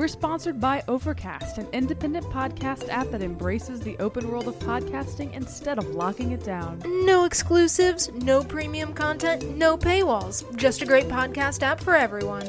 We're 0.00 0.08
sponsored 0.08 0.58
by 0.58 0.82
Overcast, 0.88 1.58
an 1.58 1.68
independent 1.74 2.24
podcast 2.28 2.88
app 2.88 3.10
that 3.10 3.20
embraces 3.20 3.80
the 3.80 3.98
open 3.98 4.30
world 4.30 4.48
of 4.48 4.58
podcasting 4.60 5.34
instead 5.34 5.76
of 5.76 5.86
locking 5.88 6.30
it 6.30 6.42
down. 6.42 6.82
No 7.04 7.26
exclusives, 7.26 8.10
no 8.14 8.42
premium 8.42 8.94
content, 8.94 9.58
no 9.58 9.76
paywalls. 9.76 10.56
Just 10.56 10.80
a 10.80 10.86
great 10.86 11.06
podcast 11.08 11.62
app 11.62 11.80
for 11.80 11.94
everyone. 11.94 12.46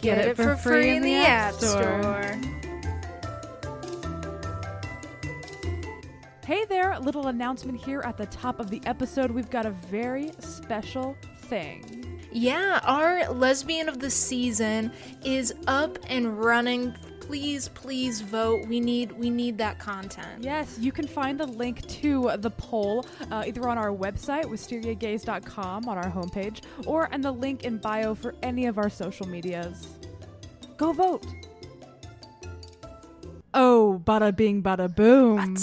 Get, 0.00 0.18
it, 0.18 0.36
for 0.36 0.54
free 0.54 0.90
in 0.90 1.02
the 1.02 1.14
App 1.14 1.54
Store. 1.54 2.38
Hey 6.46 6.64
there, 6.66 6.96
little 7.00 7.26
announcement 7.26 7.84
here 7.84 8.02
at 8.02 8.16
the 8.16 8.26
top 8.26 8.60
of 8.60 8.70
the 8.70 8.80
episode. 8.86 9.32
We've 9.32 9.50
got 9.50 9.66
a 9.66 9.70
very 9.72 10.30
special 10.38 11.16
thing. 11.38 12.01
Yeah, 12.32 12.80
our 12.84 13.30
lesbian 13.32 13.88
of 13.88 13.98
the 13.98 14.10
season 14.10 14.92
is 15.24 15.54
up 15.66 15.98
and 16.08 16.42
running. 16.42 16.94
Please, 17.20 17.68
please 17.68 18.20
vote. 18.20 18.66
We 18.66 18.80
need 18.80 19.12
we 19.12 19.30
need 19.30 19.58
that 19.58 19.78
content. 19.78 20.42
Yes, 20.42 20.78
you 20.80 20.92
can 20.92 21.06
find 21.06 21.38
the 21.38 21.46
link 21.46 21.86
to 21.88 22.32
the 22.38 22.50
poll 22.50 23.06
uh, 23.30 23.44
either 23.46 23.68
on 23.68 23.78
our 23.78 23.90
website, 23.90 24.44
wisteriagaze.com, 24.44 25.88
on 25.88 25.98
our 25.98 26.10
homepage, 26.10 26.62
or 26.86 27.06
in 27.12 27.20
the 27.20 27.32
link 27.32 27.64
in 27.64 27.78
bio 27.78 28.14
for 28.14 28.34
any 28.42 28.66
of 28.66 28.78
our 28.78 28.90
social 28.90 29.26
medias. 29.26 29.86
Go 30.76 30.92
vote. 30.92 31.24
Oh, 33.54 34.00
bada 34.04 34.34
bing, 34.34 34.62
bada 34.62 34.94
boom. 34.94 35.54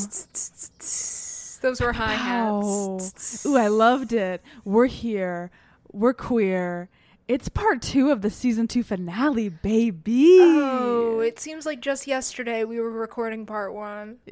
Those 1.61 1.81
were 1.81 1.91
high 1.91 2.13
hats. 2.13 3.45
Ooh, 3.45 3.57
I 3.57 3.67
loved 3.67 4.13
it. 4.13 4.41
We're 4.63 4.85
here. 4.85 5.51
We're 5.91 6.13
queer. 6.13 6.89
It's 7.27 7.49
part 7.49 7.81
two 7.81 8.11
of 8.11 8.21
the 8.21 8.29
season 8.29 8.67
two 8.67 8.83
finale, 8.83 9.49
baby. 9.49 10.37
Oh, 10.39 11.19
it 11.19 11.39
seems 11.39 11.65
like 11.65 11.79
just 11.79 12.07
yesterday 12.07 12.63
we 12.63 12.79
were 12.79 12.89
recording 12.89 13.45
part 13.45 13.73
one. 13.73 14.17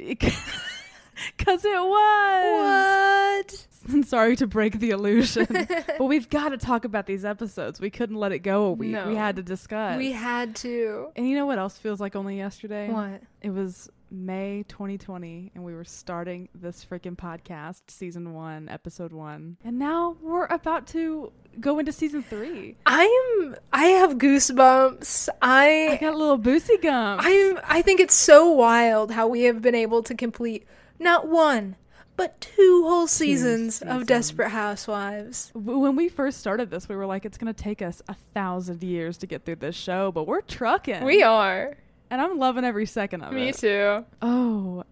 Because 1.36 1.64
it 1.64 1.70
was. 1.70 3.48
What? 3.48 3.66
I'm 3.92 4.02
sorry 4.04 4.36
to 4.36 4.46
break 4.46 4.78
the 4.78 4.90
illusion. 4.90 5.46
but 5.98 6.04
we've 6.04 6.28
got 6.28 6.50
to 6.50 6.58
talk 6.58 6.84
about 6.84 7.06
these 7.06 7.24
episodes. 7.24 7.80
We 7.80 7.90
couldn't 7.90 8.16
let 8.16 8.32
it 8.32 8.40
go 8.40 8.66
a 8.66 8.72
week. 8.72 8.90
No. 8.90 9.08
We 9.08 9.16
had 9.16 9.36
to 9.36 9.42
discuss. 9.42 9.98
We 9.98 10.12
had 10.12 10.54
to. 10.56 11.08
and 11.16 11.28
you 11.28 11.34
know 11.34 11.46
what 11.46 11.58
else 11.58 11.78
feels 11.78 12.00
like 12.00 12.16
only 12.16 12.36
yesterday? 12.36 12.90
What? 12.90 13.22
It 13.40 13.50
was 13.50 13.90
May 14.10 14.64
2020, 14.68 15.52
and 15.54 15.64
we 15.64 15.74
were 15.74 15.84
starting 15.84 16.48
this 16.54 16.84
freaking 16.84 17.16
podcast, 17.16 17.82
season 17.88 18.32
one, 18.32 18.68
episode 18.68 19.12
one. 19.12 19.56
And 19.64 19.78
now 19.78 20.16
we're 20.20 20.46
about 20.46 20.86
to 20.88 21.32
go 21.60 21.78
into 21.78 21.92
season 21.92 22.22
three. 22.22 22.76
I 22.86 23.04
am. 23.42 23.56
I 23.72 23.84
have 23.86 24.18
goosebumps. 24.18 25.28
I 25.42 25.88
I. 25.92 25.96
got 25.96 26.14
a 26.14 26.16
little 26.16 26.38
boosy 26.38 26.76
gum. 26.80 27.18
I'm. 27.20 27.58
I 27.64 27.82
think 27.82 28.00
it's 28.00 28.14
so 28.14 28.48
wild 28.50 29.10
how 29.12 29.28
we 29.28 29.42
have 29.42 29.62
been 29.62 29.74
able 29.74 30.02
to 30.04 30.14
complete 30.14 30.66
not 30.98 31.28
one, 31.28 31.76
but 32.16 32.40
two 32.40 32.84
whole 32.86 33.06
seasons, 33.06 33.76
seasons. 33.76 34.00
of 34.02 34.06
Desperate 34.06 34.50
Housewives. 34.50 35.50
when 35.54 35.94
we 35.96 36.08
first 36.08 36.40
started 36.40 36.70
this, 36.70 36.88
we 36.88 36.96
were 36.96 37.06
like, 37.06 37.24
it's 37.24 37.38
going 37.38 37.52
to 37.52 37.62
take 37.62 37.82
us 37.82 38.02
a 38.08 38.14
thousand 38.34 38.82
years 38.82 39.16
to 39.18 39.26
get 39.26 39.44
through 39.44 39.56
this 39.56 39.76
show, 39.76 40.10
but 40.10 40.26
we're 40.26 40.40
trucking. 40.40 41.04
We 41.04 41.22
are. 41.22 41.76
And 42.10 42.20
I'm 42.20 42.38
loving 42.38 42.64
every 42.64 42.86
second 42.86 43.22
of 43.22 43.32
Me 43.32 43.42
it. 43.42 43.46
Me 43.46 43.52
too. 43.52 44.04
Oh, 44.22 44.82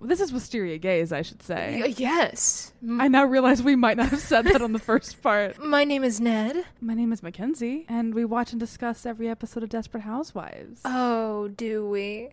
this 0.00 0.20
is 0.20 0.32
Wisteria 0.32 0.78
Gaze, 0.80 1.12
I 1.12 1.22
should 1.22 1.42
say. 1.42 1.80
Y- 1.82 1.94
yes. 1.96 2.72
M- 2.82 3.00
I 3.00 3.08
now 3.08 3.24
realize 3.24 3.62
we 3.62 3.76
might 3.76 3.96
not 3.96 4.08
have 4.10 4.20
said 4.20 4.44
that 4.46 4.62
on 4.62 4.72
the 4.72 4.78
first 4.78 5.20
part. 5.22 5.62
My 5.62 5.84
name 5.84 6.04
is 6.04 6.20
Ned. 6.20 6.64
My 6.80 6.94
name 6.94 7.12
is 7.12 7.22
Mackenzie, 7.22 7.84
and 7.88 8.14
we 8.14 8.24
watch 8.24 8.52
and 8.52 8.60
discuss 8.60 9.04
every 9.06 9.28
episode 9.28 9.62
of 9.62 9.68
Desperate 9.68 10.02
Housewives. 10.02 10.80
Oh, 10.84 11.48
do 11.48 11.88
we? 11.88 12.30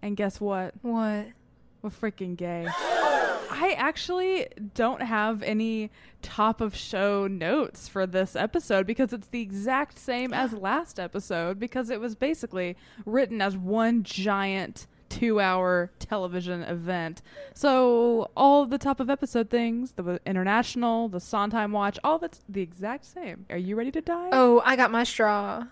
and 0.00 0.16
guess 0.16 0.40
what? 0.40 0.74
What? 0.82 1.26
We're 1.82 1.90
freaking 1.90 2.36
gay. 2.36 2.66
I 3.50 3.74
actually 3.78 4.46
don't 4.74 5.02
have 5.02 5.42
any 5.42 5.90
top 6.22 6.60
of 6.60 6.76
show 6.76 7.26
notes 7.26 7.88
for 7.88 8.06
this 8.06 8.36
episode 8.36 8.86
because 8.86 9.12
it's 9.12 9.28
the 9.28 9.40
exact 9.40 9.98
same 9.98 10.32
as 10.32 10.52
last 10.52 11.00
episode 11.00 11.58
because 11.58 11.90
it 11.90 12.00
was 12.00 12.14
basically 12.14 12.76
written 13.06 13.40
as 13.40 13.56
one 13.56 14.02
giant 14.04 14.86
two 15.18 15.40
hour 15.40 15.90
television 15.98 16.62
event. 16.62 17.22
So 17.54 18.30
all 18.36 18.66
the 18.66 18.78
top 18.78 19.00
of 19.00 19.10
episode 19.10 19.50
things, 19.50 19.92
the 19.92 20.20
international, 20.24 21.08
the 21.08 21.20
Sondheim 21.20 21.72
watch, 21.72 21.98
all 22.04 22.16
of 22.16 22.22
it's 22.22 22.40
the 22.48 22.60
exact 22.60 23.04
same. 23.04 23.46
Are 23.50 23.56
you 23.56 23.74
ready 23.74 23.90
to 23.92 24.00
die? 24.00 24.28
Oh, 24.32 24.62
I 24.64 24.76
got 24.76 24.92
my 24.92 25.02
straw. 25.04 25.64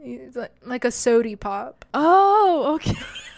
It's 0.00 0.36
like, 0.36 0.52
like 0.64 0.84
a 0.84 0.90
sody 0.90 1.36
pop. 1.36 1.84
Oh, 1.92 2.74
okay. 2.76 2.96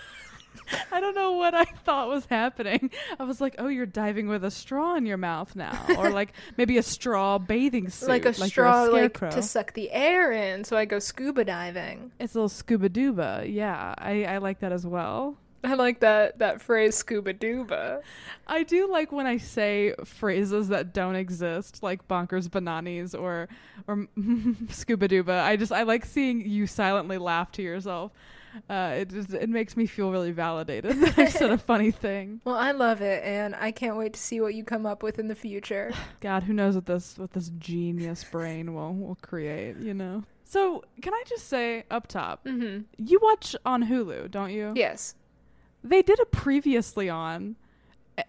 I 0.93 1.01
don't 1.01 1.15
know 1.15 1.33
what 1.33 1.55
I 1.55 1.65
thought 1.65 2.09
was 2.09 2.27
happening. 2.27 2.91
I 3.19 3.25
was 3.25 3.41
like, 3.41 3.57
"Oh, 3.59 3.69
you're 3.69 3.87
diving 3.87 4.29
with 4.29 4.45
a 4.45 4.51
straw 4.51 4.97
in 4.97 5.07
your 5.07 5.17
mouth 5.17 5.55
now, 5.57 5.87
or 5.97 6.11
like 6.21 6.33
maybe 6.57 6.79
a 6.79 6.83
straw 6.83 7.39
bathing 7.39 7.89
suit, 7.89 8.09
like 8.09 8.25
a 8.25 8.33
you're 8.33 8.49
straw 8.49 8.83
like 8.83 9.17
scarecrow. 9.17 9.31
to 9.31 9.43
suck 9.43 9.73
the 9.75 9.91
air 9.91 10.33
in 10.33 10.65
so 10.65 10.77
I 10.77 10.85
go 10.85 10.99
scuba 10.99 11.45
diving. 11.45 12.13
It's 12.19 12.35
a 12.35 12.39
little 12.39 12.49
scuba 12.49 12.89
duba. 12.89 13.53
Yeah, 13.53 13.95
I, 13.97 14.25
I 14.25 14.39
like 14.39 14.61
that 14.61 14.73
as 14.73 14.87
well. 14.87 15.37
I 15.65 15.75
like 15.75 16.01
that 16.01 16.39
that 16.39 16.63
phrase 16.63 16.95
scuba 16.97 17.35
duba. 17.35 18.01
I 18.47 18.63
do 18.63 18.89
like 18.91 19.11
when 19.11 19.27
I 19.27 19.39
say 19.39 19.95
phrases 20.05 20.69
that 20.69 20.95
don't 20.95 21.17
exist, 21.17 21.83
like 21.83 22.07
bonkers 22.07 22.51
bananas 22.51 23.15
or 23.15 23.49
or 23.87 24.07
scuba 24.69 25.09
duba. 25.09 25.43
I 25.43 25.57
just 25.57 25.73
I 25.73 25.83
like 25.83 26.05
seeing 26.05 26.49
you 26.49 26.67
silently 26.67 27.19
laugh 27.19 27.51
to 27.53 27.63
yourself. 27.63 28.13
Uh, 28.69 28.95
it 28.99 29.11
just 29.11 29.33
it 29.33 29.49
makes 29.49 29.77
me 29.77 29.87
feel 29.87 30.11
really 30.11 30.31
validated 30.31 31.01
that 31.01 31.19
I 31.19 31.29
said 31.29 31.51
a 31.51 31.59
funny 31.73 31.91
thing. 31.91 32.41
Well, 32.45 32.57
I 32.57 32.73
love 32.73 33.01
it 33.01 33.23
and 33.25 33.55
I 33.55 33.71
can't 33.71 33.97
wait 33.97 34.13
to 34.15 34.21
see 34.21 34.41
what 34.41 34.55
you 34.55 34.65
come 34.65 34.87
up 34.87 35.03
with 35.03 35.19
in 35.19 35.29
the 35.29 35.35
future. 35.35 35.93
God, 36.21 36.45
who 36.45 36.53
knows 36.53 36.75
what 36.75 36.87
this 36.87 37.17
what 37.19 37.33
this 37.33 37.51
genius 37.59 38.25
brain 38.25 38.75
will 38.75 38.95
will 38.95 39.19
create, 39.23 39.79
you 39.79 39.95
know? 39.95 40.25
So, 40.45 40.83
can 41.03 41.13
I 41.13 41.23
just 41.29 41.47
say 41.49 41.85
up 41.91 42.07
top, 42.07 42.45
mhm. 42.47 42.85
you 42.97 43.19
watch 43.23 43.55
on 43.67 43.85
Hulu, 43.85 44.31
don't 44.31 44.51
you? 44.51 44.73
Yes. 44.75 45.15
They 45.85 46.01
did 46.01 46.19
a 46.21 46.25
previously 46.25 47.11
on, 47.11 47.57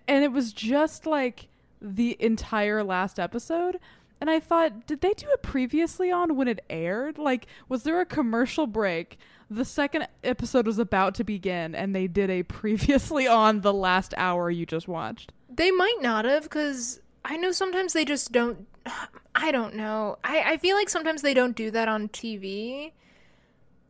and 0.06 0.24
it 0.24 0.34
was 0.34 0.52
just 0.52 1.06
like 1.06 1.48
the 1.82 2.18
entire 2.20 2.84
last 2.84 3.20
episode. 3.20 3.80
And 4.22 4.30
I 4.30 4.42
thought, 4.42 4.86
did 4.86 5.00
they 5.00 5.14
do 5.14 5.28
a 5.34 5.38
previously 5.38 6.12
on 6.12 6.36
when 6.36 6.50
it 6.50 6.60
aired? 6.70 7.18
Like, 7.18 7.48
was 7.70 7.84
there 7.84 8.02
a 8.02 8.06
commercial 8.06 8.68
break? 8.68 9.18
The 9.50 9.66
second 9.66 10.08
episode 10.24 10.68
was 10.68 10.78
about 10.78 11.16
to 11.16 11.24
begin, 11.24 11.74
and 11.74 11.96
they 11.96 12.08
did 12.08 12.30
a 12.30 12.44
previously 12.60 13.28
on 13.28 13.62
the 13.62 13.74
last 13.74 14.14
hour 14.18 14.50
you 14.50 14.66
just 14.66 14.88
watched. 14.88 15.32
They 15.50 15.72
might 15.72 15.98
not 16.02 16.26
have 16.26 16.50
cuz 16.50 17.00
I 17.26 17.38
know 17.38 17.52
sometimes 17.52 17.94
they 17.94 18.06
just 18.06 18.32
don't 18.32 18.68
I 19.36 19.52
don't 19.52 19.76
know. 19.76 20.18
I 20.24 20.54
I 20.54 20.58
feel 20.58 20.76
like 20.76 20.90
sometimes 20.90 21.22
they 21.22 21.34
don't 21.34 21.56
do 21.56 21.72
that 21.72 21.88
on 21.88 22.10
TV. 22.10 22.92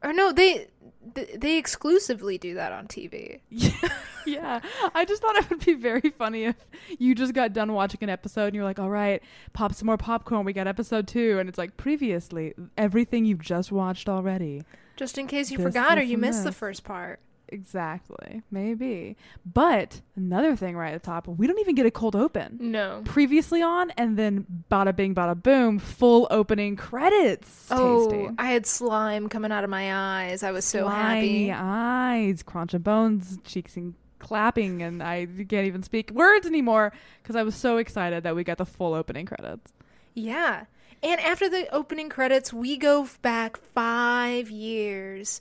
Or 0.01 0.13
no, 0.13 0.31
they 0.31 0.67
they 1.13 1.57
exclusively 1.57 2.37
do 2.37 2.53
that 2.55 2.71
on 2.71 2.87
TV. 2.87 3.39
yeah, 4.25 4.59
I 4.93 5.05
just 5.05 5.21
thought 5.21 5.35
it 5.35 5.49
would 5.49 5.65
be 5.65 5.73
very 5.73 6.09
funny 6.11 6.45
if 6.45 6.55
you 6.97 7.15
just 7.15 7.33
got 7.33 7.53
done 7.53 7.73
watching 7.73 7.99
an 8.03 8.09
episode 8.09 8.47
and 8.47 8.55
you're 8.55 8.63
like, 8.63 8.79
all 8.79 8.89
right, 8.89 9.21
pop 9.53 9.73
some 9.73 9.87
more 9.87 9.97
popcorn. 9.97 10.45
We 10.45 10.53
got 10.53 10.67
episode 10.67 11.07
two. 11.07 11.39
And 11.39 11.49
it's 11.49 11.57
like, 11.57 11.77
previously, 11.77 12.53
everything 12.77 13.25
you've 13.25 13.41
just 13.41 13.71
watched 13.71 14.07
already. 14.07 14.63
Just 14.99 15.17
in 15.17 15.27
case 15.27 15.49
you 15.49 15.57
This, 15.57 15.65
forgot 15.67 15.97
or 15.97 16.01
you 16.01 16.17
missed 16.17 16.43
the 16.43 16.51
first 16.51 16.83
part. 16.83 17.21
Exactly. 17.47 18.43
Maybe. 18.51 19.15
But 19.45 20.01
another 20.17 20.57
thing 20.57 20.75
right 20.75 20.93
at 20.93 21.01
the 21.01 21.05
top, 21.07 21.25
we 21.25 21.47
don't 21.47 21.57
even 21.59 21.73
get 21.73 21.85
a 21.85 21.91
cold 21.91 22.13
open. 22.15 22.57
No. 22.59 23.01
Previously 23.05 23.61
on, 23.61 23.91
and 23.91 24.17
then 24.17 24.45
bada 24.69 24.93
bing, 24.93 25.15
bada 25.15 25.41
boom, 25.41 25.79
full 25.79 26.27
opening 26.29 26.75
credits. 26.75 27.67
Oh, 27.71 28.11
Tasty. 28.11 28.35
I 28.37 28.47
had 28.51 28.65
slime 28.67 29.29
coming 29.29 29.53
out 29.53 29.63
of 29.63 29.69
my 29.69 29.93
eyes. 29.95 30.43
I 30.43 30.51
was 30.51 30.65
so 30.65 30.81
Slimy 30.81 31.47
happy. 31.47 31.51
eyes, 31.63 32.43
crunch 32.43 32.73
of 32.73 32.83
bones, 32.83 33.39
cheeks 33.45 33.77
and 33.77 33.93
clapping, 34.19 34.81
and 34.83 35.01
I 35.01 35.25
can't 35.25 35.65
even 35.65 35.81
speak 35.81 36.11
words 36.11 36.45
anymore 36.45 36.91
because 37.23 37.37
I 37.37 37.43
was 37.43 37.55
so 37.55 37.77
excited 37.77 38.23
that 38.23 38.35
we 38.35 38.43
got 38.43 38.57
the 38.57 38.65
full 38.65 38.93
opening 38.93 39.25
credits. 39.25 39.71
Yeah. 40.13 40.65
And 41.01 41.21
after 41.21 41.49
the 41.49 41.73
opening 41.73 42.09
credits, 42.09 42.51
we 42.51 42.77
go 42.77 43.07
back 43.21 43.57
five 43.57 44.49
years 44.49 45.39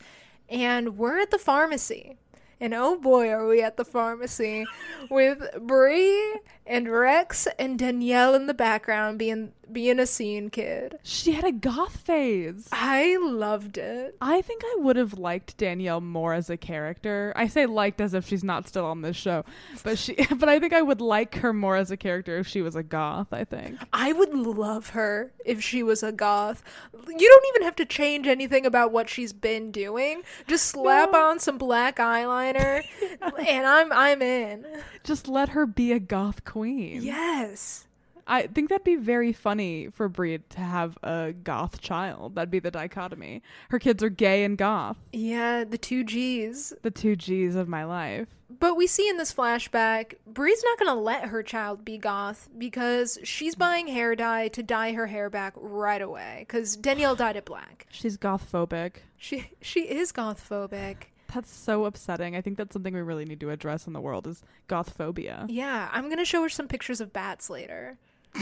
and 0.49 0.97
we're 0.97 1.21
at 1.21 1.31
the 1.31 1.39
pharmacy. 1.39 2.17
And 2.61 2.75
oh 2.75 2.99
boy, 2.99 3.29
are 3.31 3.47
we 3.47 3.63
at 3.63 3.77
the 3.77 3.85
pharmacy 3.85 4.67
with 5.11 5.43
Bree 5.61 6.41
and 6.69 6.89
Rex 6.91 7.49
and 7.59 7.79
Danielle 7.79 8.35
in 8.35 8.47
the 8.47 8.55
background 8.55 9.19
being 9.19 9.53
being 9.71 9.99
a 10.01 10.07
scene 10.07 10.49
kid. 10.49 10.99
She 11.03 11.33
had 11.33 11.45
a 11.45 11.53
goth 11.53 11.99
phase. 11.99 12.69
I 12.73 13.19
loved 13.21 13.77
it. 13.77 14.17
I 14.19 14.41
think 14.41 14.63
I 14.65 14.77
would 14.79 14.97
have 14.97 15.19
liked 15.19 15.59
Danielle 15.59 16.01
more 16.01 16.33
as 16.33 16.49
a 16.49 16.57
character. 16.57 17.35
I 17.37 17.49
say 17.49 17.67
liked 17.67 18.01
as 18.01 18.15
if 18.15 18.27
she's 18.27 18.43
not 18.43 18.67
still 18.67 18.87
on 18.87 19.03
this 19.03 19.17
show, 19.17 19.45
but 19.83 19.99
she. 19.99 20.17
But 20.39 20.49
I 20.49 20.59
think 20.61 20.73
I 20.73 20.83
would 20.83 21.01
like 21.01 21.37
her 21.37 21.53
more 21.53 21.77
as 21.77 21.91
a 21.91 21.97
character 21.97 22.39
if 22.39 22.47
she 22.47 22.63
was 22.63 22.77
a 22.77 22.83
goth. 22.83 23.33
I 23.33 23.45
think. 23.45 23.79
I 23.93 24.13
would 24.13 24.33
love 24.35 24.91
her 24.91 25.33
if 25.45 25.63
she 25.63 25.83
was 25.83 26.03
a 26.03 26.13
goth. 26.13 26.63
You 26.95 27.29
don't 27.29 27.47
even 27.55 27.63
have 27.65 27.77
to 27.77 27.85
change 27.85 28.27
anything 28.27 28.65
about 28.67 28.93
what 28.93 29.09
she's 29.09 29.33
been 29.33 29.71
doing. 29.71 30.23
Just 30.47 30.67
slap 30.67 31.13
No. 31.13 31.19
on 31.31 31.39
some 31.41 31.59
black 31.59 31.97
eyeliner, 31.97 32.83
and 33.49 33.67
I'm 33.67 33.93
I'm 33.93 34.23
in. 34.23 34.67
Just 35.05 35.29
let 35.29 35.51
her 35.51 35.67
be 35.67 35.93
a 35.93 35.99
goth 36.01 36.45
queen. 36.45 36.58
Yes. 36.65 37.87
I 38.29 38.47
think 38.47 38.69
that'd 38.69 38.85
be 38.85 38.97
very 38.97 39.33
funny 39.33 39.89
for 39.89 40.07
Bree 40.09 40.39
to 40.51 40.61
have 40.61 40.99
a 41.03 41.33
goth 41.33 41.81
child. 41.81 42.35
That'd 42.35 42.51
be 42.51 42.59
the 42.59 42.71
dichotomy. 42.71 43.43
Her 43.71 43.79
kids 43.79 44.03
are 44.03 44.11
gay 44.11 44.45
and 44.45 44.59
goth. 44.59 44.99
Yeah, 45.15 45.65
the 45.65 45.79
two 45.79 46.05
G's. 46.05 46.75
The 46.83 46.91
two 46.91 47.17
G's 47.17 47.55
of 47.55 47.69
my 47.69 47.85
life. 47.85 48.29
But 48.51 48.77
we 48.77 48.87
see 48.87 49.09
in 49.09 49.17
this 49.17 49.33
flashback, 49.33 50.15
Bree's 50.27 50.63
not 50.63 50.79
going 50.79 50.95
to 50.95 51.01
let 51.01 51.27
her 51.27 51.43
child 51.43 51.85
be 51.87 51.97
goth 51.97 52.49
because 52.57 53.19
she's 53.25 53.55
buying 53.55 53.89
hair 53.89 54.15
dye 54.15 54.49
to 54.49 54.63
dye 54.63 54.93
her 54.93 55.07
hair 55.07 55.31
back 55.31 55.55
right 55.57 56.03
away 56.03 56.45
because 56.47 56.77
Danielle 56.77 57.17
dyed 57.17 57.37
it 57.37 57.45
black. 57.47 57.87
She's 57.91 58.17
goth 58.17 58.51
phobic. 58.51 58.97
She 59.17 59.51
she 59.61 59.81
is 59.83 60.13
goth 60.13 60.47
phobic. 60.49 61.09
That's 61.33 61.51
so 61.55 61.85
upsetting. 61.85 62.35
I 62.37 62.41
think 62.41 62.57
that's 62.57 62.73
something 62.73 62.95
we 62.95 63.01
really 63.03 63.25
need 63.27 63.41
to 63.41 63.51
address 63.51 63.87
in 63.87 63.93
the 63.93 64.01
world 64.01 64.27
is 64.27 64.43
goth 64.67 64.91
phobia. 64.97 65.45
Yeah, 65.49 65.89
I'm 65.93 66.05
going 66.07 66.19
to 66.19 66.25
show 66.25 66.43
her 66.43 66.49
some 66.49 66.69
pictures 66.69 67.01
of 67.01 67.13
bats 67.13 67.49
later. 67.51 67.97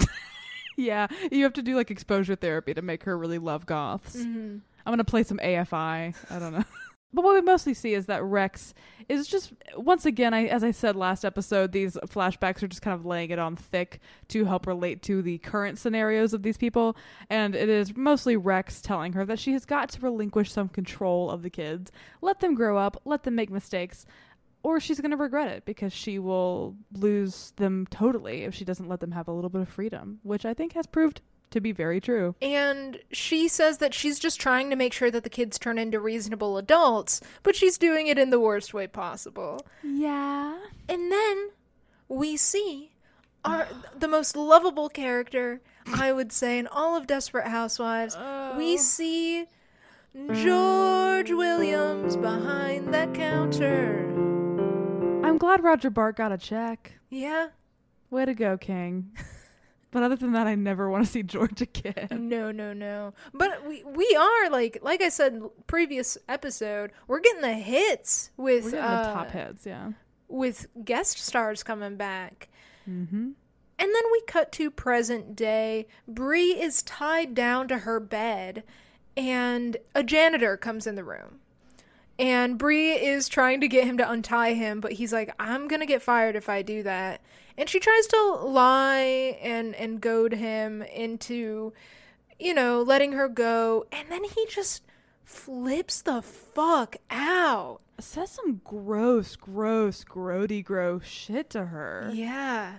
Yeah, 0.79 1.07
you 1.33 1.43
have 1.45 1.55
to 1.55 1.63
do 1.63 1.75
like 1.75 1.91
exposure 1.91 2.35
therapy 2.35 2.75
to 2.75 2.83
make 2.83 3.05
her 3.05 3.17
really 3.17 3.39
love 3.39 3.65
goths. 3.65 4.15
Mhm. 4.17 4.61
I'm 4.85 4.93
gonna 4.93 5.05
play 5.05 5.23
some 5.23 5.39
AFI. 5.39 6.15
I 6.31 6.39
don't 6.39 6.53
know. 6.53 6.65
but 7.13 7.25
what 7.25 7.35
we 7.35 7.41
mostly 7.41 7.75
see 7.75 7.95
is 7.95 8.07
that 8.07 8.23
Rex 8.23 8.75
is 9.09 9.27
just 9.27 9.53
once 9.77 10.05
again, 10.05 10.35
I 10.35 10.47
as 10.47 10.65
I 10.65 10.71
said 10.71 10.97
last 10.97 11.25
episode, 11.25 11.73
these 11.73 11.97
flashbacks 12.07 12.63
are 12.63 12.69
just 12.69 12.83
kind 12.83 12.95
of 12.99 13.07
laying 13.07 13.31
it 13.31 13.39
on 13.39 13.57
thick 13.57 14.01
to 14.29 14.45
help 14.45 14.67
relate 14.67 15.03
to 15.03 15.23
the 15.23 15.39
current 15.39 15.79
scenarios 15.79 16.35
of 16.35 16.43
these 16.43 16.57
people. 16.57 16.97
And 17.31 17.55
it 17.55 17.69
is 17.69 17.97
mostly 17.97 18.37
Rex 18.37 18.81
telling 18.81 19.13
her 19.15 19.25
that 19.25 19.39
she 19.39 19.53
has 19.53 19.65
got 19.65 19.89
to 19.91 20.01
relinquish 20.01 20.53
some 20.53 20.69
control 20.69 21.31
of 21.31 21.43
the 21.43 21.51
kids, 21.51 21.93
let 22.21 22.41
them 22.41 22.55
grow 22.55 22.77
up, 22.77 23.01
let 23.05 23.23
them 23.23 23.35
make 23.35 23.51
mistakes. 23.51 24.05
Or 24.63 24.81
she's 24.81 25.01
going 25.01 25.13
to 25.13 25.17
regret 25.17 25.49
it 25.49 25.65
because 25.65 25.93
she 25.93 26.19
will 26.19 26.75
lose 26.93 27.53
them 27.57 27.87
totally 27.89 28.43
if 28.43 28.53
she 28.53 28.65
doesn't 28.65 28.89
let 28.89 28.99
them 28.99 29.13
have 29.13 29.29
a 29.29 29.33
little 29.33 29.51
bit 29.51 29.61
of 29.61 29.69
freedom, 29.69 30.19
which 30.25 30.45
I 30.45 30.55
think 30.55 30.73
has 30.73 30.89
proved 30.89 31.21
to 31.57 31.61
be 31.61 31.73
very 31.73 32.01
true. 32.01 32.35
And 32.41 32.99
she 33.11 33.49
says 33.49 33.79
that 33.79 33.95
she's 33.95 34.19
just 34.19 34.41
trying 34.41 34.71
to 34.71 34.77
make 34.77 34.93
sure 34.93 35.11
that 35.11 35.25
the 35.25 35.31
kids 35.31 35.59
turn 35.59 35.79
into 35.79 35.99
reasonable 35.99 36.57
adults, 36.59 37.21
but 37.43 37.57
she's 37.57 37.79
doing 37.79 38.07
it 38.07 38.19
in 38.19 38.31
the 38.31 38.39
worst 38.39 38.73
way 38.73 38.87
possible. 38.87 39.67
Yeah. 39.83 40.57
And 40.89 41.11
then 41.11 41.51
we 42.09 42.37
see 42.37 42.93
our 43.45 43.67
the 43.97 44.09
most 44.09 44.37
lovable 44.37 44.89
character 44.89 45.61
I 45.95 46.13
would 46.13 46.33
say 46.33 46.59
in 46.59 46.67
all 46.67 46.97
of 46.97 47.07
Desperate 47.07 47.47
Housewives. 47.47 48.17
We 48.57 48.75
oh. 48.75 48.77
see 48.77 49.47
George 50.33 51.31
Williams 51.31 52.17
behind 52.17 52.93
that 52.93 53.15
counter. 53.15 54.05
I'm 55.25 55.39
glad 55.39 55.63
Roger 55.63 55.91
Bart 55.91 56.17
got 56.17 56.33
a 56.33 56.39
check. 56.39 56.99
Yeah. 57.09 57.49
Way 58.11 58.25
to 58.25 58.35
go, 58.35 58.57
King. 58.57 59.13
but 59.97 60.03
other 60.03 60.17
than 60.17 60.33
that, 60.33 60.47
I 60.47 60.57
never 60.57 60.91
want 60.91 61.07
to 61.07 61.11
see 61.11 61.23
George 61.23 61.63
again. 61.63 62.29
No, 62.29 62.53
no, 62.53 62.75
no. 62.75 63.15
But 63.33 63.67
we 63.67 63.83
we 63.83 64.07
are 64.15 64.51
like 64.51 64.77
like 64.83 65.01
I 65.01 65.09
said 65.09 65.41
previous 65.67 66.19
episode, 66.29 66.93
we're 67.09 67.21
getting 67.21 67.41
the 67.41 67.55
hits 67.55 68.31
with 68.37 68.65
We're 68.65 68.71
getting 68.73 68.85
uh, 68.85 69.03
the 69.05 69.13
top 69.15 69.31
hits, 69.31 69.65
yeah. 69.65 69.93
with 70.29 70.67
guest 70.85 71.19
stars 71.19 71.63
coming 71.63 71.97
back. 71.97 72.51
Mm-hmm. 72.87 73.31
And 73.79 73.95
then 73.95 74.03
we 74.13 74.21
cut 74.27 74.53
to 74.53 74.71
present 74.71 75.35
day. 75.35 75.87
Bree 76.07 76.61
is 76.61 76.83
tied 76.83 77.35
down 77.35 77.67
to 77.69 77.79
her 77.79 77.99
bed, 77.99 78.65
and 79.17 79.79
a 79.95 80.03
janitor 80.03 80.59
comes 80.59 80.87
in 80.87 80.97
the 80.97 81.05
room. 81.05 81.41
And 82.19 82.59
Bree 82.59 82.93
is 82.93 83.31
trying 83.31 83.63
to 83.63 83.69
get 83.69 83.85
him 83.85 83.97
to 83.97 84.11
untie 84.11 84.53
him, 84.53 84.83
but 84.83 84.93
he's 84.93 85.15
like, 85.15 85.35
I'm 85.39 85.69
gonna 85.69 85.87
get 85.87 86.03
fired 86.03 86.37
if 86.37 86.51
I 86.51 86.61
do 86.61 86.83
that. 86.83 87.23
And 87.59 87.69
she 87.69 87.81
tries 87.81 88.07
to 88.09 88.23
lie 88.43 89.39
and, 89.41 89.75
and 89.75 90.01
goad 90.01 90.33
him 90.33 90.83
into, 90.83 91.73
you 92.39 92.53
know, 92.55 92.83
letting 92.83 93.13
her 93.13 93.29
go. 93.29 93.87
And 93.93 94.11
then 94.11 94.25
he 94.25 94.47
just 94.47 94.83
flips 95.25 96.03
the 96.03 96.23
fuck 96.23 96.97
out. 97.11 97.81
Says 97.99 98.31
some 98.31 98.61
gross, 98.63 99.37
gross, 99.37 100.05
grody, 100.05 100.63
gross 100.63 101.05
shit 101.05 101.51
to 101.51 101.67
her. 101.67 102.11
Yeah. 102.13 102.75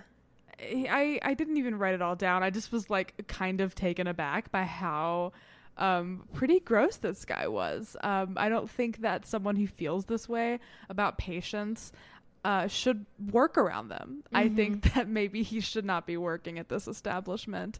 I, 0.60 1.18
I 1.22 1.34
didn't 1.34 1.56
even 1.56 1.78
write 1.78 1.94
it 1.94 2.02
all 2.02 2.16
down. 2.16 2.42
I 2.42 2.50
just 2.50 2.72
was 2.72 2.88
like 2.88 3.26
kind 3.26 3.60
of 3.60 3.74
taken 3.74 4.06
aback 4.06 4.50
by 4.50 4.64
how 4.64 5.32
um, 5.76 6.24
pretty 6.34 6.60
gross 6.60 6.96
this 6.96 7.24
guy 7.24 7.48
was. 7.48 7.96
Um, 8.02 8.34
I 8.36 8.48
don't 8.48 8.68
think 8.68 8.98
that 8.98 9.26
someone 9.26 9.56
who 9.56 9.66
feels 9.66 10.06
this 10.06 10.28
way 10.28 10.58
about 10.88 11.18
patients 11.18 11.92
uh, 12.44 12.66
should 12.68 13.04
work 13.32 13.58
around 13.58 13.88
them. 13.88 14.22
I 14.32 14.48
think 14.48 14.94
that 14.94 15.08
maybe 15.08 15.42
he 15.42 15.60
should 15.60 15.84
not 15.84 16.06
be 16.06 16.16
working 16.16 16.58
at 16.58 16.68
this 16.68 16.86
establishment. 16.88 17.78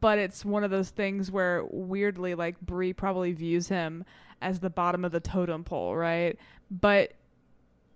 But 0.00 0.18
it's 0.18 0.44
one 0.44 0.62
of 0.62 0.70
those 0.70 0.90
things 0.90 1.30
where 1.30 1.64
weirdly, 1.68 2.34
like 2.34 2.60
Bree 2.60 2.92
probably 2.92 3.32
views 3.32 3.68
him 3.68 4.04
as 4.40 4.60
the 4.60 4.70
bottom 4.70 5.04
of 5.04 5.10
the 5.12 5.20
totem 5.20 5.64
pole, 5.64 5.96
right? 5.96 6.38
But 6.70 7.14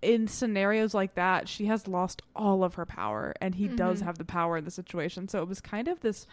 in 0.02 0.26
scenarios 0.26 0.94
like 0.94 1.14
that, 1.14 1.48
she 1.48 1.66
has 1.66 1.86
lost 1.86 2.22
all 2.34 2.64
of 2.64 2.74
her 2.74 2.86
power, 2.86 3.34
and 3.40 3.54
he 3.54 3.68
does 3.68 4.00
have 4.00 4.18
the 4.18 4.24
power 4.24 4.56
in 4.56 4.64
the 4.64 4.70
situation. 4.70 5.28
So 5.28 5.42
it 5.42 5.48
was 5.48 5.60
kind 5.60 5.86
of 5.88 6.00
this. 6.00 6.26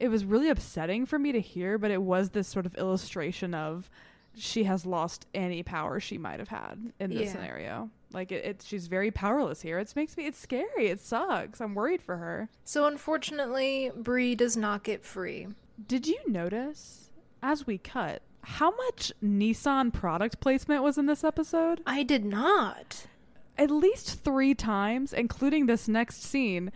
It 0.00 0.08
was 0.08 0.24
really 0.24 0.50
upsetting 0.50 1.06
for 1.06 1.18
me 1.18 1.32
to 1.32 1.40
hear, 1.40 1.78
but 1.78 1.90
it 1.90 2.02
was 2.02 2.30
this 2.30 2.48
sort 2.48 2.66
of 2.66 2.74
illustration 2.76 3.54
of 3.54 3.88
she 4.34 4.64
has 4.64 4.84
lost 4.84 5.26
any 5.34 5.62
power 5.62 5.98
she 6.00 6.18
might 6.18 6.38
have 6.40 6.48
had 6.48 6.92
in 7.00 7.10
this 7.10 7.26
Yeah. 7.28 7.32
scenario. 7.32 7.90
Like 8.12 8.32
it, 8.32 8.44
it, 8.44 8.64
she's 8.66 8.86
very 8.86 9.10
powerless 9.10 9.62
here. 9.62 9.78
It 9.78 9.92
makes 9.96 10.16
me. 10.16 10.26
It's 10.26 10.38
scary. 10.38 10.86
It 10.88 11.00
sucks. 11.00 11.60
I'm 11.60 11.74
worried 11.74 12.02
for 12.02 12.16
her. 12.16 12.48
So 12.64 12.86
unfortunately, 12.86 13.90
Bree 13.94 14.34
does 14.34 14.56
not 14.56 14.82
get 14.84 15.04
free. 15.04 15.48
Did 15.86 16.06
you 16.06 16.18
notice 16.26 17.10
as 17.42 17.66
we 17.66 17.78
cut 17.78 18.22
how 18.42 18.70
much 18.76 19.12
Nissan 19.22 19.92
product 19.92 20.40
placement 20.40 20.82
was 20.82 20.96
in 20.98 21.06
this 21.06 21.24
episode? 21.24 21.80
I 21.86 22.02
did 22.04 22.24
not. 22.24 23.06
at 23.58 23.70
least 23.70 24.22
three 24.22 24.54
times, 24.54 25.12
including 25.12 25.66
this 25.66 25.88
next 25.88 26.22
scene, 26.22 26.70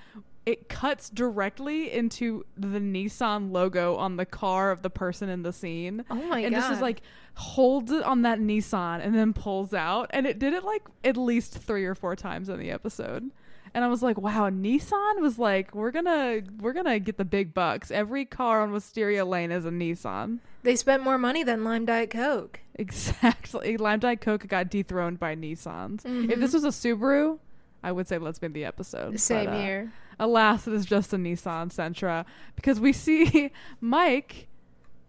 it 0.50 0.68
cuts 0.68 1.08
directly 1.10 1.92
into 1.92 2.44
the 2.56 2.78
Nissan 2.80 3.52
logo 3.52 3.96
on 3.96 4.16
the 4.16 4.26
car 4.26 4.70
of 4.70 4.82
the 4.82 4.90
person 4.90 5.28
in 5.28 5.42
the 5.42 5.52
scene. 5.52 6.04
Oh 6.10 6.16
my 6.16 6.40
and 6.40 6.54
just 6.54 6.72
is 6.72 6.80
like 6.80 7.02
holds 7.34 7.92
it 7.92 8.02
on 8.02 8.22
that 8.22 8.40
Nissan 8.40 9.04
and 9.04 9.14
then 9.14 9.32
pulls 9.32 9.72
out. 9.72 10.10
And 10.10 10.26
it 10.26 10.38
did 10.38 10.52
it 10.52 10.64
like 10.64 10.82
at 11.04 11.16
least 11.16 11.56
three 11.58 11.84
or 11.84 11.94
four 11.94 12.16
times 12.16 12.48
in 12.48 12.58
the 12.58 12.70
episode. 12.70 13.30
And 13.72 13.84
I 13.84 13.86
was 13.88 14.02
like, 14.02 14.18
wow, 14.18 14.50
Nissan 14.50 15.20
was 15.20 15.38
like, 15.38 15.74
we're 15.74 15.92
gonna 15.92 16.40
we're 16.58 16.72
gonna 16.72 16.98
get 16.98 17.16
the 17.18 17.24
big 17.24 17.54
bucks. 17.54 17.92
Every 17.92 18.24
car 18.24 18.62
on 18.62 18.72
Wisteria 18.72 19.24
Lane 19.24 19.52
is 19.52 19.64
a 19.64 19.70
Nissan. 19.70 20.40
They 20.64 20.74
spent 20.74 21.04
more 21.04 21.18
money 21.18 21.44
than 21.44 21.62
Lime 21.62 21.86
Diet 21.86 22.10
Coke. 22.10 22.60
Exactly. 22.74 23.76
Lime 23.78 24.00
Diet 24.00 24.20
Coke 24.20 24.46
got 24.48 24.70
dethroned 24.70 25.20
by 25.20 25.36
Nissans. 25.36 26.00
If 26.04 26.40
this 26.40 26.52
was 26.52 26.64
a 26.64 26.68
Subaru, 26.68 27.38
I 27.82 27.92
would 27.92 28.08
say 28.08 28.18
let's 28.18 28.42
make 28.42 28.52
the 28.54 28.64
episode. 28.64 29.18
Same 29.20 29.46
But, 29.46 29.54
uh, 29.54 29.60
here. 29.60 29.92
Alas, 30.20 30.68
it 30.68 30.74
is 30.74 30.84
just 30.86 31.12
a 31.12 31.16
Nissan 31.16 31.72
Sentra 31.74 32.24
because 32.54 32.78
we 32.78 32.92
see 32.92 33.50
Mike 33.80 34.46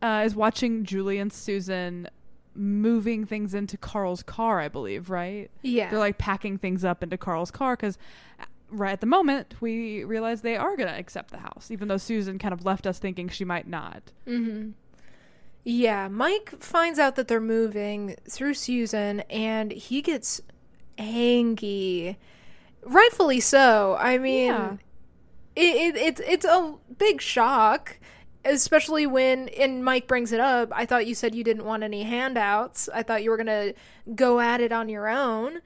uh, 0.01 0.24
is 0.25 0.34
watching 0.36 0.84
Julie 0.86 1.20
and 1.20 1.32
Susan 1.32 2.08
moving 2.56 3.25
things 3.25 3.53
into 3.53 3.77
Karl's 3.77 4.24
car, 4.24 4.60
I 4.60 4.68
believe, 4.70 5.10
right? 5.10 5.51
Yeah. 5.62 5.89
They're 5.89 6.00
like 6.00 6.18
packing 6.18 6.58
things 6.58 6.84
up 6.84 7.03
into 7.03 7.18
Karl's 7.18 7.51
car 7.51 7.75
because 7.75 7.98
right 8.70 8.94
at 8.94 9.01
the 9.01 9.06
moment 9.06 9.56
we 9.60 10.03
realize 10.06 10.41
they 10.41 10.56
are 10.56 10.75
going 10.77 10.88
to 10.89 10.98
accept 10.98 11.32
the 11.32 11.38
house, 11.39 11.70
even 11.72 11.88
though 11.89 11.98
Susan 11.98 12.39
kind 12.39 12.53
of 12.53 12.65
left 12.65 12.88
us 12.88 12.98
thinking 13.00 13.27
she 13.30 13.46
might 13.46 13.68
not. 13.68 14.12
Mm-hmm. 14.25 14.72
Yeah, 15.63 16.08
Mike 16.08 16.56
finds 16.62 16.98
out 16.98 17.15
that 17.18 17.27
they're 17.27 17.39
moving 17.39 18.15
through 18.30 18.56
Susan 18.56 19.20
and 19.30 19.72
he 19.72 20.01
gets 20.01 20.41
angry. 20.98 22.18
Rightfully 22.84 23.39
so. 23.41 23.96
I 24.00 24.18
mean, 24.18 24.48
Yeah. 24.48 24.77
It, 25.55 25.96
it, 25.96 25.98
it's 25.98 26.22
it's 26.22 26.46
a 26.46 26.75
big 26.98 27.22
shock, 27.22 27.98
especially 28.46 29.05
when 29.05 29.50
and 29.50 29.84
Mike 29.84 30.08
brings 30.08 30.31
it 30.31 30.39
up. 30.39 30.70
I 30.74 30.86
thought 30.86 31.08
you 31.08 31.15
said 31.15 31.36
you 31.36 31.43
didn't 31.43 31.65
want 31.65 31.84
any 31.84 32.03
handouts. 32.03 32.89
I 32.93 33.03
thought 33.03 33.24
you 33.24 33.29
were 33.29 33.38
gonna 33.38 33.74
go 34.15 34.39
at 34.39 34.62
it 34.62 34.72
on 34.72 34.89
your 34.89 35.08
own, 35.08 35.62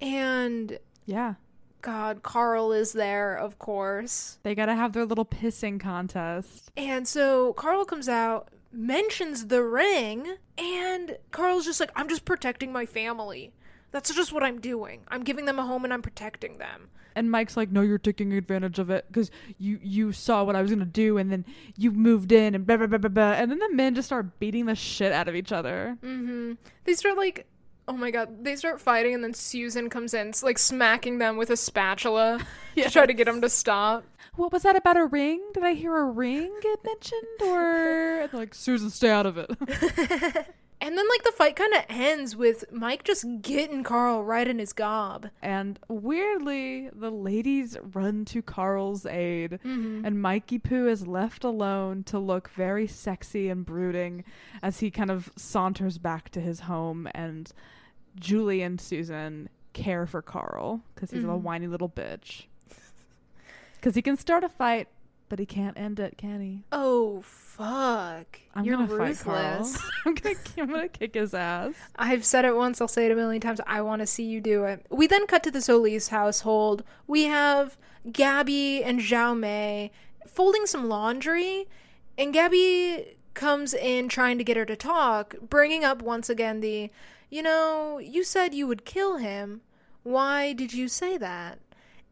and 0.00 0.78
Yeah. 1.04 1.34
God, 1.82 2.24
Karl 2.24 2.72
is 2.72 2.94
there, 2.94 3.36
of 3.36 3.58
course. 3.60 4.38
They 4.42 4.56
gotta 4.56 4.74
have 4.74 4.92
their 4.92 5.04
little 5.04 5.26
pissing 5.26 5.78
contest. 5.78 6.72
And 6.76 7.06
so 7.06 7.52
Karl 7.52 7.84
comes 7.84 8.08
out, 8.08 8.48
mentions 8.72 9.46
the 9.46 9.62
ring, 9.62 10.36
and 10.58 11.16
Karl's 11.30 11.64
just 11.64 11.78
like, 11.78 11.92
I'm 11.94 12.08
just 12.08 12.24
protecting 12.24 12.72
my 12.72 12.86
family. 12.86 13.52
That's 13.92 14.12
just 14.12 14.32
what 14.32 14.42
I'm 14.42 14.60
doing. 14.60 15.02
I'm 15.08 15.22
giving 15.22 15.44
them 15.44 15.60
a 15.60 15.64
home 15.66 15.84
and 15.84 15.92
I'm 15.92 16.02
protecting 16.02 16.58
them. 16.58 16.88
And 17.16 17.30
Mike's 17.30 17.56
like, 17.56 17.72
"No, 17.72 17.80
you're 17.80 17.98
taking 17.98 18.32
advantage 18.32 18.78
of 18.78 18.90
it 18.90 19.06
because 19.08 19.32
you 19.58 19.80
you 19.82 20.12
saw 20.12 20.44
what 20.44 20.54
I 20.54 20.62
was 20.62 20.70
gonna 20.70 20.84
do, 20.84 21.18
and 21.18 21.32
then 21.32 21.44
you 21.76 21.90
moved 21.90 22.30
in, 22.30 22.54
and 22.54 22.64
blah 22.64 22.76
blah 22.76 22.86
blah 22.86 22.98
blah 22.98 23.08
blah." 23.08 23.32
And 23.32 23.50
then 23.50 23.58
the 23.58 23.72
men 23.72 23.94
just 23.96 24.06
start 24.06 24.38
beating 24.38 24.66
the 24.66 24.76
shit 24.76 25.12
out 25.12 25.26
of 25.26 25.34
each 25.34 25.50
other. 25.50 25.98
Mm-hmm. 26.04 26.52
They 26.84 26.94
start 26.94 27.16
like, 27.16 27.46
oh 27.88 27.92
my 27.92 28.10
god, 28.10 28.44
they 28.44 28.56
start 28.56 28.80
fighting, 28.80 29.14
and 29.14 29.22
then 29.22 29.34
Susan 29.34 29.88
comes 29.88 30.14
in, 30.14 30.32
like 30.42 30.58
smacking 30.58 31.18
them 31.18 31.36
with 31.36 31.50
a 31.50 31.56
spatula 31.56 32.40
to 32.76 32.90
try 32.90 33.06
to 33.06 33.14
get 33.14 33.24
them 33.24 33.40
to 33.40 33.48
stop. 33.48 34.04
What 34.34 34.52
was 34.52 34.62
that 34.62 34.76
about 34.76 34.96
a 34.96 35.06
ring? 35.06 35.40
Did 35.54 35.64
I 35.64 35.74
hear 35.74 35.96
a 35.96 36.04
ring 36.04 36.52
get 36.60 36.84
mentioned? 36.84 37.42
Or 37.42 38.28
like, 38.38 38.54
Susan, 38.54 38.90
stay 38.90 39.10
out 39.10 39.26
of 39.26 39.38
it. 39.38 39.50
And 40.86 40.96
then 40.96 41.08
like 41.08 41.24
the 41.24 41.32
fight 41.32 41.56
kind 41.56 41.74
of 41.74 41.82
ends 41.88 42.36
with 42.36 42.64
Mike 42.70 43.02
just 43.02 43.24
getting 43.42 43.82
Karl 43.82 44.22
right 44.22 44.46
in 44.46 44.60
his 44.60 44.72
gob. 44.72 45.30
and 45.42 45.80
weirdly, 45.88 46.90
the 46.94 47.10
ladies 47.10 47.76
run 47.92 48.24
to 48.26 48.40
Karl's 48.40 49.04
aid, 49.04 49.58
and 49.64 50.22
Mikey 50.22 50.60
Poo 50.60 50.86
is 50.86 51.04
left 51.08 51.42
alone 51.42 52.04
to 52.04 52.20
look 52.20 52.50
very 52.50 52.86
sexy 52.86 53.48
and 53.48 53.66
brooding 53.66 54.22
as 54.62 54.78
he 54.78 54.92
kind 54.92 55.10
of 55.10 55.32
saunters 55.34 55.98
back 55.98 56.28
to 56.30 56.40
his 56.40 56.60
home. 56.60 57.08
And 57.16 57.50
Julie 58.14 58.62
and 58.62 58.80
Susan 58.80 59.48
care 59.72 60.06
for 60.06 60.22
Karl 60.22 60.82
because 60.94 61.10
he's 61.10 61.24
a 61.24 61.26
Mhm. 61.26 61.40
whiny 61.42 61.66
little 61.66 61.88
bitch. 61.90 62.44
Because 63.74 63.96
he 63.96 64.02
can 64.02 64.16
start 64.16 64.44
a 64.44 64.48
fight, 64.48 64.86
but 65.28 65.38
he 65.38 65.46
can't 65.46 65.78
end 65.78 65.98
it, 66.00 66.16
can 66.16 66.40
he? 66.40 66.62
Oh 66.72 67.22
fuck! 67.22 68.40
I'm 68.54 68.64
You're 68.64 68.76
gonna 68.76 68.88
fight 68.88 69.18
Karl. 69.18 69.58
ruthless. 69.58 69.82
I'm 70.06 70.14
gonna 70.14 70.34
I'm 70.58 70.70
gonna 70.70 70.88
kick 70.88 71.14
his 71.14 71.34
ass. 71.34 71.74
I've 71.96 72.24
said 72.24 72.44
it 72.44 72.56
once, 72.56 72.80
I'll 72.80 72.88
say 72.88 73.06
it 73.06 73.12
a 73.12 73.16
million 73.16 73.40
times. 73.40 73.60
I 73.66 73.80
want 73.82 74.00
to 74.00 74.06
see 74.06 74.24
you 74.24 74.40
do 74.40 74.64
it. 74.64 74.86
We 74.90 75.06
then 75.06 75.26
cut 75.26 75.42
to 75.44 75.50
the 75.50 75.60
Solis 75.60 76.08
household. 76.08 76.84
We 77.06 77.24
have 77.24 77.76
Gabby 78.10 78.82
and 78.84 79.00
Xiao-Mei 79.00 79.90
folding 80.26 80.66
some 80.66 80.88
laundry, 80.88 81.66
and 82.18 82.32
Gabby 82.32 83.16
comes 83.34 83.74
in 83.74 84.08
trying 84.08 84.38
to 84.38 84.44
get 84.44 84.56
her 84.56 84.64
to 84.64 84.76
talk, 84.76 85.34
bringing 85.40 85.84
up 85.84 86.02
once 86.02 86.28
again 86.28 86.60
the, 86.60 86.90
you 87.30 87.42
know, 87.42 87.98
you 87.98 88.24
said 88.24 88.54
you 88.54 88.66
would 88.66 88.84
kill 88.84 89.18
him. 89.18 89.60
Why 90.02 90.52
did 90.52 90.72
you 90.72 90.88
say 90.88 91.16
that? 91.18 91.58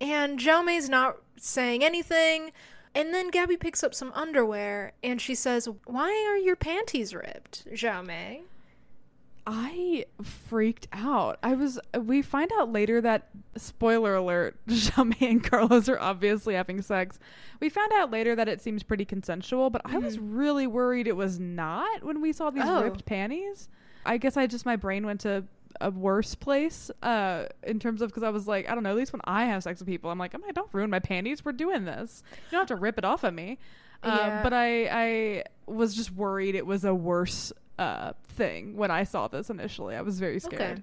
And 0.00 0.38
Xiao-Mei's 0.38 0.88
not 0.88 1.16
saying 1.37 1.85
anything. 1.85 2.52
And 2.95 3.13
then 3.13 3.31
Gabby 3.31 3.57
picks 3.57 3.83
up 3.83 3.95
some 3.95 4.13
underwear 4.15 4.93
and 5.03 5.21
she 5.21 5.35
says, 5.35 5.69
Why 5.85 6.11
are 6.29 6.37
your 6.37 6.57
panties 6.57 7.15
ripped, 7.15 7.67
Mei? 8.07 8.43
I 9.47 10.07
freaked 10.23 10.89
out. 10.93 11.39
I 11.43 11.55
was. 11.55 11.79
We 11.99 12.23
find 12.23 12.51
out 12.59 12.73
later 12.73 13.01
that 13.03 13.29
spoiler 13.57 14.15
alert: 14.15 14.57
Xiao-Mei 14.69 15.29
and 15.29 15.45
Carlos 15.45 15.89
are 15.89 15.99
obviously 15.99 16.55
having 16.55 16.81
sex. 16.81 17.19
We 17.61 17.69
found 17.69 17.93
out 17.93 18.11
later 18.11 18.35
that 18.35 18.49
it 18.49 18.63
seems 18.63 18.83
pretty 18.83 19.05
consensual, 19.05 19.69
but 19.69 19.83
I 19.85 19.99
was 19.99 20.17
mm-hmm. 20.17 20.35
really 20.35 20.67
worried 20.67 21.07
it 21.07 21.17
was 21.17 21.39
not 21.39 22.03
when 22.03 22.23
we 22.23 22.33
saw 22.33 22.49
these 22.51 22.65
Oh. 22.65 22.85
ripped 22.85 23.05
panties. 23.05 23.69
I 24.07 24.17
guess 24.17 24.37
I 24.37 24.47
just 24.47 24.65
my 24.65 24.77
brain 24.77 25.05
went 25.05 25.21
to 25.23 25.45
a 25.81 25.90
worse 25.90 26.35
place 26.35 26.90
uh 27.02 27.47
in 27.62 27.78
terms 27.78 28.00
of 28.02 28.09
because 28.11 28.23
I 28.23 28.31
was 28.31 28.47
like 28.47 28.69
I 28.69 28.75
don't 28.75 28.85
know 28.85 28.90
at 28.90 28.97
least 28.97 29.12
when 29.12 29.23
I 29.25 29.45
have 29.47 29.62
sex 29.62 29.81
with 29.81 29.88
people 29.88 30.11
I'm 30.11 30.19
like 30.19 30.33
oh 30.35 30.38
my 30.38 30.50
don't 30.52 30.69
ruin 30.73 30.90
my 30.90 31.00
panties. 31.00 31.45
We're 31.45 31.52
doing 31.52 31.85
this. 31.85 32.23
You 32.33 32.38
don't 32.52 32.61
have 32.61 32.69
to 32.69 32.76
rip 32.76 32.99
it 32.99 33.04
off 33.04 33.25
of 33.25 33.35
me. 33.35 33.59
Uh, 34.02 34.09
Yeah. 34.09 34.43
but 34.43 34.52
I 34.52 34.85
I 34.90 35.45
was 35.66 35.95
just 35.95 36.12
worried 36.12 36.54
it 36.54 36.66
was 36.66 36.85
a 36.85 36.95
worse 36.95 37.52
uh 37.78 38.12
thing 38.28 38.76
when 38.76 38.90
I 38.90 39.04
saw 39.04 39.28
this 39.28 39.50
initially. 39.50 39.97
I 39.97 40.02
was 40.02 40.21
very 40.21 40.38
scared. 40.40 40.62
Okay. 40.78 40.83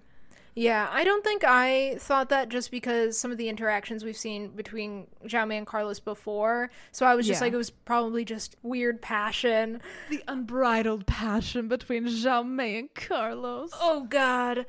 Yeah, 0.54 0.90
I 0.92 1.06
don't 1.06 1.24
think 1.24 1.44
I 1.46 1.96
thought 1.98 2.28
that 2.30 2.50
just 2.50 2.72
because 2.72 3.18
some 3.18 3.32
of 3.32 3.38
the 3.38 3.48
interactions 3.48 4.04
we've 4.04 4.18
seen 4.18 4.50
between 4.50 5.08
Xiao-Mei 5.26 5.58
and 5.58 5.66
Carlos 5.66 6.00
before. 6.02 6.70
So 6.92 7.06
I 7.06 7.16
was 7.16 7.26
just 7.26 7.40
Yeah. 7.40 7.46
like, 7.46 7.54
it 7.54 7.58
was 7.58 7.70
probably 7.70 8.26
just 8.26 8.58
weird 8.62 9.02
passion. 9.02 9.82
the 10.10 10.22
unbridled 10.28 11.08
passion 11.08 11.68
between 11.70 12.06
Xiao-Mei 12.06 12.78
and 12.80 12.94
Carlos 12.94 13.72
Oh, 13.80 14.02
God. 14.10 14.66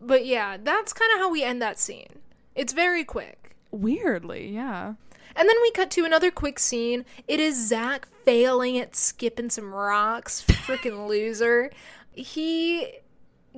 But 0.00 0.24
yeah, 0.24 0.56
that's 0.62 0.92
kind 0.94 1.12
of 1.12 1.18
how 1.18 1.30
we 1.30 1.42
end 1.42 1.60
that 1.60 1.78
scene. 1.78 2.20
It's 2.54 2.72
very 2.72 3.04
quick. 3.04 3.54
weirdly 3.70 4.48
yeah 4.54 4.94
And 5.36 5.46
then 5.48 5.56
we 5.60 5.70
cut 5.72 5.90
to 5.92 6.04
another 6.06 6.30
quick 6.30 6.58
scene. 6.58 7.04
It 7.28 7.38
is 7.38 7.68
Zach 7.68 8.08
failing 8.24 8.78
at 8.78 8.96
skipping 8.96 9.50
some 9.50 9.74
rocks. 9.74 10.42
Freaking 10.48 11.06
loser. 11.08 11.70
He 12.12 12.94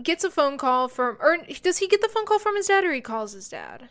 gets 0.02 0.24
a 0.24 0.30
phone 0.30 0.58
call 0.58 0.88
from, 0.88 1.16
or 1.20 1.38
does 1.62 1.78
he 1.78 1.88
get 1.88 2.00
the 2.00 2.08
phone 2.08 2.26
call 2.26 2.38
from 2.38 2.56
his 2.56 2.66
dad 2.66 2.84
or 2.84 2.92
he 2.92 3.00
calls 3.00 3.32
his 3.32 3.48
dad? 3.48 3.88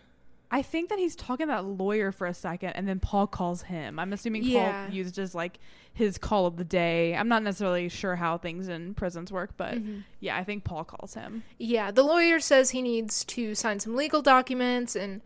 I 0.51 0.63
think 0.63 0.89
that 0.89 0.97
he's 0.97 1.15
talking 1.15 1.47
to 1.47 1.53
that 1.53 1.65
lawyer 1.65 2.11
for 2.11 2.25
a 2.25 2.33
second, 2.33 2.71
and 2.71 2.87
then 2.87 2.99
Paul 2.99 3.27
calls 3.27 3.63
him. 3.63 3.99
I'm 3.99 4.11
assuming 4.13 4.43
Yeah. 4.43 4.85
Paul 4.85 4.95
used 4.95 5.19
as 5.19 5.35
like 5.35 5.59
his 5.93 6.17
call 6.17 6.47
of 6.47 6.57
the 6.57 6.63
day. 6.63 7.15
I'm 7.15 7.27
not 7.27 7.43
necessarily 7.43 7.87
sure 7.87 8.15
how 8.15 8.37
things 8.37 8.67
in 8.67 8.95
prisons 8.95 9.31
work, 9.31 9.51
but 9.57 9.75
mm-hmm. 9.75 9.99
yeah, 10.19 10.37
I 10.37 10.43
think 10.43 10.63
Paul 10.63 10.85
calls 10.85 11.13
him. 11.13 11.43
Yeah, 11.59 11.91
the 11.91 12.03
lawyer 12.03 12.39
says 12.39 12.71
he 12.71 12.81
needs 12.81 13.23
to 13.25 13.53
sign 13.53 13.79
some 13.79 13.95
legal 13.95 14.23
documents, 14.23 14.95
and 14.95 15.21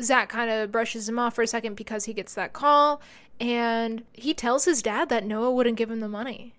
Zach 0.00 0.28
kind 0.28 0.50
of 0.50 0.70
brushes 0.70 1.08
him 1.08 1.18
off 1.18 1.34
for 1.34 1.42
a 1.42 1.46
second 1.46 1.74
because 1.74 2.04
he 2.04 2.12
gets 2.12 2.34
that 2.34 2.52
call, 2.52 3.00
and 3.40 4.04
he 4.12 4.32
tells 4.32 4.64
his 4.64 4.80
dad 4.80 5.08
that 5.08 5.24
Noah 5.24 5.50
wouldn't 5.50 5.76
give 5.76 5.90
him 5.90 6.00
the 6.00 6.08
money. 6.08 6.54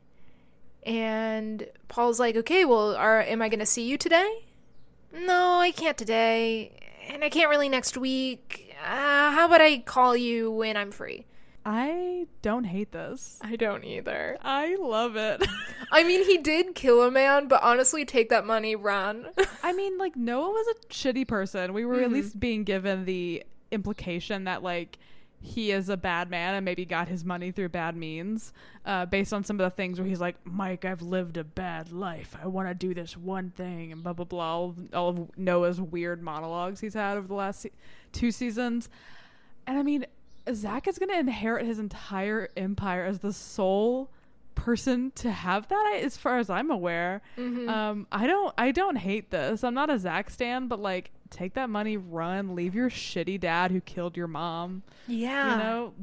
And 0.86 1.68
Paul's 1.88 2.20
like, 2.20 2.36
"Okay, 2.36 2.66
well, 2.66 2.96
are 2.96 3.22
am 3.22 3.42
I 3.42 3.50
going 3.50 3.60
to 3.60 3.66
see 3.66 3.84
you 3.84 3.98
today?" 3.98 4.46
"No, 5.14 5.60
I 5.60 5.72
can't 5.72 5.98
today, 5.98 6.78
and 7.10 7.24
I 7.24 7.30
can't 7.30 7.50
really 7.50 7.70
next 7.70 7.98
week. 7.98 8.74
Uh, 8.84 9.32
how 9.32 9.46
about 9.46 9.62
I 9.62 9.80
call 9.80 10.16
you 10.16 10.52
when 10.52 10.76
I'm 10.78 10.92
free?" 10.92 11.26
I 11.66 12.28
don't 12.42 12.66
hate 12.66 12.92
this. 12.92 13.40
I 13.42 13.56
don't 13.56 13.86
either. 13.86 14.38
I 14.42 14.76
love 14.76 15.16
it. 15.16 15.46
I 15.92 16.04
mean, 16.04 16.26
he 16.26 16.38
did 16.38 16.76
kill 16.76 17.02
a 17.04 17.10
man, 17.10 17.48
but 17.48 17.64
honestly, 17.64 18.04
take 18.04 18.30
that 18.30 18.46
money, 18.46 18.76
run. 18.76 19.28
I 19.64 19.72
mean, 19.72 19.98
like 19.98 20.16
Noah 20.18 20.50
was 20.50 20.68
a 20.76 20.94
shitty 20.94 21.26
person. 21.28 21.72
We 21.74 21.86
were 21.86 22.02
at 22.02 22.12
least 22.12 22.38
being 22.40 22.66
given 22.66 23.06
the 23.06 23.44
implication 23.72 24.44
that 24.44 24.62
like 24.62 24.98
he 25.46 25.72
is 25.72 25.90
a 25.90 25.98
bad 25.98 26.30
man 26.30 26.56
and 26.56 26.64
maybe 26.64 26.86
got 26.86 27.10
his 27.10 27.26
money 27.26 27.52
through 27.52 27.68
bad 27.68 27.98
means, 27.98 28.54
uh, 28.86 29.06
based 29.06 29.34
on 29.34 29.44
some 29.44 29.60
of 29.60 29.64
the 29.66 29.70
things 29.76 30.00
where 30.00 30.08
he's 30.08 30.22
like, 30.22 30.38
Mike, 30.46 30.86
I've 30.86 31.02
lived 31.02 31.36
a 31.36 31.44
bad 31.44 31.92
life. 31.92 32.34
I 32.42 32.48
want 32.48 32.70
to 32.70 32.74
do 32.74 32.94
this 32.94 33.18
one 33.18 33.50
thing, 33.50 33.92
and 33.92 34.02
blah 34.02 34.14
blah 34.14 34.26
blah. 34.26 34.44
All 34.54 34.70
of, 34.70 34.94
all 34.94 35.10
of 35.10 35.38
Noah's 35.38 35.82
weird 35.82 36.22
monologues 36.24 36.80
he's 36.80 36.94
had 36.94 37.18
over 37.18 37.28
the 37.28 37.34
last 37.34 37.60
se- 37.62 37.72
two 38.14 38.32
seasons, 38.32 38.88
and 39.68 39.78
I 39.78 39.84
mean, 39.84 40.06
Zach 40.54 40.88
is 40.88 40.98
going 40.98 41.10
to 41.10 41.20
inherit 41.20 41.66
his 41.66 41.78
entire 41.78 42.48
empire 42.56 43.04
as 43.04 43.20
the 43.20 43.34
sole 43.34 44.10
person 44.56 45.12
to 45.16 45.32
have 45.32 45.68
that 45.70 46.00
as 46.04 46.16
far 46.16 46.38
as 46.38 46.48
i'm 46.48 46.70
aware 46.70 47.24
um 47.68 48.06
i 48.12 48.28
don't 48.28 48.54
i 48.56 48.70
don't 48.70 48.98
hate 48.98 49.32
this 49.32 49.64
i'm 49.64 49.74
not 49.74 49.90
a 49.90 49.98
zach 49.98 50.30
stan 50.30 50.68
but 50.68 50.80
like 50.80 51.10
take 51.34 51.54
that 51.56 51.70
money 51.70 51.98
run 51.98 52.56
leave 52.56 52.76
your 52.76 52.90
shitty 52.90 53.40
dad 53.40 53.72
who 53.72 53.82
killed 53.82 54.16
your 54.16 54.28
mom 54.28 54.84
yeah. 55.08 55.52
you 55.52 55.64
know 55.64 55.94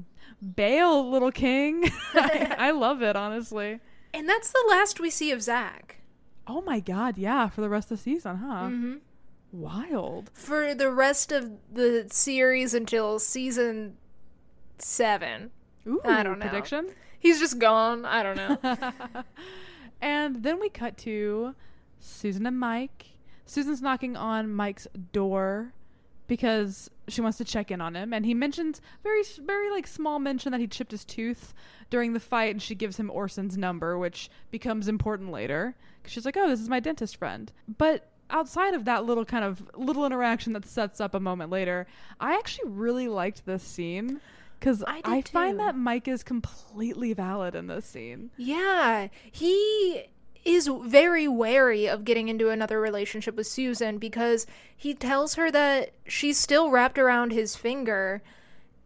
bail 0.56 1.08
little 1.10 1.30
king 1.32 1.84
I, 2.14 2.54
I 2.58 2.70
love 2.72 3.02
it 3.02 3.14
honestly 3.16 3.80
And 4.12 4.28
that's 4.28 4.50
the 4.50 4.64
last 4.68 4.99
we 5.00 5.08
see 5.10 5.30
of 5.32 5.42
Zach. 5.42 5.96
oh 6.46 6.60
my 6.62 6.80
god 6.80 7.16
yeah 7.18 7.49
for 7.49 7.60
the 7.60 7.68
rest 7.68 7.90
of 7.90 7.99
the 7.99 8.02
season 8.02 8.37
huh 8.37 8.68
Mm-hmm. 8.68 8.94
wild 9.52 10.30
For 10.34 10.75
the 10.75 10.90
rest 10.90 11.32
of 11.32 11.50
the 11.72 12.06
series 12.10 12.75
until 12.75 13.18
season 13.18 13.96
seven. 14.78 15.50
Ooh, 15.87 16.00
I 16.04 16.22
don't 16.22 16.38
know. 16.38 16.46
prediction 16.49 16.88
He's 17.18 17.38
just 17.38 17.58
gone. 17.58 18.04
I 18.06 18.22
don't 18.22 18.37
know. 18.37 19.22
and 20.00 20.42
then 20.42 20.58
we 20.58 20.70
cut 20.70 20.96
to 20.99 21.54
Susan 21.99 22.46
and 22.46 22.58
Mike. 22.58 23.06
Susan's 23.50 23.83
knocking 23.83 24.16
on 24.16 24.52
Mike's 24.52 24.87
door 25.12 25.73
because 26.28 26.88
she 27.09 27.21
wants 27.21 27.37
to 27.38 27.45
check 27.45 27.73
in 27.73 27.80
on 27.80 27.97
him, 27.97 28.12
and 28.12 28.25
he 28.25 28.33
mentions 28.35 28.80
very, 29.02 29.23
very 29.40 29.69
like 29.71 29.87
small 29.88 30.21
mention 30.21 30.52
that 30.52 30.61
he 30.61 30.69
chipped 30.69 30.92
his 30.92 31.04
tooth 31.04 31.52
during 31.90 32.12
the 32.12 32.21
fight, 32.21 32.52
and 32.52 32.62
she 32.62 32.76
gives 32.76 32.97
him 32.99 33.11
Orson's 33.11 33.57
number, 33.59 33.99
which 33.99 34.30
becomes 34.52 34.87
important 34.87 35.33
later. 35.33 35.75
'Cause 36.04 36.12
she's 36.12 36.25
like, 36.25 36.37
"Oh, 36.37 36.49
this 36.49 36.61
is 36.61 36.69
my 36.69 36.80
dentist 36.80 37.16
friend," 37.16 37.52
but. 37.78 38.07
Outside 38.33 38.75
of 38.75 38.85
that 38.85 39.04
little 39.04 39.25
kind 39.25 39.42
of 39.45 39.69
little 39.75 40.07
interaction 40.07 40.52
that 40.52 40.64
sets 40.64 41.00
up 41.00 41.16
a 41.16 41.19
moment 41.19 41.50
later, 41.50 41.88
I 42.21 42.35
actually 42.35 42.71
really 42.71 43.09
liked 43.09 43.45
this 43.45 43.61
scene 43.61 44.21
because 44.61 44.85
I 44.87 45.00
I, 45.04 45.23
find 45.23 45.59
that 45.59 45.75
Mike 45.75 46.07
is 46.07 46.23
completely 46.23 47.12
valid 47.12 47.57
in 47.57 47.66
this 47.66 47.87
scene. 47.87 48.30
yeah. 48.37 49.09
He 49.33 50.04
is 50.44 50.70
very 50.82 51.28
wary 51.28 51.87
of 51.88 52.04
getting 52.04 52.28
into 52.28 52.49
another 52.49 52.80
relationship 52.80 53.37
with 53.37 53.47
Susan 53.47 53.99
because 53.99 54.47
he 54.76 54.94
tells 54.94 55.35
her 55.35 55.50
that 55.50 55.90
she's 56.06 56.38
still 56.38 56.70
wrapped 56.70 56.99
around 56.99 57.32
his 57.32 57.56
finger. 57.56 58.23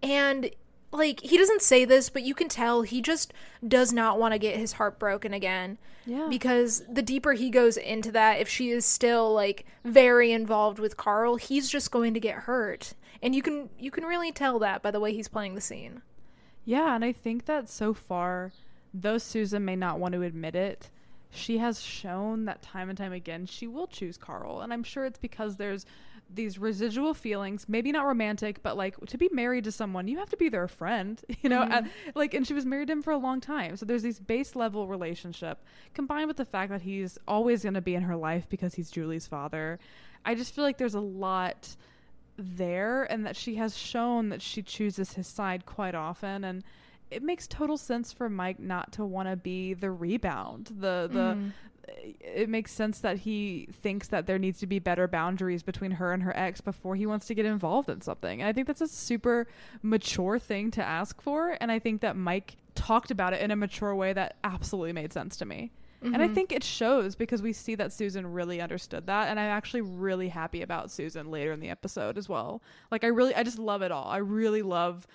And 0.02 0.50
like 0.90 1.20
he 1.20 1.36
doesn't 1.36 1.62
say 1.62 1.84
this 1.84 2.08
but 2.08 2.22
you 2.22 2.34
can 2.34 2.48
tell 2.48 2.82
he 2.82 3.02
just 3.02 3.32
does 3.66 3.92
not 3.92 4.18
want 4.18 4.32
to 4.32 4.38
get 4.38 4.56
his 4.56 4.74
heart 4.74 4.98
broken 4.98 5.34
again. 5.34 5.78
Yeah. 6.06 6.26
because 6.28 6.82
the 6.86 7.00
deeper 7.00 7.32
he 7.32 7.48
goes 7.48 7.78
into 7.78 8.12
that 8.12 8.38
if 8.38 8.46
she 8.46 8.68
is 8.68 8.84
still 8.84 9.32
like 9.32 9.64
very 9.84 10.32
involved 10.32 10.78
with 10.78 10.98
Karl 10.98 11.36
he's 11.36 11.70
just 11.70 11.90
going 11.90 12.12
to 12.14 12.20
get 12.20 12.34
hurt. 12.40 12.92
And 13.22 13.34
you 13.34 13.40
can 13.40 13.70
you 13.78 13.90
can 13.90 14.04
really 14.04 14.30
tell 14.30 14.58
that 14.58 14.82
by 14.82 14.90
the 14.90 15.00
way 15.00 15.14
he's 15.14 15.28
playing 15.28 15.54
the 15.54 15.60
scene. 15.62 16.02
Yeah, 16.64 16.94
and 16.94 17.04
I 17.04 17.12
think 17.12 17.44
that 17.46 17.68
so 17.68 17.92
far, 17.94 18.52
though 18.92 19.18
Susan 19.18 19.64
may 19.64 19.76
not 19.76 19.98
want 19.98 20.14
to 20.14 20.22
admit 20.22 20.54
it, 20.54 20.90
she 21.34 21.58
has 21.58 21.82
shown 21.82 22.44
that 22.44 22.62
time 22.62 22.88
and 22.88 22.96
time 22.96 23.12
again 23.12 23.46
she 23.46 23.66
will 23.66 23.86
choose 23.86 24.16
Karl. 24.16 24.60
And 24.60 24.72
I'm 24.72 24.82
sure 24.82 25.04
it's 25.04 25.18
because 25.18 25.56
there's 25.56 25.84
these 26.30 26.58
residual 26.58 27.14
feelings, 27.14 27.66
maybe 27.68 27.92
not 27.92 28.06
romantic, 28.06 28.62
but 28.62 28.76
like 28.76 28.96
to 29.06 29.18
be 29.18 29.28
married 29.32 29.64
to 29.64 29.72
someone, 29.72 30.08
you 30.08 30.18
have 30.18 30.30
to 30.30 30.36
be 30.36 30.48
their 30.48 30.68
friend, 30.68 31.22
you 31.42 31.48
know? 31.48 31.62
Mm-hmm. 31.62 31.72
And, 31.72 31.90
like, 32.14 32.34
and 32.34 32.46
she 32.46 32.54
was 32.54 32.64
married 32.64 32.88
to 32.88 32.92
him 32.92 33.02
for 33.02 33.12
a 33.12 33.18
long 33.18 33.40
time. 33.40 33.76
So 33.76 33.86
there's 33.86 34.02
these 34.02 34.20
base 34.20 34.56
level 34.56 34.88
relationship 34.88 35.62
combined 35.92 36.28
with 36.28 36.36
the 36.36 36.44
fact 36.44 36.70
that 36.70 36.82
he's 36.82 37.18
always 37.28 37.62
going 37.62 37.74
to 37.74 37.80
be 37.80 37.94
in 37.94 38.02
her 38.02 38.16
life 38.16 38.48
because 38.48 38.74
he's 38.74 38.90
Julie's 38.90 39.26
father. 39.26 39.78
I 40.24 40.34
just 40.34 40.54
feel 40.54 40.64
like 40.64 40.78
there's 40.78 40.94
a 40.94 41.00
lot 41.00 41.76
there 42.36 43.04
and 43.04 43.26
that 43.26 43.36
she 43.36 43.56
has 43.56 43.76
shown 43.76 44.30
that 44.30 44.42
she 44.42 44.62
chooses 44.62 45.12
his 45.12 45.26
side 45.26 45.66
quite 45.66 45.94
often 45.94 46.42
and 46.42 46.64
it 47.10 47.22
makes 47.22 47.46
total 47.46 47.76
sense 47.76 48.12
for 48.12 48.28
Mike 48.28 48.58
not 48.58 48.92
to 48.92 49.04
want 49.04 49.28
to 49.28 49.36
be 49.36 49.74
the 49.74 49.90
rebound 49.90 50.66
the 50.66 51.08
the 51.10 51.36
mm. 51.36 51.52
it 52.20 52.48
makes 52.48 52.72
sense 52.72 52.98
that 53.00 53.18
he 53.18 53.68
thinks 53.72 54.08
that 54.08 54.26
there 54.26 54.38
needs 54.38 54.58
to 54.60 54.66
be 54.66 54.78
better 54.78 55.06
boundaries 55.06 55.62
between 55.62 55.92
her 55.92 56.12
and 56.12 56.22
her 56.22 56.36
ex 56.36 56.60
before 56.60 56.96
he 56.96 57.06
wants 57.06 57.26
to 57.26 57.34
get 57.34 57.44
involved 57.44 57.90
in 57.90 58.00
something. 58.00 58.40
And 58.40 58.48
I 58.48 58.52
think 58.52 58.66
that's 58.66 58.80
a 58.80 58.88
super 58.88 59.46
mature 59.82 60.38
thing 60.38 60.70
to 60.72 60.82
ask 60.82 61.20
for. 61.20 61.58
And 61.60 61.70
I 61.70 61.78
think 61.78 62.00
that 62.00 62.16
Mike 62.16 62.56
talked 62.74 63.10
about 63.10 63.34
it 63.34 63.42
in 63.42 63.50
a 63.50 63.56
mature 63.56 63.94
way 63.94 64.12
that 64.14 64.36
absolutely 64.42 64.92
made 64.92 65.12
sense 65.12 65.36
to 65.36 65.44
me. 65.44 65.72
And 66.04 66.16
I 66.16 66.26
mm-hmm. 66.26 66.34
think 66.34 66.52
it 66.52 66.62
shows 66.62 67.16
because 67.16 67.40
we 67.40 67.54
see 67.54 67.76
that 67.76 67.90
Susan 67.90 68.26
really 68.26 68.60
understood 68.60 69.06
that. 69.06 69.28
And 69.28 69.40
I'm 69.40 69.48
actually 69.48 69.80
really 69.80 70.28
happy 70.28 70.60
about 70.60 70.90
Susan 70.90 71.30
later 71.30 71.50
in 71.52 71.60
the 71.60 71.70
episode 71.70 72.18
as 72.18 72.28
well. 72.28 72.62
Like, 72.90 73.04
I 73.04 73.06
really, 73.06 73.34
I 73.34 73.42
just 73.42 73.58
love 73.58 73.80
it 73.80 73.90
all. 73.90 74.08
I 74.08 74.18
really 74.18 74.60
love 74.60 75.06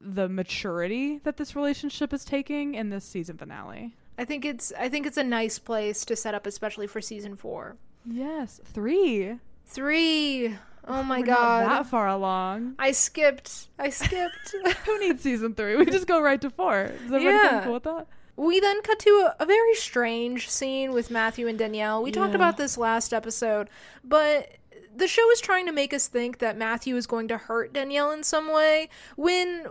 the 0.00 0.28
maturity 0.28 1.18
that 1.24 1.36
this 1.36 1.56
relationship 1.56 2.12
is 2.12 2.24
taking 2.24 2.74
in 2.74 2.90
this 2.90 3.04
season 3.04 3.36
finale. 3.36 3.94
I 4.16 4.24
think 4.24 4.44
it's 4.44 4.72
I 4.78 4.88
think 4.88 5.06
it's 5.06 5.16
a 5.16 5.24
nice 5.24 5.58
place 5.58 6.04
to 6.06 6.16
set 6.16 6.34
up 6.34 6.46
especially 6.46 6.86
for 6.86 7.00
season 7.00 7.36
4 7.36 7.76
Yes, 8.04 8.60
three. 8.64 9.38
3 9.66 10.56
Oh 10.90 11.02
my 11.02 11.20
We're 11.20 11.26
god. 11.26 11.66
not 11.66 11.82
that 11.82 11.90
far 11.90 12.08
along. 12.08 12.74
I 12.78 12.92
skipped. 12.92 13.68
I 13.78 13.90
skipped. 13.90 14.54
Who 14.86 14.98
needs 15.00 15.20
season 15.22 15.54
three? 15.54 15.76
We 15.76 15.84
just 15.84 16.06
go 16.06 16.20
right 16.22 16.40
to 16.40 16.48
four. 16.48 16.84
Is 16.84 17.00
everybody 17.12 17.24
Yeah. 17.24 17.60
cool 17.64 17.74
with 17.74 17.82
that? 17.82 18.06
we 18.36 18.60
then 18.60 18.80
cut 18.82 18.98
to 19.00 19.10
a, 19.10 19.42
a 19.42 19.46
very 19.46 19.74
strange 19.74 20.48
scene 20.48 20.92
with 20.92 21.10
Matthew 21.10 21.46
and 21.48 21.58
Danielle. 21.58 22.02
We 22.04 22.12
talked 22.12 22.36
about 22.36 22.56
this 22.56 22.78
last 22.78 23.12
episode, 23.12 23.68
but 24.04 24.52
the 24.96 25.08
show 25.08 25.28
is 25.32 25.40
trying 25.40 25.66
to 25.66 25.72
make 25.72 25.92
us 25.92 26.06
think 26.06 26.38
that 26.38 26.56
Matthew 26.56 26.96
is 26.96 27.06
going 27.08 27.26
to 27.28 27.36
hurt 27.36 27.72
Danielle 27.72 28.12
in 28.12 28.22
some 28.22 28.50
way 28.52 28.88
when 29.16 29.66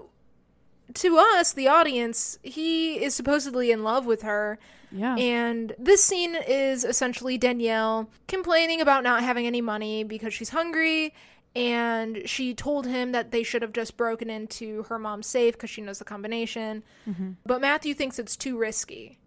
to 0.98 1.18
us, 1.18 1.54
the 1.54 1.68
audience, 1.68 2.40
he 2.44 3.04
is 3.04 3.16
supposedly 3.16 3.72
in 3.72 3.84
love 3.84 4.06
with 4.06 4.24
her. 4.24 4.60
Yeah. 4.92 5.16
And 5.16 5.74
this 5.78 6.04
scene 6.04 6.36
is 6.48 6.84
essentially 6.84 7.38
Danielle 7.38 8.10
complaining 8.28 8.82
about 8.82 9.04
not 9.04 9.24
having 9.24 9.46
any 9.46 9.62
money 9.62 10.04
because 10.04 10.34
she's 10.34 10.50
hungry. 10.50 11.14
And 11.56 12.22
she 12.26 12.54
told 12.54 12.86
him 12.86 13.14
that 13.14 13.32
they 13.32 13.42
should 13.42 13.64
have 13.64 13.74
just 13.74 13.98
broken 13.98 14.30
into 14.30 14.84
her 14.84 15.00
mom's 15.00 15.28
safe 15.28 15.56
because 15.56 15.70
she 15.70 15.82
knows 15.82 16.00
the 16.00 16.06
combination. 16.06 16.84
Mm-hmm. 17.10 17.32
But 17.46 17.62
Matthew 17.62 17.94
thinks 17.94 18.20
it's 18.20 18.38
too 18.38 18.58
risky. 18.58 19.18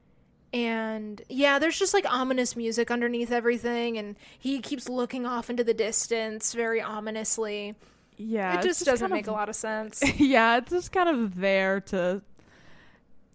And 0.52 1.22
yeah, 1.28 1.58
there's 1.58 1.78
just 1.78 1.94
like 1.94 2.10
ominous 2.10 2.56
music 2.56 2.90
underneath 2.90 3.32
everything. 3.32 3.98
And 3.98 4.16
he 4.38 4.60
keeps 4.60 4.88
looking 4.88 5.26
off 5.26 5.50
into 5.50 5.64
the 5.64 5.74
distance 5.74 6.54
very 6.54 6.80
ominously. 6.80 7.74
Yeah. 8.20 8.54
it 8.54 8.64
it's 8.66 8.78
just 8.78 8.84
doesn't 8.84 9.10
make 9.10 9.26
of- 9.26 9.34
a 9.34 9.36
lot 9.36 9.48
of 9.48 9.56
sense. 9.56 10.02
yeah, 10.18 10.58
it's 10.58 10.70
just 10.70 10.92
kind 10.92 11.08
of 11.08 11.36
there 11.40 11.80
to 11.82 12.22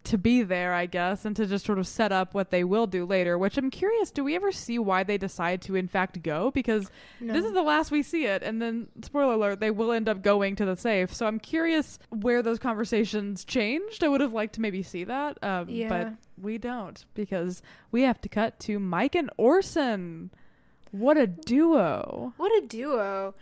to 0.03 0.19
be 0.19 0.43
there, 0.43 0.71
I 0.71 0.85
guess, 0.85 1.25
and 1.25 1.35
to 1.35 1.47
just 1.47 1.65
sort 1.65 1.79
of 1.79 1.87
set 1.87 2.11
up 2.11 2.35
what 2.35 2.51
they 2.51 2.63
will 2.63 2.85
do 2.85 3.05
later, 3.05 3.39
which 3.39 3.57
I'm 3.57 3.71
curious, 3.71 4.11
do 4.11 4.23
we 4.23 4.35
ever 4.35 4.51
see 4.51 4.77
why 4.77 5.01
they 5.03 5.17
decide 5.17 5.63
to 5.63 5.75
in 5.75 5.87
fact 5.87 6.21
go? 6.21 6.51
Because 6.51 6.91
this 7.19 7.43
is 7.43 7.53
the 7.53 7.63
last 7.63 7.89
we 7.89 8.03
see 8.03 8.25
it, 8.27 8.43
and 8.43 8.61
then 8.61 8.87
spoiler 9.01 9.33
alert, 9.33 9.59
they 9.59 9.71
will 9.71 9.91
end 9.91 10.07
up 10.07 10.21
going 10.21 10.55
to 10.57 10.65
the 10.65 10.75
safe. 10.75 11.11
So 11.11 11.25
I'm 11.25 11.39
curious 11.39 11.97
where 12.11 12.43
those 12.43 12.59
conversations 12.59 13.43
changed. 13.43 14.03
I 14.03 14.07
would 14.07 14.21
have 14.21 14.31
liked 14.31 14.53
to 14.55 14.61
maybe 14.61 14.83
see 14.83 15.05
that. 15.05 15.43
Um 15.43 15.69
Yeah. 15.69 15.89
but 15.89 16.13
we 16.39 16.59
don't 16.59 17.03
because 17.15 17.63
we 17.91 18.03
have 18.03 18.21
to 18.21 18.29
cut 18.29 18.59
to 18.59 18.77
Mike 18.77 19.15
and 19.15 19.31
Orson. 19.37 20.29
What 20.91 21.17
a 21.17 21.25
duo. 21.25 22.33
What 22.37 22.51
a 22.63 22.67
duo. 22.67 23.33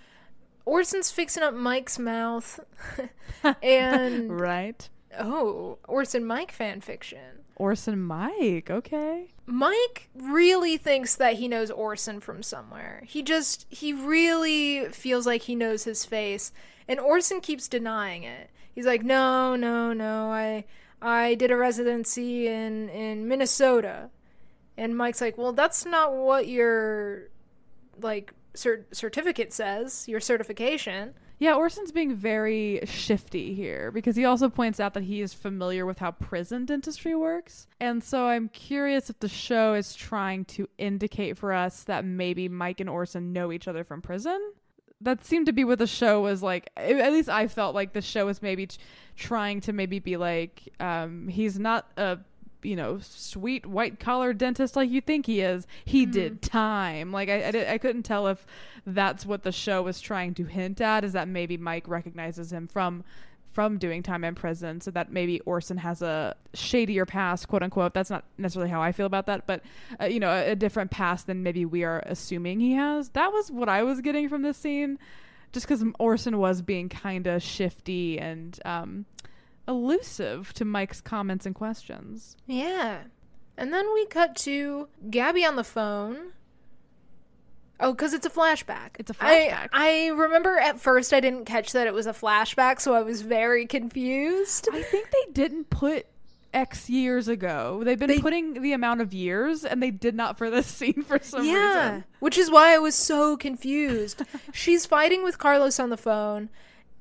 Orson's 0.66 1.12
fixing 1.12 1.44
up 1.44 1.54
Mike's 1.54 2.00
mouth. 2.00 2.60
and 3.62 4.40
Right? 4.40 4.90
oh, 5.20 5.78
Orson 5.88 6.26
Mike 6.26 6.52
fan 6.52 6.82
fiction. 6.82 7.40
Orson 7.56 8.02
Mike, 8.02 8.70
okay. 8.70 9.34
Mike 9.46 10.10
really 10.16 10.78
thinks 10.78 11.16
that 11.16 11.36
he 11.36 11.48
knows 11.48 11.70
Orson 11.70 12.20
from 12.20 12.42
somewhere. 12.42 13.04
He 13.06 13.22
just 13.22 13.66
he 13.70 13.94
really 13.94 14.90
feels 14.90 15.28
like 15.28 15.44
he 15.44 15.56
knows 15.56 15.84
his 15.84 16.06
face 16.06 16.52
and 16.88 17.00
Orson 17.00 17.42
keeps 17.42 17.68
denying 17.68 18.24
it. 18.24 18.50
He's 18.74 18.86
like, 18.86 19.04
"No, 19.04 19.56
no, 19.56 19.94
no. 19.94 20.32
I 20.32 20.66
I 21.02 21.36
did 21.36 21.52
a 21.52 21.58
residency 21.58 22.48
in 22.48 22.90
in 22.90 23.28
Minnesota." 23.28 24.10
And 24.78 24.98
Mike's 24.98 25.22
like, 25.22 25.38
"Well, 25.38 25.54
that's 25.54 25.86
not 25.86 26.14
what 26.14 26.48
your 26.48 27.30
like 28.02 28.34
cert- 28.56 28.94
certificate 28.94 29.54
says, 29.54 30.08
your 30.08 30.20
certification." 30.20 31.14
Yeah, 31.40 31.56
Orson's 31.56 31.92
being 31.92 32.16
very 32.16 32.80
shifty 32.86 33.54
here 33.54 33.92
because 33.92 34.16
he 34.16 34.24
also 34.24 34.48
points 34.48 34.80
out 34.80 34.94
that 34.94 35.04
he 35.04 35.20
is 35.20 35.34
familiar 35.34 35.86
with 35.86 36.00
how 36.00 36.12
prison 36.12 36.66
dentistry 36.66 37.16
works. 37.16 37.68
And 37.82 38.02
so 38.04 38.28
I'm 38.28 38.48
curious 38.48 39.10
if 39.10 39.20
the 39.20 39.28
show 39.28 39.74
is 39.74 39.94
trying 39.94 40.46
to 40.46 40.70
indicate 40.78 41.38
for 41.38 41.52
us 41.52 41.84
that 41.84 42.06
maybe 42.06 42.48
Mike 42.48 42.80
and 42.80 42.90
Orson 42.90 43.34
know 43.34 43.52
each 43.52 43.68
other 43.68 43.84
from 43.84 44.02
prison. 44.02 44.54
That 45.02 45.26
seemed 45.26 45.48
to 45.48 45.52
be 45.52 45.66
what 45.66 45.80
the 45.80 45.88
show 45.88 46.22
was 46.22 46.42
like. 46.42 46.70
At 46.78 47.12
least 47.12 47.28
I 47.28 47.50
felt 47.50 47.76
like 47.76 47.92
the 47.92 48.02
show 48.02 48.28
was 48.28 48.42
maybe 48.42 48.68
t- 48.68 48.78
trying 49.18 49.60
to 49.62 49.74
maybe 49.74 50.00
be 50.00 50.16
like, 50.16 50.74
um, 50.80 51.28
he's 51.28 51.60
not 51.60 51.92
a 51.98 52.20
you 52.64 52.76
know 52.76 53.00
sweet 53.02 53.66
white 53.66 54.00
collar 54.00 54.34
dentist 54.34 54.76
like 54.76 54.90
you 54.90 55.02
think 55.02 55.26
he 55.26 55.42
is. 55.42 55.68
He 55.86 56.06
did 56.06 56.42
time. 56.42 57.12
Like 57.12 57.30
I, 57.30 57.42
I, 57.42 57.74
I 57.74 57.78
couldn't 57.78 58.04
tell 58.04 58.28
if 58.28 58.46
that's 58.86 59.26
what 59.26 59.44
the 59.44 59.52
show 59.52 59.84
was 59.84 60.02
trying 60.02 60.34
to 60.36 60.46
hint 60.46 60.82
at. 60.82 61.04
Is 61.04 61.14
that 61.14 61.28
maybe 61.28 61.58
Mike 61.58 61.88
recognizes 61.88 62.52
him 62.52 62.68
from 62.68 63.04
from 63.54 63.78
doing 63.78 64.02
time 64.02 64.24
in 64.24 64.34
prison, 64.34 64.82
so 64.82 64.90
that 64.92 65.12
maybe 65.12 65.40
Orson 65.42 65.78
has 65.78 66.02
a 66.02 66.36
shadier 66.54 67.06
past, 67.06 67.48
quote 67.48 67.62
unquote. 67.62 67.94
That's 67.94 68.10
not 68.10 68.26
necessarily 68.38 68.72
how 68.72 68.82
I 68.82 68.92
feel 68.92 69.06
about 69.06 69.28
that, 69.28 69.46
but 69.46 69.62
uh, 70.02 70.06
you 70.06 70.20
know, 70.20 70.32
a, 70.32 70.52
a 70.52 70.56
different 70.56 70.92
past 70.92 71.28
than 71.28 71.44
maybe 71.44 71.64
we 71.66 71.84
are 71.84 72.02
assuming 72.06 72.60
he 72.60 72.74
has. 72.74 73.10
That 73.10 73.32
was 73.32 73.52
what 73.52 73.70
I 73.70 73.84
was 73.84 74.02
getting 74.02 74.28
from 74.28 74.42
this 74.42 74.58
scene, 74.58 74.98
just 75.52 75.68
because 75.68 75.84
Orson 76.00 76.40
was 76.40 76.62
being 76.62 76.90
kind 76.90 77.28
of 77.28 77.44
shifty 77.44 78.20
and 78.20 78.60
um, 78.66 79.06
elusive 79.68 80.54
to 80.54 80.66
Mike's 80.66 81.02
comments 81.02 81.46
and 81.46 81.56
questions. 81.56 82.36
Yeah. 82.46 83.00
And 83.58 83.74
then 83.74 83.94
we 83.94 84.06
cut 84.08 84.36
to 84.38 84.88
Gabby 85.10 85.46
on 85.46 85.56
the 85.56 85.64
phone. 85.64 86.32
Oh, 87.80 87.92
because 87.92 88.14
it's 88.14 88.26
a 88.26 88.30
flashback. 88.30 88.92
It's 89.00 89.12
a 89.12 89.14
flashback. 89.14 89.70
I, 89.74 90.08
remember 90.08 90.58
at 90.58 90.80
first 90.80 91.12
I 91.12 91.20
didn't 91.20 91.46
catch 91.46 91.74
that 91.74 91.86
it 91.88 91.94
was 91.94 92.08
a 92.08 92.14
flashback, 92.14 92.80
so 92.80 92.94
I 92.94 93.02
was 93.02 93.22
very 93.22 93.66
confused. 93.66 94.70
I 94.72 94.82
think 94.84 95.10
they 95.12 95.32
didn't 95.34 95.70
put 95.70 96.06
X 96.54 96.90
years 96.90 97.28
ago. 97.28 97.82
They've 97.84 97.98
been 98.00 98.08
They- 98.10 98.20
putting 98.20 98.62
the 98.62 98.74
amount 98.74 99.02
of 99.02 99.14
years, 99.14 99.66
and 99.66 99.82
they 99.82 99.92
did 99.92 100.16
not 100.16 100.38
for 100.38 100.50
this 100.50 100.68
scene 100.78 101.04
for 101.04 101.20
some 101.20 101.46
yeah. 101.46 101.84
reason. 101.84 102.04
Which 102.20 102.38
is 102.38 102.50
why 102.50 102.74
I 102.74 102.78
was 102.78 102.96
so 102.96 103.36
confused. 103.36 104.22
She's 104.54 104.86
fighting 104.86 105.24
with 105.24 105.38
Carlos 105.38 105.80
on 105.80 105.90
the 105.90 105.98
phone, 105.98 106.50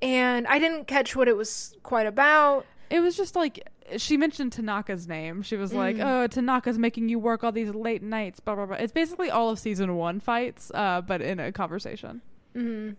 and 0.02 0.46
I 0.46 0.58
didn't 0.58 0.86
catch 0.86 1.16
what 1.16 1.28
it 1.28 1.36
was 1.36 1.76
quite 1.82 2.06
about. 2.06 2.66
It 2.90 3.00
was 3.00 3.16
just 3.16 3.34
like 3.34 3.66
she 3.96 4.16
mentioned 4.18 4.52
Tanaka's 4.52 5.08
name. 5.08 5.42
She 5.42 5.56
was 5.56 5.72
like, 5.72 5.96
Mm. 5.96 6.04
"Oh, 6.24 6.26
Tanaka's 6.26 6.76
making 6.78 7.08
you 7.08 7.18
work 7.18 7.42
all 7.42 7.52
these 7.52 7.74
late 7.74 8.02
nights." 8.02 8.40
Blah 8.40 8.56
blah 8.56 8.66
blah. 8.66 8.76
It's 8.76 8.92
basically 8.92 9.30
all 9.30 9.48
of 9.48 9.58
season 9.58 9.96
one 9.96 10.20
fights, 10.20 10.70
uh, 10.74 11.00
but 11.00 11.22
in 11.22 11.40
a 11.40 11.52
conversation. 11.52 12.20
Mm-hmm. 12.54 12.94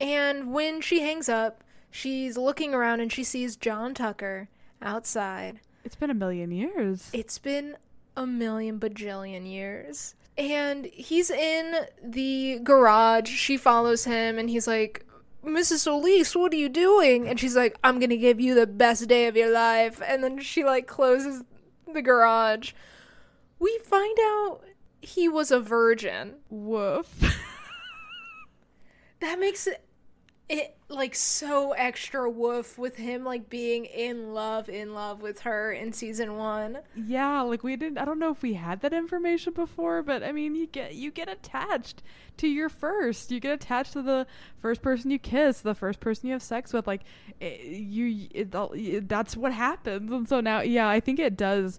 And 0.00 0.52
when 0.52 0.80
she 0.80 1.00
hangs 1.00 1.28
up, 1.28 1.62
she's 1.90 2.36
looking 2.36 2.74
around 2.74 3.00
and 3.00 3.12
she 3.12 3.22
sees 3.24 3.56
John 3.56 3.92
Tucker 3.94 4.48
outside. 4.80 5.60
It's 5.84 5.94
been 5.96 6.10
a 6.10 6.14
million 6.14 6.50
years. 6.50 7.10
It's 7.12 7.38
been 7.38 7.76
a 8.16 8.26
million 8.26 8.78
bajillion 8.80 9.50
years. 9.50 10.14
And 10.38 10.86
he's 10.86 11.30
in 11.30 11.86
the 12.02 12.60
garage. 12.62 13.28
She 13.28 13.56
follows 13.56 14.04
him, 14.06 14.38
and 14.38 14.48
he's 14.48 14.66
like, 14.66 15.04
Mrs. 15.44 15.78
Solis, 15.78 16.36
what 16.36 16.52
are 16.52 16.56
you 16.56 16.68
doing? 16.68 17.28
And 17.28 17.38
she's 17.38 17.56
like, 17.56 17.76
I'm 17.82 17.98
gonna 17.98 18.16
give 18.16 18.40
you 18.40 18.54
the 18.54 18.66
best 18.66 19.08
day 19.08 19.26
of 19.26 19.36
your 19.36 19.50
life. 19.50 20.00
And 20.06 20.22
then 20.22 20.40
she 20.40 20.64
like 20.64 20.86
closes 20.86 21.44
the 21.92 22.02
garage. 22.02 22.72
We 23.58 23.78
find 23.84 24.16
out 24.20 24.60
he 25.00 25.28
was 25.28 25.50
a 25.50 25.60
virgin. 25.60 26.34
Woof. 26.50 27.38
That 29.22 29.38
makes 29.38 29.68
it 29.68 29.84
it 30.48 30.76
like 30.88 31.14
so 31.14 31.72
extra 31.72 32.28
woof 32.28 32.76
with 32.76 32.96
him 32.96 33.24
like 33.24 33.48
being 33.48 33.86
in 33.86 34.34
love 34.34 34.68
in 34.68 34.92
love 34.92 35.22
with 35.22 35.40
her 35.40 35.72
in 35.72 35.92
season 35.92 36.36
1. 36.36 36.78
yeah, 36.94 37.40
like 37.40 37.62
we 37.62 37.76
didn't 37.76 37.98
I 37.98 38.04
don't 38.04 38.18
know 38.18 38.30
if 38.30 38.42
we 38.42 38.54
had 38.54 38.80
that 38.82 38.92
information 38.92 39.52
before, 39.54 40.02
but 40.02 40.22
I 40.22 40.32
mean, 40.32 40.54
you 40.54 40.66
get 40.66 40.94
you 40.94 41.10
get 41.10 41.28
attached 41.28 42.02
to 42.38 42.48
your 42.48 42.68
first. 42.68 43.30
You 43.30 43.40
get 43.40 43.52
attached 43.52 43.94
to 43.94 44.02
the 44.02 44.26
first 44.60 44.82
person 44.82 45.10
you 45.10 45.18
kiss, 45.18 45.60
the 45.60 45.74
first 45.74 46.00
person 46.00 46.26
you 46.26 46.32
have 46.34 46.42
sex 46.42 46.72
with 46.72 46.86
like 46.86 47.02
it, 47.40 47.60
you 47.60 48.28
it, 48.32 48.54
it, 48.54 49.08
that's 49.08 49.36
what 49.36 49.52
happens. 49.52 50.12
And 50.12 50.28
so 50.28 50.40
now 50.40 50.60
yeah, 50.60 50.88
I 50.88 51.00
think 51.00 51.18
it 51.18 51.36
does 51.36 51.78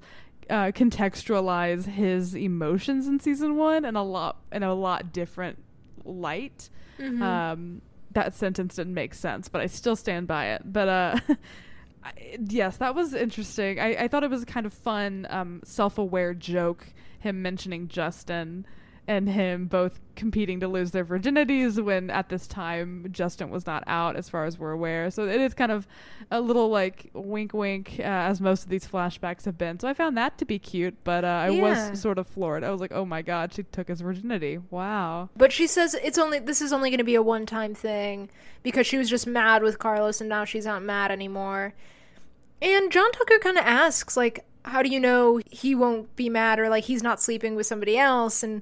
uh, 0.49 0.71
contextualize 0.71 1.85
his 1.85 2.35
emotions 2.35 3.07
in 3.07 3.19
season 3.19 3.55
1 3.55 3.85
in 3.85 3.95
a 3.95 4.03
lot 4.03 4.37
in 4.51 4.63
a 4.63 4.73
lot 4.73 5.13
different 5.13 5.61
light. 6.03 6.69
Mm-hmm. 6.99 7.21
Um, 7.21 7.81
that 8.13 8.33
sentence 8.33 8.75
didn't 8.75 8.93
make 8.93 9.13
sense, 9.13 9.47
but 9.47 9.61
I 9.61 9.67
still 9.67 9.95
stand 9.95 10.27
by 10.27 10.47
it. 10.51 10.61
But 10.65 10.87
uh, 10.87 11.19
yes, 12.39 12.77
that 12.77 12.95
was 12.95 13.13
interesting. 13.13 13.79
I, 13.79 14.03
I 14.03 14.07
thought 14.07 14.23
it 14.23 14.29
was 14.29 14.43
a 14.43 14.47
kind 14.47 14.65
of 14.65 14.73
fun, 14.73 15.27
um, 15.29 15.61
self-aware 15.63 16.33
joke. 16.33 16.87
Him 17.19 17.41
mentioning 17.41 17.87
Justin 17.87 18.65
and 19.07 19.27
him 19.27 19.65
both 19.67 19.99
competing 20.15 20.59
to 20.61 20.67
lose 20.67 20.91
their 20.91 21.03
virginities 21.03 21.83
when 21.83 22.09
at 22.09 22.29
this 22.29 22.47
time 22.47 23.05
Justin 23.11 23.49
was 23.49 23.65
not 23.65 23.83
out, 23.85 24.15
as 24.15 24.29
far 24.29 24.45
as 24.45 24.57
we're 24.57 24.71
aware. 24.71 25.11
So 25.11 25.27
it 25.27 25.41
is 25.41 25.53
kind 25.53 25.71
of 25.73 25.87
a 26.31 26.39
little 26.39 26.69
like 26.69 27.09
wink, 27.13 27.53
wink, 27.53 27.95
uh, 27.99 28.03
as 28.03 28.39
most 28.39 28.63
of 28.63 28.69
these 28.69 28.87
flashbacks 28.87 29.43
have 29.45 29.57
been. 29.57 29.79
So 29.79 29.87
I 29.89 29.93
found 29.93 30.15
that 30.17 30.37
to 30.37 30.45
be 30.45 30.57
cute, 30.57 30.95
but 31.03 31.25
uh, 31.25 31.27
I 31.27 31.49
Yeah. 31.49 31.89
was 31.91 31.99
sort 31.99 32.17
of 32.17 32.27
floored. 32.27 32.63
I 32.63 32.71
was 32.71 32.79
like, 32.79 32.93
oh 32.93 33.03
my 33.05 33.21
god, 33.21 33.53
she 33.53 33.63
took 33.63 33.89
his 33.89 33.99
virginity. 34.01 34.59
Wow. 34.69 35.29
But 35.35 35.51
she 35.51 35.67
says 35.67 35.95
it's 35.95 36.17
only 36.17 36.39
this 36.39 36.61
is 36.61 36.71
only 36.71 36.89
going 36.89 36.99
to 36.99 37.03
be 37.03 37.15
a 37.15 37.21
one-time 37.21 37.73
thing 37.75 38.29
because 38.61 38.87
she 38.87 38.97
was 38.97 39.09
just 39.09 39.27
mad 39.27 39.63
with 39.63 39.79
Carlos 39.79 40.21
and 40.21 40.29
now 40.29 40.45
she's 40.45 40.65
not 40.65 40.81
mad 40.81 41.11
anymore. 41.11 41.73
And 42.61 42.89
John 42.91 43.11
Tucker 43.11 43.39
kind 43.39 43.57
of 43.57 43.65
asks 43.65 44.15
like 44.15 44.45
how 44.65 44.81
do 44.81 44.89
you 44.89 44.99
know 44.99 45.41
he 45.51 45.75
won't 45.75 46.15
be 46.15 46.29
mad 46.29 46.57
or 46.57 46.69
like 46.69 46.85
he's 46.85 47.03
not 47.03 47.21
sleeping 47.21 47.53
with 47.55 47.65
somebody 47.65 47.97
else 47.97 48.43
and 48.43 48.61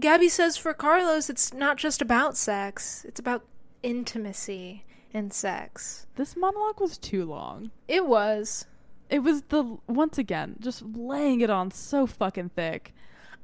Gabby 0.00 0.28
says 0.28 0.56
for 0.56 0.74
Carlos 0.74 1.28
it's 1.28 1.52
not 1.52 1.76
just 1.76 2.00
about 2.00 2.36
sex, 2.36 3.04
it's 3.08 3.18
about 3.18 3.44
intimacy 3.82 4.84
and 5.12 5.32
sex. 5.32 6.06
This 6.14 6.36
monologue 6.36 6.80
was 6.80 6.98
too 6.98 7.24
long. 7.24 7.70
It 7.88 8.06
was. 8.06 8.66
It 9.10 9.20
was 9.20 9.42
the 9.48 9.78
once 9.86 10.18
again 10.18 10.56
just 10.60 10.82
laying 10.82 11.40
it 11.40 11.50
on 11.50 11.70
so 11.70 12.06
fucking 12.06 12.50
thick. 12.50 12.94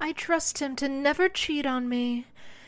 I 0.00 0.12
trust 0.12 0.58
him 0.58 0.76
to 0.76 0.88
never 0.88 1.28
cheat 1.28 1.66
on 1.66 1.88
me. 1.88 2.26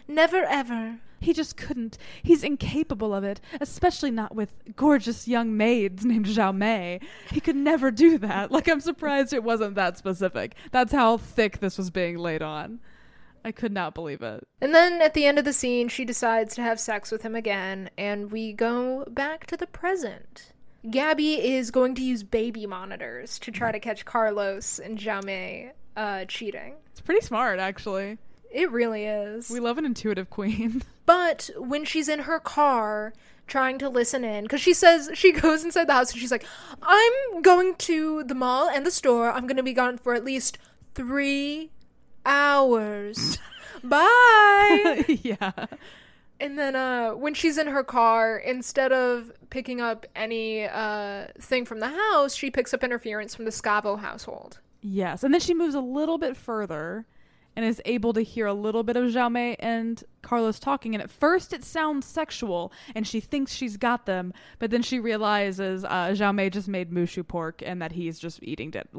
Never 0.09 0.45
ever. 0.45 0.99
He 1.21 1.33
just 1.33 1.57
couldn't. 1.57 1.97
He's 2.23 2.45
incapable 2.45 3.15
of 3.15 3.25
it, 3.25 3.41
especially 3.61 4.11
not 4.11 4.35
with 4.35 4.53
gorgeous 4.77 5.29
young 5.29 5.57
maids 5.57 6.05
named 6.05 6.37
Mei. 6.55 7.01
He 7.31 7.41
could 7.41 7.57
never 7.57 7.91
do 7.91 8.19
that. 8.19 8.51
Like 8.51 8.69
I'm 8.69 8.81
surprised 8.81 9.33
it 9.33 9.45
wasn't 9.45 9.77
that 9.77 9.97
specific. 9.97 10.55
That's 10.73 10.93
how 10.93 11.17
thick 11.19 11.61
this 11.61 11.79
was 11.79 11.91
being 11.91 12.19
laid 12.19 12.43
on. 12.43 12.81
I 13.47 13.53
could 13.53 13.71
not 13.71 13.95
believe 13.95 14.23
it. 14.23 14.43
And 14.61 14.75
then 14.75 15.01
at 15.01 15.15
the 15.15 15.25
end 15.25 15.39
of 15.39 15.45
the 15.45 15.53
scene, 15.53 15.87
she 15.87 16.05
decides 16.05 16.57
to 16.57 16.63
have 16.63 16.81
sex 16.81 17.13
with 17.13 17.23
him 17.23 17.37
again, 17.37 17.91
and 17.97 18.33
we 18.33 18.53
go 18.53 19.05
back 19.07 19.47
to 19.47 19.57
the 19.57 19.69
present. 19.69 20.53
Gabby 20.91 21.35
is 21.35 21.71
going 21.71 21.95
to 21.95 22.03
use 22.03 22.25
baby 22.25 22.67
monitors 22.67 23.39
to 23.39 23.53
try 23.53 23.71
to 23.71 23.79
catch 23.79 24.05
Carlos 24.05 24.81
and 24.81 24.99
Xiao-Mei 24.99 25.71
uh, 25.97 26.25
cheating. 26.25 26.75
It's 26.91 27.01
pretty 27.01 27.21
smart, 27.21 27.61
actually. 27.61 28.19
It 28.51 28.69
really 28.73 29.05
is. 29.05 29.49
We 29.49 29.61
love 29.61 29.79
an 29.79 29.85
intuitive 29.85 30.29
queen. 30.29 30.83
But 31.07 31.51
when 31.57 31.85
she's 31.85 32.09
in 32.09 32.19
her 32.23 32.41
car 32.41 33.13
trying 33.47 33.79
to 33.79 33.89
listen 33.89 34.25
in, 34.25 34.43
because 34.43 34.61
she 34.61 34.75
says 34.75 35.09
she 35.15 35.31
goes 35.31 35.63
inside 35.63 35.87
the 35.87 35.93
house 35.93 36.11
and 36.11 36.21
she's 36.21 36.33
like, 36.33 36.45
I'm 36.83 37.43
going 37.43 37.77
to 37.77 38.25
the 38.25 38.35
mall 38.35 38.69
and 38.69 38.85
the 38.85 38.91
store. 38.91 39.31
I'm 39.31 39.47
going 39.47 39.57
to 39.57 39.63
be 39.63 39.73
gone 39.73 39.99
for 39.99 40.15
at 40.15 40.25
least 40.25 40.59
three 40.97 41.71
hours. 42.27 43.39
Bye. 43.83 45.05
yeah. 45.23 45.67
And 46.39 46.59
then 46.59 46.77
uh, 46.77 47.13
when 47.13 47.33
she's 47.33 47.57
in 47.57 47.69
her 47.69 47.83
car, 47.83 48.37
instead 48.37 48.93
of 48.93 49.33
picking 49.49 49.81
up 49.81 50.05
any 50.15 50.65
uh, 50.67 51.29
thing 51.41 51.65
from 51.65 51.81
the 51.81 51.89
house, 51.89 52.35
she 52.35 52.51
picks 52.51 52.75
up 52.75 52.85
interference 52.85 53.35
from 53.35 53.47
the 53.47 53.51
Scavo 53.51 53.99
household. 53.99 54.61
Yes, 54.83 55.25
and 55.25 55.33
then 55.33 55.41
she 55.41 55.55
moves 55.55 55.75
a 55.75 55.81
little 55.81 56.19
bit 56.19 56.37
further 56.37 57.07
and 57.57 57.65
is 57.65 57.81
able 57.87 58.13
to 58.13 58.21
hear 58.21 58.47
a 58.47 58.53
little 58.53 58.83
bit 58.83 58.97
of 58.97 59.05
Xiao-Mei 59.05 59.57
and 59.59 60.05
Carlos 60.21 60.61
talking. 60.61 60.95
And 60.95 61.03
at 61.03 61.11
first, 61.11 61.55
it 61.55 61.65
sounds 61.65 62.05
sexual, 62.05 62.71
and 62.95 63.07
she 63.07 63.19
thinks 63.19 63.55
she's 63.55 63.79
got 63.79 64.05
them, 64.05 64.35
but 64.59 64.71
then 64.71 64.83
she 64.83 65.01
realizes 65.01 65.83
uh, 65.83 66.09
Xiao-Mei 66.11 66.51
just 66.51 66.69
made 66.69 66.93
moo 66.93 67.07
shu 67.07 67.25
pork 67.25 67.63
and 67.65 67.81
that 67.81 67.93
he's 67.93 68.19
just 68.19 68.43
eating 68.43 68.75
it 68.75 68.91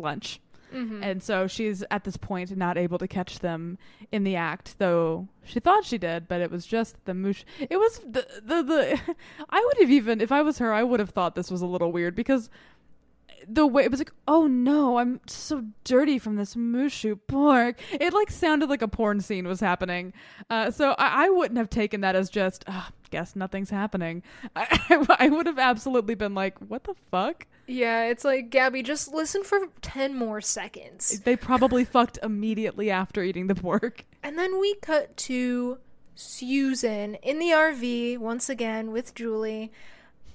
lunch. 0.73 1.03
And 1.03 1.23
so 1.23 1.47
she's 1.47 1.83
at 1.89 2.03
this 2.03 2.17
point 2.17 2.55
not 2.55 2.77
able 2.77 2.97
to 2.97 3.07
catch 3.07 3.39
them 3.39 3.77
in 4.11 4.23
the 4.23 4.35
act, 4.35 4.75
though 4.77 5.27
she 5.43 5.59
thought 5.59 5.85
she 5.85 5.97
did, 5.97 6.27
but 6.27 6.41
it 6.41 6.51
was 6.51 6.65
just 6.65 7.03
the 7.05 7.13
mush. 7.13 7.45
It 7.59 7.77
was 7.77 7.99
the 7.99 8.27
the 8.43 8.63
the. 8.63 9.15
I 9.49 9.63
would 9.65 9.81
have 9.81 9.91
even 9.91 10.21
if 10.21 10.31
I 10.31 10.41
was 10.41 10.57
her, 10.59 10.73
I 10.73 10.83
would 10.83 10.99
have 10.99 11.11
thought 11.11 11.35
this 11.35 11.51
was 11.51 11.61
a 11.61 11.67
little 11.67 11.91
weird 11.91 12.15
because 12.15 12.49
the 13.47 13.65
way 13.65 13.83
it 13.83 13.91
was 13.91 13.99
like, 13.99 14.11
oh 14.27 14.47
no, 14.47 14.97
I'm 14.97 15.21
so 15.25 15.63
dirty 15.83 16.19
from 16.19 16.35
this 16.35 16.55
moo 16.55 16.89
shu 16.89 17.15
pork. 17.15 17.79
It 17.93 18.13
like 18.13 18.29
sounded 18.29 18.69
like 18.69 18.81
a 18.81 18.87
porn 18.87 19.21
scene 19.21 19.47
was 19.47 19.59
happening. 19.59 20.13
Uh, 20.49 20.71
so 20.71 20.91
I, 20.97 21.27
I 21.27 21.29
wouldn't 21.29 21.57
have 21.57 21.69
taken 21.69 22.01
that 22.01 22.15
as 22.15 22.29
just, 22.29 22.65
ah, 22.67 22.91
guess 23.09 23.35
nothing's 23.35 23.69
happening. 23.69 24.23
I, 24.55 25.05
I 25.19 25.29
would 25.29 25.45
have 25.45 25.59
absolutely 25.59 26.15
been 26.15 26.33
like, 26.33 26.57
what 26.59 26.83
the 26.83 26.95
fuck? 27.11 27.45
Yeah, 27.67 28.05
it's 28.05 28.23
like, 28.23 28.49
Gabby, 28.49 28.81
just 28.81 29.13
listen 29.13 29.43
for 29.43 29.59
10 29.81 30.15
more 30.15 30.39
seconds. 30.39 31.19
They 31.19 31.35
probably 31.37 31.83
fucked 31.83 32.17
immediately 32.23 32.89
after 32.89 33.21
eating 33.21 33.47
the 33.47 33.55
pork. 33.55 34.05
And 34.23 34.37
then 34.37 34.59
we 34.59 34.75
cut 34.75 35.17
to 35.17 35.77
Susan 36.15 37.15
in 37.15 37.39
the 37.39 37.49
RV 37.49 38.17
once 38.19 38.49
again 38.49 38.91
with 38.91 39.13
Julie, 39.13 39.71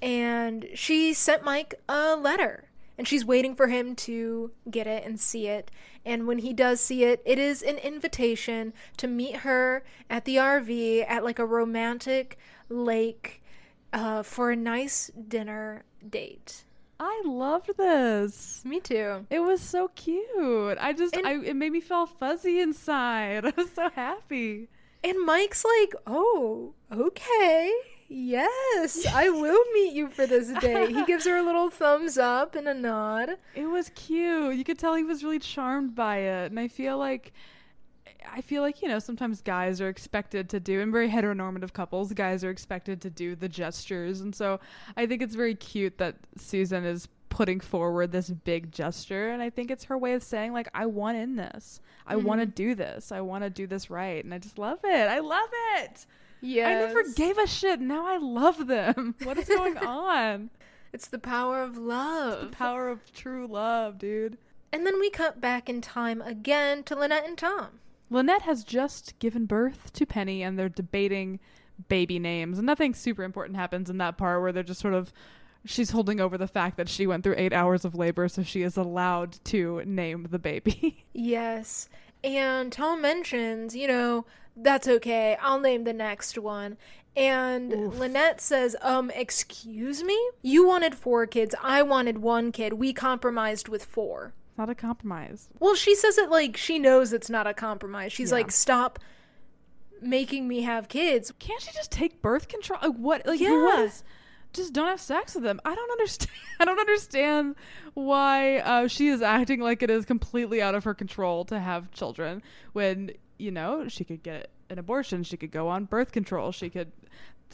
and 0.01 0.67
she 0.75 1.13
sent 1.13 1.43
Mike 1.43 1.75
a 1.89 2.15
letter. 2.15 2.65
And 2.95 3.07
she's 3.07 3.25
waiting 3.25 3.55
for 3.55 3.69
him 3.69 3.95
to 3.95 4.51
get 4.69 4.85
it 4.85 5.03
and 5.03 5.19
see 5.19 5.47
it. 5.47 5.71
And 6.05 6.27
when 6.27 6.37
he 6.39 6.53
does 6.53 6.79
see 6.79 7.03
it, 7.03 7.23
it 7.25 7.39
is 7.39 7.63
an 7.63 7.77
invitation 7.77 8.71
to 8.97 9.07
meet 9.07 9.37
her 9.37 9.83
at 10.11 10.25
the 10.25 10.35
RV 10.35 11.03
at 11.09 11.23
like 11.23 11.39
a 11.39 11.45
romantic 11.45 12.37
lake 12.73 13.43
uh, 13.93 14.23
for 14.23 14.51
a 14.51 14.55
nice 14.55 15.11
dinner 15.27 15.83
date. 16.07 16.63
I 16.99 17.21
loved 17.25 17.75
this. 17.77 18.61
Me 18.65 18.79
too. 18.79 19.25
It 19.29 19.39
was 19.39 19.61
so 19.61 19.89
cute. 19.89 20.77
I 20.79 20.93
just, 20.93 21.15
And- 21.17 21.27
I, 21.27 21.33
it 21.43 21.55
made 21.55 21.71
me 21.71 21.81
feel 21.81 22.05
fuzzy 22.05 22.59
inside. 22.59 23.45
I 23.47 23.53
was 23.57 23.71
so 23.71 23.89
happy. 23.89 24.69
And 25.03 25.17
Mike's 25.25 25.65
like, 25.65 25.95
oh, 26.07 26.73
okay. 26.91 27.73
Yes, 28.07 29.05
I 29.07 29.29
will 29.29 29.61
meet 29.73 29.93
you 29.93 30.07
for 30.07 30.25
this 30.27 30.47
day. 30.61 30.93
He 30.93 31.03
gives 31.07 31.25
her 31.25 31.37
a 31.37 31.41
little 31.43 31.69
thumbs 31.69 32.17
up 32.17 32.55
and 32.55 32.67
a 32.67 32.73
nod. 32.73 33.37
It 33.55 33.65
was 33.65 33.89
cute. 33.95 34.55
You 34.55 34.63
could 34.63 34.77
tell 34.79 34.95
he 34.95 35.03
was 35.03 35.23
really 35.23 35.39
charmed 35.39 35.95
by 35.95 36.17
it. 36.17 36.51
And 36.51 36.59
I 36.59 36.67
feel 36.67 36.97
like 36.97 37.33
I 38.31 38.41
feel 38.41 38.61
like, 38.61 38.81
you 38.81 38.87
know, 38.87 38.99
sometimes 38.99 39.41
guys 39.41 39.81
are 39.81 39.89
expected 39.89 40.49
to 40.49 40.59
do 40.59 40.79
in 40.79 40.91
very 40.91 41.09
heteronormative 41.09 41.73
couples, 41.73 42.13
guys 42.13 42.43
are 42.43 42.49
expected 42.49 43.01
to 43.01 43.09
do 43.09 43.35
the 43.35 43.49
gestures. 43.49 44.21
And 44.21 44.35
so 44.35 44.59
I 44.95 45.05
think 45.05 45.21
it's 45.21 45.35
very 45.35 45.55
cute 45.55 45.97
that 45.97 46.15
Susan 46.37 46.85
is 46.85 47.07
putting 47.29 47.59
forward 47.59 48.11
this 48.11 48.29
big 48.29 48.71
gesture 48.71 49.31
and 49.31 49.41
I 49.41 49.49
think 49.49 49.71
it's 49.71 49.85
her 49.85 49.97
way 49.97 50.13
of 50.13 50.21
saying 50.21 50.53
like 50.53 50.69
I 50.73 50.85
want 50.85 51.17
in 51.17 51.35
this. 51.35 51.81
I 52.05 52.15
want 52.15 52.41
to 52.41 52.45
mm-hmm. 52.45 52.53
do 52.53 52.75
this. 52.75 53.11
I 53.11 53.21
want 53.21 53.43
to 53.43 53.49
do 53.49 53.65
this 53.65 53.89
right. 53.89 54.23
And 54.23 54.33
I 54.33 54.37
just 54.37 54.59
love 54.59 54.79
it. 54.83 55.09
I 55.09 55.19
love 55.19 55.49
it. 55.77 56.05
Yeah. 56.41 56.67
I 56.67 56.73
never 56.73 57.03
gave 57.15 57.39
a 57.39 57.47
shit. 57.47 57.79
Now 57.79 58.05
I 58.05 58.17
love 58.17 58.67
them. 58.67 59.15
What 59.23 59.37
is 59.37 59.47
going 59.47 59.77
on? 59.85 60.51
It's 60.91 61.07
the 61.07 61.17
power 61.17 61.63
of 61.63 61.75
love. 61.75 62.33
It's 62.33 62.51
the 62.51 62.55
power 62.55 62.89
of 62.89 63.11
true 63.13 63.47
love, 63.47 63.97
dude. 63.97 64.37
and 64.71 64.85
then 64.85 64.99
we 64.99 65.09
cut 65.09 65.41
back 65.41 65.67
in 65.67 65.81
time 65.81 66.21
again 66.21 66.83
to 66.83 66.95
Lynette 66.95 67.25
and 67.25 67.37
Tom. 67.37 67.79
Lynette 68.09 68.43
has 68.43 68.63
just 68.63 69.17
given 69.19 69.45
birth 69.45 69.91
to 69.93 70.05
Penny 70.05 70.43
and 70.43 70.57
they're 70.57 70.69
debating 70.69 71.39
baby 71.87 72.19
names. 72.19 72.57
And 72.57 72.65
nothing 72.65 72.93
super 72.93 73.23
important 73.23 73.57
happens 73.57 73.89
in 73.89 73.97
that 73.97 74.17
part 74.17 74.41
where 74.41 74.51
they're 74.51 74.63
just 74.63 74.81
sort 74.81 74.93
of 74.93 75.11
she's 75.65 75.91
holding 75.91 76.19
over 76.19 76.37
the 76.37 76.47
fact 76.47 76.77
that 76.77 76.89
she 76.89 77.07
went 77.07 77.23
through 77.23 77.35
eight 77.37 77.53
hours 77.53 77.85
of 77.85 77.95
labor, 77.95 78.27
so 78.27 78.43
she 78.43 78.61
is 78.61 78.77
allowed 78.77 79.39
to 79.45 79.81
name 79.85 80.27
the 80.29 80.39
baby. 80.39 81.05
Yes. 81.15 81.89
And 82.23 82.71
Tom 82.71 83.01
mentions, 83.01 83.75
you 83.75 83.87
know, 83.87 84.25
that's 84.55 84.87
okay. 84.87 85.37
I'll 85.41 85.59
name 85.59 85.83
the 85.83 85.93
next 85.93 86.37
one. 86.37 86.77
And 87.15 87.71
Oof. 87.73 87.99
Lynette 87.99 88.41
says, 88.41 88.75
um, 88.81 89.11
excuse 89.11 90.03
me? 90.03 90.19
You 90.41 90.65
wanted 90.65 90.95
four 90.95 91.27
kids. 91.27 91.53
I 91.61 91.81
wanted 91.83 92.19
one 92.19 92.51
kid. 92.51 92.73
We 92.73 92.93
compromised 92.93 93.67
with 93.67 93.85
four. 93.85 94.33
Not 94.57 94.69
a 94.69 94.75
compromise. 94.75 95.49
Well, 95.59 95.75
she 95.75 95.95
says 95.95 96.17
it 96.17 96.29
like 96.29 96.57
she 96.57 96.77
knows 96.79 97.11
it's 97.13 97.29
not 97.29 97.47
a 97.47 97.53
compromise. 97.53 98.13
She's 98.13 98.29
Yeah. 98.29 98.37
like, 98.37 98.51
stop 98.51 98.99
making 100.01 100.47
me 100.47 100.61
have 100.61 100.89
kids. 100.89 101.31
Can't 101.39 101.61
she 101.61 101.71
just 101.71 101.91
take 101.91 102.21
birth 102.21 102.47
control? 102.47 102.79
Like 102.81 102.95
what? 102.95 103.25
Like 103.25 103.39
Yeah. 103.39 103.51
what 103.51 103.79
is? 103.79 104.03
Just 104.51 104.73
don't 104.73 104.87
have 104.87 105.01
sex 105.01 105.33
with 105.33 105.43
them. 105.43 105.59
I 105.65 105.73
don't 105.73 105.91
understand. 105.91 106.31
I 106.59 106.65
don't 106.65 106.79
understand 106.79 107.55
why 107.95 108.57
uh, 108.59 108.87
she 108.87 109.07
is 109.07 109.21
acting 109.21 109.59
like 109.61 109.81
it 109.81 109.89
is 109.89 110.05
completely 110.05 110.61
out 110.61 110.75
of 110.75 110.83
her 110.83 110.93
control 110.93 111.45
to 111.45 111.59
have 111.59 111.89
children 111.91 112.43
when 112.73 113.11
you 113.39 113.49
know 113.51 113.87
she 113.87 114.03
could 114.03 114.21
get 114.21 114.49
an 114.69 114.77
abortion. 114.77 115.23
She 115.23 115.37
could 115.37 115.51
go 115.51 115.67
on 115.69 115.85
birth 115.85 116.11
control. 116.11 116.51
She 116.51 116.69
could. 116.69 116.91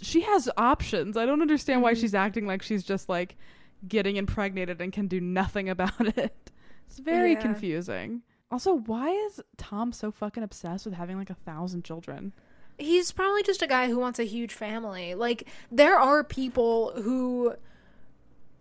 She 0.02 0.22
has 0.22 0.50
options. 0.58 1.16
I 1.18 1.26
don't 1.26 1.42
understand 1.42 1.82
why 1.82 1.94
Mhm. 1.94 2.02
she's 2.02 2.14
acting 2.16 2.46
like 2.46 2.62
she's 2.62 2.84
just 2.84 3.08
like 3.08 3.38
getting 3.88 4.18
impregnated 4.18 4.82
and 4.82 4.92
can 4.92 5.08
do 5.08 5.22
nothing 5.22 5.70
about 5.76 6.18
it. 6.18 6.52
It's 6.90 7.00
very 7.00 7.34
Yeah. 7.34 7.42
confusing. 7.42 8.22
Also, 8.52 8.74
why 8.74 9.10
is 9.12 9.40
Tom 9.58 9.92
so 9.92 10.12
fucking 10.12 10.42
obsessed 10.44 10.86
with 10.86 10.96
having 10.96 11.18
like 11.18 11.30
a 11.30 11.36
thousand 11.36 11.84
children? 11.86 12.34
He's 12.80 13.12
probably 13.12 13.44
just 13.44 13.62
a 13.62 13.68
guy 13.68 13.90
who 13.90 14.00
wants 14.00 14.20
a 14.20 14.24
huge 14.24 14.54
family. 14.54 15.14
Like 15.14 15.48
there 15.72 16.00
are 16.00 16.24
people 16.24 16.94
who 16.96 17.54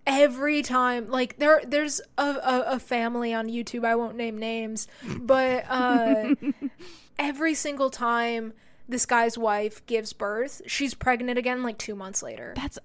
every 0.06 0.62
time 0.62 1.06
like 1.08 1.38
there 1.38 1.60
there's 1.66 2.00
a, 2.16 2.22
a, 2.22 2.64
a 2.74 2.78
family 2.78 3.32
on 3.32 3.48
YouTube, 3.48 3.84
I 3.84 3.94
won't 3.94 4.16
name 4.16 4.38
names, 4.38 4.88
but 5.20 5.64
uh 5.68 6.34
every 7.18 7.54
single 7.54 7.90
time 7.90 8.52
this 8.88 9.04
guy's 9.06 9.36
wife 9.36 9.84
gives 9.86 10.12
birth, 10.12 10.62
she's 10.66 10.94
pregnant 10.94 11.38
again 11.38 11.62
like 11.62 11.78
2 11.78 11.94
months 11.94 12.22
later. 12.22 12.54
That's 12.56 12.78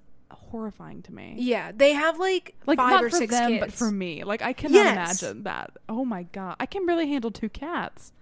horrifying 0.54 1.02
to 1.04 1.13
me. 1.13 1.36
Yeah, 1.38 1.72
they 1.76 1.94
have 1.94 2.20
like, 2.20 2.56
Like 2.66 2.78
5 2.78 2.92
not 2.92 3.04
or 3.04 3.10
for 3.10 3.18
6 3.18 3.34
them, 3.34 3.52
kids. 3.52 3.60
but 3.60 3.74
for 3.74 3.92
me. 3.92 4.24
Like 4.24 4.42
I 4.42 4.54
cannot 4.54 4.76
Yes. 4.76 5.22
imagine 5.22 5.44
that. 5.44 5.72
Oh 5.89 6.06
my 6.06 6.24
god, 6.24 6.56
I 6.60 6.66
can 6.66 6.86
really 6.86 7.08
handle 7.10 7.32
two 7.32 7.50
cats. 7.50 8.13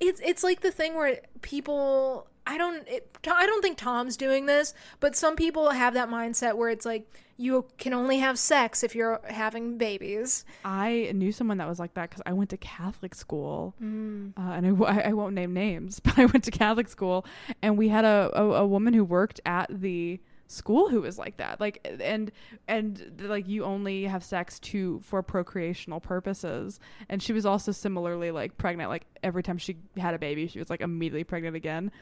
It's 0.00 0.20
it's 0.24 0.44
like 0.44 0.60
the 0.60 0.70
thing 0.70 0.94
where 0.94 1.20
people 1.42 2.28
I 2.46 2.56
don't 2.56 2.86
it, 2.88 3.16
I 3.30 3.46
don't 3.46 3.62
think 3.62 3.76
Tom's 3.78 4.16
doing 4.16 4.46
this, 4.46 4.72
but 5.00 5.16
some 5.16 5.34
people 5.36 5.70
have 5.70 5.94
that 5.94 6.08
mindset 6.08 6.56
where 6.56 6.70
it's 6.70 6.86
like 6.86 7.10
you 7.40 7.66
can 7.78 7.92
only 7.92 8.18
have 8.18 8.38
sex 8.38 8.82
if 8.82 8.94
you're 8.94 9.20
having 9.28 9.76
babies. 9.78 10.44
I 10.64 11.10
knew 11.14 11.30
someone 11.30 11.58
that 11.58 11.68
was 11.68 11.78
like 11.78 11.94
that 11.94 12.10
because 12.10 12.22
I 12.26 12.32
went 12.32 12.50
to 12.50 12.56
Catholic 12.56 13.14
school, 13.14 13.74
Mm. 13.82 14.32
uh, 14.36 14.52
and 14.56 14.66
I, 14.66 14.70
w- 14.70 14.90
I 14.90 15.12
won't 15.12 15.34
name 15.34 15.52
names, 15.52 16.00
but 16.04 16.18
I 16.18 16.24
went 16.26 16.42
to 16.44 16.50
Catholic 16.50 16.88
school, 16.88 17.24
and 17.62 17.78
we 17.78 17.88
had 17.90 18.04
a, 18.04 18.30
a, 18.34 18.42
a 18.62 18.66
woman 18.66 18.92
who 18.92 19.04
worked 19.04 19.40
at 19.46 19.66
the 19.70 20.18
school 20.48 20.88
who 20.88 21.02
was 21.02 21.18
like 21.18 21.36
that, 21.36 21.60
like 21.60 21.86
and 22.00 22.32
and 22.66 23.22
like 23.22 23.46
you 23.46 23.64
only 23.64 24.04
have 24.04 24.24
sex 24.24 24.58
to 24.60 25.00
for 25.00 25.22
procreational 25.22 26.02
purposes, 26.02 26.80
and 27.08 27.22
she 27.22 27.32
was 27.32 27.46
also 27.46 27.70
similarly 27.70 28.30
like 28.30 28.58
pregnant, 28.58 28.90
like 28.90 29.06
every 29.22 29.42
time 29.42 29.58
she 29.58 29.76
had 29.96 30.14
a 30.14 30.18
baby, 30.18 30.46
she 30.48 30.58
was 30.58 30.70
like 30.70 30.80
immediately 30.80 31.24
pregnant 31.24 31.54
again, 31.54 31.92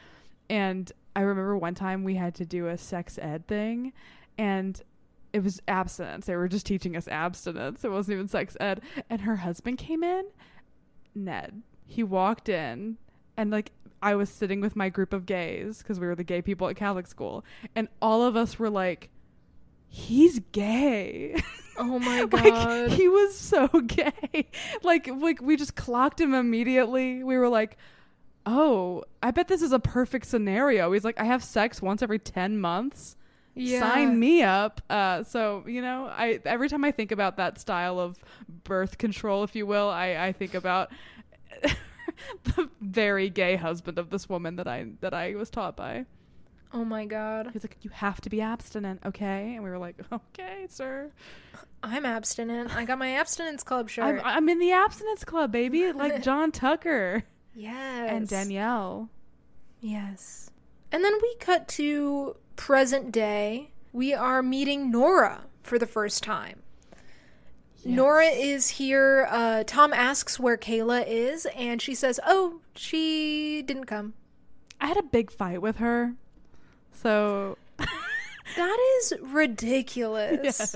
and 0.49 0.91
I 1.15 1.21
remember 1.21 1.57
one 1.57 1.75
time 1.75 2.03
we 2.03 2.15
had 2.15 2.35
to 2.35 2.45
do 2.45 2.67
a 2.67 2.77
sex 2.77 3.19
ed 3.21 3.47
thing, 3.47 3.93
and 4.37 4.81
it 5.33 5.43
was 5.43 5.61
abstinence. 5.67 6.25
They 6.25 6.35
were 6.35 6.47
just 6.47 6.65
teaching 6.65 6.95
us 6.95 7.07
abstinence. 7.07 7.83
It 7.83 7.91
wasn't 7.91 8.15
even 8.15 8.27
sex 8.27 8.55
ed. 8.59 8.81
And 9.09 9.21
her 9.21 9.37
husband 9.37 9.77
came 9.77 10.03
in, 10.03 10.25
Ned. 11.13 11.61
He 11.85 12.03
walked 12.03 12.49
in, 12.49 12.97
and 13.35 13.51
like 13.51 13.71
I 14.01 14.15
was 14.15 14.29
sitting 14.29 14.61
with 14.61 14.75
my 14.75 14.89
group 14.89 15.13
of 15.13 15.25
gays 15.25 15.79
because 15.79 15.99
we 15.99 16.07
were 16.07 16.15
the 16.15 16.23
gay 16.23 16.41
people 16.41 16.67
at 16.67 16.75
Catholic 16.75 17.07
school, 17.07 17.43
and 17.75 17.87
all 18.01 18.23
of 18.23 18.35
us 18.35 18.59
were 18.59 18.69
like, 18.69 19.09
"He's 19.87 20.39
gay." 20.51 21.41
Oh 21.77 21.99
my 21.99 22.25
god, 22.29 22.43
like 22.43 22.91
he 22.91 23.07
was 23.07 23.37
so 23.37 23.67
gay. 23.87 24.47
Like 24.83 25.07
like 25.07 25.41
we 25.41 25.55
just 25.55 25.75
clocked 25.75 26.19
him 26.19 26.33
immediately. 26.33 27.23
We 27.23 27.37
were 27.37 27.49
like, 27.49 27.77
"Oh, 28.45 29.03
I 29.21 29.31
bet 29.31 29.47
this 29.47 29.61
is 29.61 29.71
a 29.71 29.79
perfect 29.79 30.25
scenario." 30.27 30.91
He's 30.91 31.03
like, 31.03 31.19
"I 31.19 31.25
have 31.25 31.43
sex 31.43 31.81
once 31.81 32.01
every 32.01 32.19
10 32.19 32.59
months." 32.59 33.15
sign 33.79 34.19
me 34.19 34.43
up. 34.43 34.81
Uh, 34.89 35.23
so 35.23 35.63
you 35.67 35.81
know, 35.81 36.05
I 36.05 36.39
every 36.45 36.69
time 36.69 36.83
I 36.83 36.91
think 36.91 37.11
about 37.11 37.37
that 37.37 37.59
style 37.59 37.99
of 37.99 38.17
birth 38.63 38.97
control, 38.97 39.43
if 39.43 39.55
you 39.55 39.65
will, 39.65 39.89
I, 39.89 40.27
I 40.27 40.31
think 40.31 40.53
about 40.53 40.91
the 42.43 42.69
very 42.81 43.29
gay 43.29 43.55
husband 43.55 43.97
of 43.97 44.09
this 44.09 44.29
woman 44.29 44.55
that 44.57 44.67
I 44.67 44.87
that 45.01 45.13
I 45.13 45.35
was 45.35 45.49
taught 45.49 45.75
by. 45.75 46.05
Oh 46.73 46.83
my 46.83 47.05
god. 47.05 47.49
He's 47.53 47.63
like, 47.63 47.77
"You 47.81 47.89
have 47.91 48.19
to 48.21 48.29
be 48.29 48.41
abstinent, 48.41 49.01
okay?" 49.05 49.55
And 49.55 49.63
we 49.63 49.69
were 49.69 49.77
like, 49.77 49.95
"Okay, 50.11 50.67
sir." 50.69 51.11
I'm 51.83 52.05
abstinent. 52.05 52.75
I 52.75 52.85
got 52.85 52.97
my 52.97 53.13
abstinence 53.17 53.63
club 53.63 53.85
I'm, 53.85 53.87
shirt. 53.87 54.21
I'm 54.23 54.49
in 54.49 54.59
the 54.59 54.71
abstinence 54.71 55.23
club, 55.23 55.51
baby, 55.51 55.91
like 55.93 56.23
John 56.23 56.51
Tucker 56.51 57.23
yes. 57.55 58.11
and 58.11 58.27
Danielle. 58.27 59.09
Yes. 59.79 60.51
And 60.91 61.03
then 61.03 61.13
we 61.21 61.35
cut 61.39 61.67
to 61.69 62.35
present 62.55 63.11
day. 63.11 63.71
We 63.93 64.13
are 64.13 64.41
meeting 64.41 64.91
Nora 64.91 65.45
for 65.63 65.77
the 65.77 65.87
first 65.87 66.23
time. 66.23 66.61
Nora 67.87 68.27
is 68.27 68.69
here. 68.69 69.27
Uh, 69.29 69.63
Tom 69.65 69.93
asks 69.93 70.39
where 70.39 70.57
Kayla 70.57 71.05
is, 71.07 71.45
and 71.55 71.81
she 71.81 71.95
says, 71.95 72.19
"Oh, 72.25 72.61
she 72.75 73.61
didn't 73.61 73.85
come." 73.85 74.13
I 74.79 74.87
had 74.87 74.97
a 74.97 75.03
big 75.03 75.31
fight 75.31 75.61
with 75.61 75.77
her, 75.77 76.13
so 76.91 77.57
That 78.55 78.77
is 78.99 79.13
ridiculous. 79.21 80.39
Yes. 80.43 80.75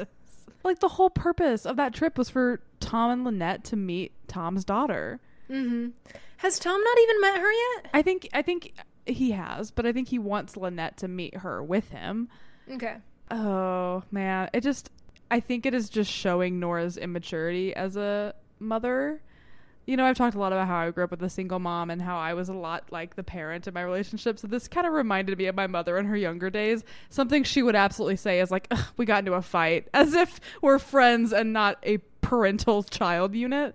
Like 0.64 0.80
the 0.80 0.90
whole 0.90 1.10
purpose 1.10 1.66
of 1.66 1.78
that 1.78 1.94
trip 1.94 2.18
was 2.18 2.30
for 2.30 2.62
Tom 2.80 3.12
and 3.12 3.24
Lynette 3.24 3.64
to 3.66 3.76
meet 3.76 4.12
Tom's 4.28 4.64
daughter. 4.64 5.20
Mm-hmm. 5.50 5.90
Has 6.38 6.60
Tom 6.60 6.80
not 6.84 6.98
even 7.00 7.22
met 7.22 7.40
her 7.40 7.52
yet? 7.52 7.90
I 7.94 8.02
think 8.02 8.30
I 8.34 8.42
think 8.42 8.74
he 9.06 9.32
has, 9.32 9.72
but 9.72 9.86
I 9.86 9.92
think 9.92 10.10
he 10.10 10.20
wants 10.20 10.56
Lynette 10.56 10.98
to 10.98 11.08
meet 11.08 11.38
her 11.38 11.64
with 11.64 11.90
him. 11.90 12.30
Okay. 12.70 12.98
Oh 13.32 14.04
man, 14.12 14.50
it 14.54 14.62
just 14.62 14.92
I 15.32 15.40
think 15.40 15.66
it 15.66 15.74
is 15.74 15.90
just 15.90 16.12
showing 16.12 16.60
Nora's 16.60 16.98
immaturity 16.98 17.74
as 17.74 17.96
a 17.96 18.36
mother. 18.60 19.22
You 19.86 19.96
know, 19.98 20.06
I've 20.06 20.18
talked 20.18 20.36
a 20.36 20.40
lot 20.40 20.52
about 20.52 20.68
how 20.68 20.78
I 20.78 20.92
grew 20.92 21.06
up 21.06 21.12
with 21.12 21.24
a 21.24 21.30
single 21.30 21.58
mom 21.58 21.90
and 21.90 22.02
how 22.02 22.20
I 22.20 22.34
was 22.34 22.50
a 22.50 22.54
lot 22.54 22.92
like 22.92 23.16
the 23.16 23.24
parent 23.24 23.66
in 23.66 23.74
my 23.74 23.82
relationship. 23.82 24.38
So 24.38 24.48
this 24.48 24.68
kind 24.68 24.86
of 24.86 24.94
reminded 24.94 25.38
me 25.38 25.46
of 25.46 25.56
my 25.56 25.68
mother 25.68 25.98
in 25.98 26.06
her 26.06 26.18
younger 26.18 26.50
days. 26.50 26.84
Something 27.10 27.44
she 27.44 27.64
would 27.64 27.76
absolutely 27.76 28.18
say 28.18 28.42
is 28.42 28.52
like, 28.52 28.68
"Ugh, 28.72 28.86
"We 28.98 29.06
got 29.06 29.20
into 29.20 29.34
a 29.34 29.42
fight," 29.42 29.88
as 29.94 30.14
if 30.14 30.42
we're 30.62 30.80
friends 30.80 31.32
and 31.32 31.54
not 31.54 31.80
a 31.84 31.98
parental 32.22 32.84
child 32.90 33.34
unit. 33.34 33.74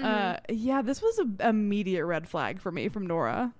Uh, 0.00 0.36
yeah, 0.48 0.80
this 0.80 1.02
was 1.02 1.18
a 1.18 1.48
immediate 1.48 2.06
red 2.06 2.26
flag 2.28 2.60
for 2.60 2.70
me 2.70 2.88
from 2.88 3.06
Nora. 3.06 3.52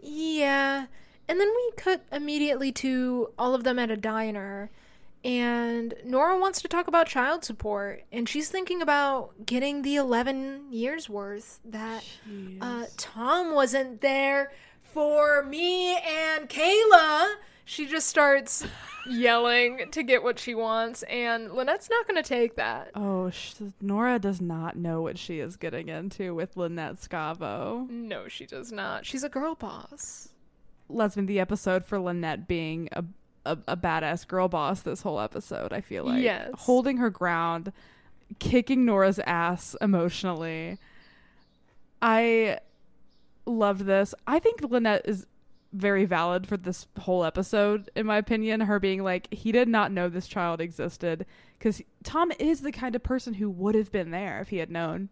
Yeah. 0.00 0.86
And 1.28 1.40
then 1.40 1.48
we 1.48 1.72
cut 1.76 2.02
immediately 2.12 2.72
to 2.72 3.32
all 3.38 3.54
of 3.54 3.64
them 3.64 3.78
at 3.78 3.90
a 3.90 3.96
diner. 3.96 4.70
And 5.24 5.94
Nora 6.04 6.38
wants 6.38 6.60
to 6.62 6.68
talk 6.68 6.86
about 6.86 7.06
child 7.06 7.44
support. 7.44 8.04
And 8.12 8.28
she's 8.28 8.50
thinking 8.50 8.82
about 8.82 9.46
getting 9.46 9.82
the 9.82 9.96
11 9.96 10.70
years 10.70 11.08
worth 11.08 11.60
that 11.64 12.04
uh, 12.60 12.84
Tom 12.98 13.54
wasn't 13.54 14.02
there 14.02 14.52
for 14.82 15.42
me 15.44 15.96
and 15.96 16.48
Kayla. 16.48 17.34
She 17.64 17.86
just 17.86 18.08
starts 18.08 18.66
yelling 19.08 19.90
to 19.92 20.02
get 20.02 20.22
what 20.22 20.38
she 20.38 20.54
wants. 20.54 21.02
And 21.04 21.50
Lynette's 21.52 21.88
not 21.88 22.06
going 22.06 22.22
to 22.22 22.28
take 22.28 22.56
that. 22.56 22.90
Oh, 22.94 23.30
sh- 23.30 23.54
Nora 23.80 24.18
does 24.18 24.42
not 24.42 24.76
know 24.76 25.00
what 25.00 25.16
she 25.16 25.40
is 25.40 25.56
getting 25.56 25.88
into 25.88 26.34
with 26.34 26.58
Lynette 26.58 26.96
Scavo. 26.96 27.88
No, 27.88 28.28
she 28.28 28.44
does 28.44 28.70
not. 28.70 29.06
She's 29.06 29.24
a 29.24 29.30
girl 29.30 29.54
boss. 29.54 30.28
Let's 30.90 31.14
be 31.14 31.22
the 31.22 31.40
episode 31.40 31.86
for 31.86 31.98
Lynette 31.98 32.46
being 32.46 32.90
a, 32.92 33.02
a 33.46 33.58
a 33.68 33.76
badass 33.76 34.26
girl 34.26 34.48
boss. 34.48 34.80
This 34.82 35.02
whole 35.02 35.20
episode, 35.20 35.72
I 35.72 35.80
feel 35.80 36.04
like 36.04 36.22
Yes. 36.22 36.50
holding 36.56 36.96
her 36.98 37.10
ground, 37.10 37.72
kicking 38.38 38.84
Nora's 38.84 39.18
ass 39.20 39.76
emotionally. 39.80 40.78
I 42.02 42.58
loved 43.46 43.82
this. 43.82 44.14
I 44.26 44.38
think 44.38 44.62
Lynette 44.62 45.02
is 45.04 45.26
very 45.72 46.04
valid 46.04 46.46
for 46.46 46.56
this 46.56 46.86
whole 47.00 47.24
episode, 47.24 47.90
in 47.96 48.06
my 48.06 48.16
opinion. 48.18 48.60
Her 48.60 48.78
being 48.78 49.02
like, 49.02 49.32
he 49.32 49.52
did 49.52 49.68
not 49.68 49.90
know 49.92 50.08
this 50.08 50.26
child 50.28 50.60
existed 50.60 51.26
because 51.58 51.82
Tom 52.02 52.30
is 52.38 52.60
the 52.60 52.72
kind 52.72 52.94
of 52.94 53.02
person 53.02 53.34
who 53.34 53.50
would 53.50 53.74
have 53.74 53.90
been 53.90 54.10
there 54.10 54.40
if 54.40 54.48
he 54.48 54.58
had 54.58 54.70
known. 54.70 55.08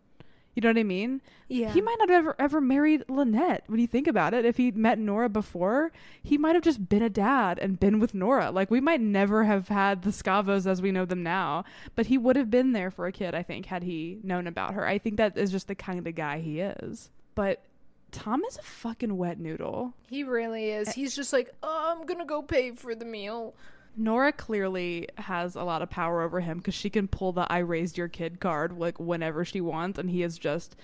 You 0.55 0.61
know 0.61 0.69
what 0.69 0.79
I 0.79 0.83
mean? 0.83 1.23
Yeah. 1.49 1.73
He 1.73 1.81
might 1.81 1.97
not 1.99 2.11
have 2.11 2.19
ever 2.19 2.37
ever 2.39 2.61
married 2.61 3.05
Lynette. 3.09 3.65
When 3.67 3.81
you 3.81 3.87
think 3.87 4.07
about 4.07 4.35
it, 4.35 4.45
if 4.45 4.57
he 4.59 4.71
met 4.71 4.99
Nora 4.99 5.29
before, 5.29 5.93
he 6.23 6.37
might 6.37 6.55
have 6.55 6.65
just 6.65 6.89
been 6.89 7.03
a 7.03 7.09
dad 7.11 7.59
and 7.59 7.81
been 7.81 8.01
with 8.01 8.15
Nora. 8.15 8.51
Like 8.51 8.71
we 8.71 8.81
might 8.81 9.01
never 9.01 9.45
have 9.45 9.69
had 9.69 10.03
the 10.03 10.11
Scavos 10.11 10.67
as 10.67 10.83
we 10.83 10.93
know 10.93 11.05
them 11.05 11.23
now, 11.23 11.65
but 11.95 12.07
he 12.07 12.19
would 12.19 12.37
have 12.37 12.51
been 12.51 12.73
there 12.73 12.91
for 12.91 13.07
a 13.07 13.13
kid. 13.13 13.35
I 13.35 13.43
think 13.43 13.67
had 13.67 13.83
he 13.83 14.19
known 14.23 14.47
about 14.47 14.75
her. 14.75 14.87
I 14.87 14.99
think 14.99 15.17
that 15.17 15.39
is 15.39 15.51
just 15.51 15.69
the 15.69 15.75
kind 15.75 16.07
of 16.07 16.15
guy 16.15 16.41
he 16.41 16.61
is. 16.61 17.11
But 17.35 17.63
Tom 18.11 18.45
is 18.45 18.59
a 18.59 18.63
fucking 18.63 19.17
wet 19.17 19.41
noodle. 19.41 19.95
He 20.11 20.23
really 20.23 20.71
is. 20.71 20.89
Eh. 20.89 20.93
He's 20.93 21.17
just 21.17 21.33
like, 21.33 21.55
oh, 21.63 21.97
I'm 21.97 22.07
gonna 22.07 22.27
go 22.27 22.43
pay 22.43 22.73
for 22.73 22.95
the 22.95 23.07
meal. 23.07 23.55
Nora 23.97 24.33
clearly 24.33 25.09
has 25.17 25.55
a 25.55 25.65
lot 25.65 25.83
of 25.83 25.91
power 25.91 26.23
over 26.23 26.41
him 26.41 26.59
because 26.59 26.75
she 26.75 26.91
can 26.91 27.09
pull 27.09 27.33
the 27.33 27.47
"I 27.51 27.59
raised 27.59 27.99
your 27.99 28.09
kid" 28.09 28.41
card 28.41 28.79
like 28.79 28.99
whenever 28.99 29.45
she 29.45 29.61
wants, 29.61 29.99
and 29.99 30.11
he 30.11 30.23
is 30.23 30.39
just 30.39 30.77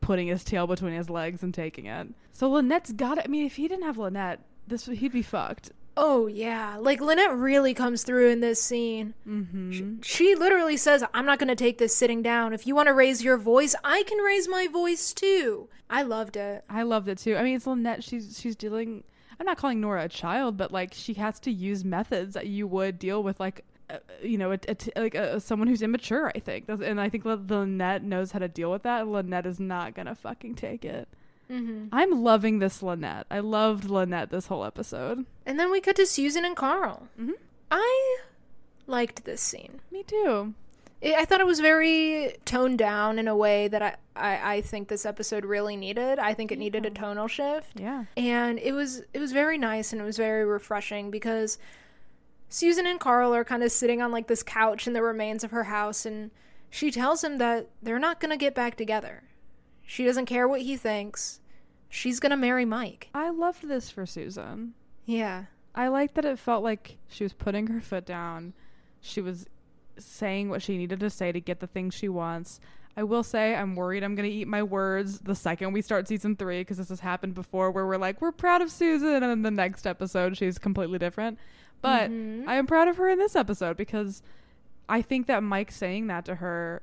putting 0.00 0.28
his 0.28 0.44
tail 0.44 0.66
between 0.66 0.92
his 0.92 1.10
legs 1.10 1.42
and 1.42 1.52
taking 1.52 1.86
it. 1.86 2.08
So 2.32 2.48
Lynette's 2.48 2.92
got 2.92 3.18
it. 3.18 3.24
I 3.24 3.28
mean, 3.28 3.44
if 3.44 3.56
he 3.56 3.66
didn't 3.66 3.84
have 3.84 3.98
Lynette, 3.98 4.40
this 4.66 4.86
he'd 4.86 5.12
be 5.12 5.22
fucked. 5.22 5.72
Oh 5.96 6.28
yeah, 6.28 6.76
like 6.78 7.00
Lynette 7.00 7.36
really 7.36 7.74
comes 7.74 8.04
through 8.04 8.28
in 8.28 8.38
this 8.38 8.62
scene. 8.62 9.14
Mm-hmm. 9.26 9.72
She, 9.72 9.96
she 10.02 10.34
literally 10.36 10.76
says, 10.76 11.02
"I'm 11.12 11.26
not 11.26 11.40
gonna 11.40 11.56
take 11.56 11.78
this 11.78 11.96
sitting 11.96 12.22
down. 12.22 12.52
If 12.52 12.68
you 12.68 12.76
want 12.76 12.86
to 12.86 12.94
raise 12.94 13.24
your 13.24 13.36
voice, 13.36 13.74
I 13.82 14.04
can 14.04 14.18
raise 14.18 14.48
my 14.48 14.68
voice 14.68 15.12
too." 15.12 15.68
I 15.90 16.02
loved 16.02 16.36
it. 16.36 16.64
I 16.70 16.84
loved 16.84 17.08
it 17.08 17.18
too. 17.18 17.36
I 17.36 17.42
mean, 17.42 17.56
it's 17.56 17.66
Lynette. 17.66 18.04
She's 18.04 18.38
she's 18.40 18.54
dealing. 18.54 19.02
I'm 19.40 19.46
not 19.46 19.56
calling 19.58 19.80
Nora 19.80 20.04
a 20.04 20.08
child, 20.08 20.56
but 20.56 20.72
like 20.72 20.92
she 20.94 21.14
has 21.14 21.38
to 21.40 21.50
use 21.52 21.84
methods 21.84 22.34
that 22.34 22.46
you 22.46 22.66
would 22.66 22.98
deal 22.98 23.22
with, 23.22 23.38
like 23.40 23.64
uh, 23.90 23.98
you 24.22 24.36
know, 24.36 24.50
a, 24.50 24.58
a 24.68 24.74
t- 24.74 24.92
like 24.96 25.14
a, 25.14 25.40
someone 25.40 25.68
who's 25.68 25.80
immature. 25.82 26.30
I 26.34 26.40
think, 26.40 26.66
That's- 26.66 26.86
and 26.86 27.00
I 27.00 27.08
think 27.08 27.24
L- 27.24 27.42
Lynette 27.48 28.02
knows 28.02 28.32
how 28.32 28.38
to 28.40 28.48
deal 28.48 28.70
with 28.70 28.82
that. 28.82 29.02
And 29.02 29.12
Lynette 29.12 29.46
is 29.46 29.58
not 29.60 29.94
gonna 29.94 30.14
fucking 30.14 30.56
take 30.56 30.84
it. 30.84 31.08
Mm-hmm. 31.50 31.86
I'm 31.92 32.22
loving 32.22 32.58
this 32.58 32.82
Lynette. 32.82 33.26
I 33.30 33.38
loved 33.38 33.84
Lynette 33.88 34.28
this 34.30 34.48
whole 34.48 34.64
episode. 34.64 35.24
And 35.46 35.58
then 35.58 35.70
we 35.70 35.80
cut 35.80 35.96
to 35.96 36.04
Susan 36.06 36.44
and 36.44 36.54
Karl. 36.54 37.08
Mhm. 37.18 37.32
I 37.70 38.18
liked 38.86 39.24
this 39.24 39.40
scene. 39.40 39.80
Me 39.90 40.02
too. 40.02 40.52
I 41.02 41.24
thought 41.24 41.40
it 41.40 41.46
was 41.46 41.60
very 41.60 42.36
toned 42.44 42.78
down 42.78 43.18
in 43.18 43.28
a 43.28 43.36
way 43.36 43.68
that 43.68 43.82
I, 43.82 43.96
I, 44.16 44.54
I 44.54 44.60
think 44.60 44.88
this 44.88 45.06
episode 45.06 45.44
really 45.44 45.76
needed. 45.76 46.18
I 46.18 46.34
think 46.34 46.50
it 46.50 46.58
needed 46.58 46.84
a 46.84 46.90
tonal 46.90 47.28
shift. 47.28 47.78
Yeah. 47.78 48.04
and 48.16 48.58
it 48.58 48.72
was 48.72 49.02
it 49.12 49.20
was 49.20 49.32
very 49.32 49.58
nice 49.58 49.92
and 49.92 50.02
it 50.02 50.04
was 50.04 50.16
very 50.16 50.44
refreshing 50.44 51.10
because 51.10 51.58
Susan 52.48 52.86
and 52.86 52.98
Karl 52.98 53.34
are 53.34 53.44
kind 53.44 53.62
of 53.62 53.70
sitting 53.70 54.02
on 54.02 54.10
like 54.10 54.26
this 54.26 54.42
couch 54.42 54.86
in 54.86 54.92
the 54.92 55.02
remains 55.02 55.44
of 55.44 55.50
her 55.52 55.64
house 55.64 56.04
and 56.06 56.30
she 56.70 56.90
tells 56.90 57.22
him 57.22 57.38
that 57.38 57.68
they're 57.82 57.98
not 57.98 58.20
going 58.20 58.30
to 58.30 58.36
get 58.36 58.54
back 58.54 58.76
together. 58.76 59.22
She 59.86 60.04
doesn't 60.04 60.26
care 60.26 60.48
what 60.48 60.62
he 60.62 60.76
thinks. 60.76 61.40
She's 61.88 62.20
going 62.20 62.30
to 62.30 62.36
marry 62.36 62.64
Mike. 62.64 63.08
I 63.14 63.30
loved 63.30 63.66
this 63.68 63.90
for 63.90 64.04
Susan. 64.04 64.74
Yeah. 65.06 65.44
I 65.74 65.88
liked 65.88 66.14
that 66.16 66.24
it 66.26 66.38
felt 66.38 66.62
like 66.62 66.98
she 67.08 67.24
was 67.24 67.32
putting 67.32 67.68
her 67.68 67.80
foot 67.80 68.04
down. 68.04 68.52
She 69.00 69.20
was 69.22 69.46
saying 69.98 70.48
what 70.50 70.62
she 70.62 70.76
needed 70.76 71.00
to 71.00 71.10
say 71.10 71.32
to 71.32 71.40
get 71.40 71.60
the 71.60 71.66
things 71.66 71.94
she 71.94 72.08
wants. 72.08 72.60
I 72.96 73.04
will 73.04 73.22
say 73.22 73.54
I'm 73.54 73.76
worried 73.76 74.02
I'm 74.02 74.14
going 74.16 74.28
to 74.28 74.34
eat 74.34 74.48
my 74.48 74.62
words 74.62 75.20
the 75.20 75.34
second 75.36 75.72
we 75.72 75.82
start 75.82 76.08
season 76.08 76.34
3 76.34 76.60
because 76.62 76.78
this 76.78 76.88
has 76.88 76.98
happened 77.00 77.34
before 77.34 77.70
where 77.70 77.86
we're 77.86 77.96
like 77.96 78.20
we're 78.20 78.32
proud 78.32 78.60
of 78.60 78.72
Susan 78.72 79.14
and 79.14 79.22
then 79.22 79.42
the 79.42 79.50
next 79.52 79.86
episode 79.86 80.36
she's 80.36 80.58
completely 80.58 80.98
different. 80.98 81.38
But 81.80 82.10
Mhm. 82.10 82.48
I 82.48 82.54
am 82.56 82.66
proud 82.66 82.88
of 82.88 82.96
her 82.96 83.08
in 83.08 83.18
this 83.20 83.36
episode 83.36 83.76
because 83.76 84.20
I 84.88 85.00
think 85.02 85.26
that 85.28 85.44
Mike 85.44 85.70
saying 85.70 86.08
that 86.08 86.24
to 86.24 86.36
her 86.36 86.82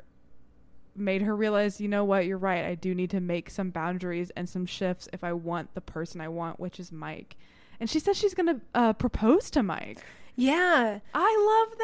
made 0.96 1.22
her 1.24 1.36
realize, 1.36 1.82
you 1.82 1.90
know 1.90 2.06
what, 2.06 2.26
you're 2.26 2.38
right. 2.38 2.64
I 2.64 2.76
do 2.76 2.96
need 2.96 3.10
to 3.10 3.20
make 3.20 3.50
some 3.50 3.70
boundaries 3.70 4.32
and 4.38 4.48
some 4.48 4.66
shifts 4.66 5.10
if 5.12 5.22
I 5.22 5.34
want 5.34 5.74
the 5.76 5.82
person 5.82 6.22
I 6.22 6.30
want, 6.30 6.58
which 6.62 6.80
is 6.80 6.94
Mike. 6.94 7.36
And 7.82 7.90
she 7.90 8.00
says 8.00 8.16
she's 8.18 8.34
going 8.34 8.48
to 8.56 8.62
uh, 8.74 8.94
propose 8.94 9.50
to 9.50 9.62
Mike. 9.64 10.02
Yeah. 10.38 11.00
I 11.14 11.66
love 11.68 11.78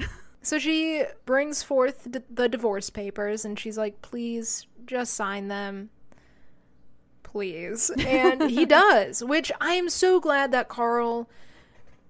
that. 0.00 0.08
So 0.42 0.58
she 0.58 1.04
brings 1.26 1.62
forth 1.62 2.10
d- 2.10 2.20
the 2.30 2.48
divorce 2.48 2.90
papers 2.90 3.44
and 3.44 3.58
she's 3.58 3.76
like, 3.76 4.00
please 4.02 4.66
just 4.86 5.14
sign 5.14 5.48
them. 5.48 5.90
Please. 7.22 7.90
And 7.98 8.50
he 8.50 8.64
does, 8.64 9.22
which 9.22 9.52
I 9.60 9.74
am 9.74 9.88
so 9.90 10.20
glad 10.20 10.52
that 10.52 10.68
Karl. 10.68 11.28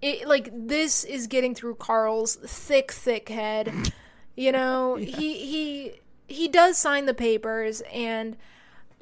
It, 0.00 0.28
like 0.28 0.50
this 0.52 1.02
is 1.02 1.26
getting 1.26 1.56
through 1.56 1.74
Karl's 1.74 2.36
thick, 2.36 2.92
thick 2.92 3.28
head. 3.30 3.92
You 4.36 4.52
know, 4.52 4.94
he 5.00 5.34
he 5.44 5.92
he 6.28 6.46
does 6.46 6.78
sign 6.78 7.06
the 7.06 7.14
papers, 7.14 7.82
and 7.92 8.36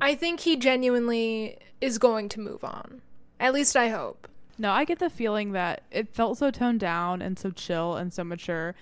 I 0.00 0.14
think 0.14 0.40
he 0.40 0.56
genuinely 0.56 1.58
is 1.82 1.98
going 1.98 2.30
to 2.30 2.40
move 2.40 2.64
on. 2.64 3.02
At 3.38 3.52
least 3.52 3.76
I 3.76 3.90
hope. 3.90 4.26
no, 4.56 4.70
I 4.70 4.86
get 4.86 4.98
the 4.98 5.10
feeling 5.10 5.52
that 5.52 5.82
it 5.90 6.08
felt 6.14 6.38
so 6.38 6.50
toned 6.50 6.80
down 6.80 7.20
and 7.20 7.38
so 7.38 7.50
chill 7.50 7.94
and 7.96 8.10
so 8.10 8.24
mature. 8.24 8.74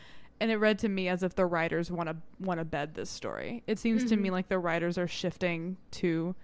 And 0.44 0.52
it 0.52 0.58
read 0.58 0.78
to 0.80 0.88
me 0.90 1.08
as 1.08 1.22
if 1.22 1.34
the 1.34 1.46
writers 1.46 1.90
want 1.90 2.10
to 2.10 2.16
want 2.38 2.60
to 2.60 2.66
bed 2.66 2.92
this 2.94 3.08
story. 3.08 3.62
It 3.66 3.78
seems 3.78 4.04
to 4.10 4.16
me 4.16 4.30
like 4.30 4.48
the 4.48 4.58
writers 4.58 4.98
are 4.98 5.08
shifting 5.08 5.78
to 5.92 6.34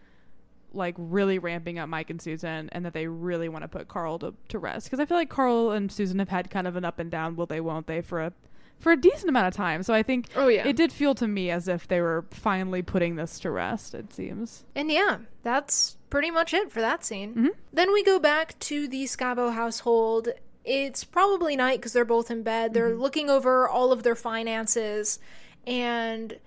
like 0.72 0.94
really 0.96 1.38
ramping 1.38 1.78
up 1.78 1.86
Mike 1.90 2.08
and 2.08 2.22
Susan 2.22 2.70
and 2.72 2.86
that 2.86 2.94
they 2.94 3.06
really 3.08 3.50
want 3.50 3.62
to 3.62 3.68
put 3.68 3.88
Karl 3.88 4.18
to, 4.20 4.32
to 4.48 4.58
rest 4.58 4.86
because 4.86 5.00
I 5.00 5.04
feel 5.04 5.18
like 5.18 5.28
Karl 5.28 5.70
and 5.72 5.92
Susan 5.92 6.18
have 6.18 6.30
had 6.30 6.48
kind 6.50 6.66
of 6.66 6.76
an 6.76 6.84
up 6.86 6.98
and 6.98 7.10
down 7.10 7.36
will 7.36 7.44
they 7.44 7.60
won't 7.60 7.86
they 7.86 8.00
for 8.00 8.22
a 8.22 8.32
for 8.78 8.90
a 8.92 8.96
decent 8.96 9.28
amount 9.28 9.46
of 9.48 9.52
time. 9.54 9.82
So 9.82 9.92
I 9.92 10.02
think 10.02 10.28
Oh 10.34 10.48
yeah. 10.48 10.66
it 10.66 10.76
did 10.76 10.90
feel 10.92 11.14
to 11.16 11.28
me 11.28 11.50
as 11.50 11.68
if 11.68 11.86
they 11.86 12.00
were 12.00 12.24
finally 12.30 12.80
putting 12.80 13.16
this 13.16 13.38
to 13.40 13.50
rest, 13.50 13.94
it 13.94 14.14
seems. 14.14 14.64
And 14.74 14.90
yeah, 14.90 15.18
that's 15.42 15.98
pretty 16.08 16.30
much 16.30 16.54
it 16.54 16.72
for 16.72 16.80
that 16.80 17.04
scene. 17.04 17.34
Mhm. 17.34 17.48
Then 17.74 17.92
we 17.92 18.02
go 18.02 18.18
back 18.18 18.58
to 18.60 18.88
the 18.88 19.04
Scavo 19.04 19.52
household. 19.52 20.30
It's 20.64 21.04
probably 21.04 21.56
night 21.56 21.78
because 21.78 21.92
they're 21.92 22.04
both 22.04 22.30
in 22.30 22.42
bed. 22.42 22.74
They're 22.74 22.94
looking 22.94 23.30
over 23.30 23.68
all 23.68 23.92
of 23.92 24.02
their 24.02 24.14
finances, 24.14 25.18
and 25.66 26.38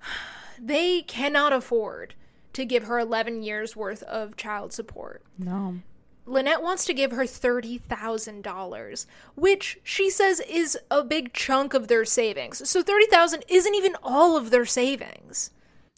they 0.58 1.02
cannot 1.02 1.52
afford 1.52 2.14
to 2.52 2.64
give 2.64 2.84
her 2.84 2.98
11 2.98 3.42
years 3.42 3.74
worth 3.74 4.02
of 4.04 4.36
child 4.36 4.72
support. 4.72 5.22
No. 5.38 5.80
Lynette 6.26 6.62
wants 6.62 6.84
to 6.86 6.94
give 6.94 7.10
her 7.12 7.24
$30,000, 7.24 9.06
which 9.34 9.78
she 9.82 10.08
says 10.08 10.40
is 10.40 10.78
a 10.90 11.02
big 11.04 11.32
chunk 11.34 11.74
of 11.74 11.88
their 11.88 12.04
savings. 12.04 12.66
So 12.68 12.82
30,000 12.82 13.44
isn't 13.48 13.74
even 13.74 13.94
all 14.02 14.36
of 14.36 14.50
their 14.50 14.64
savings. 14.64 15.50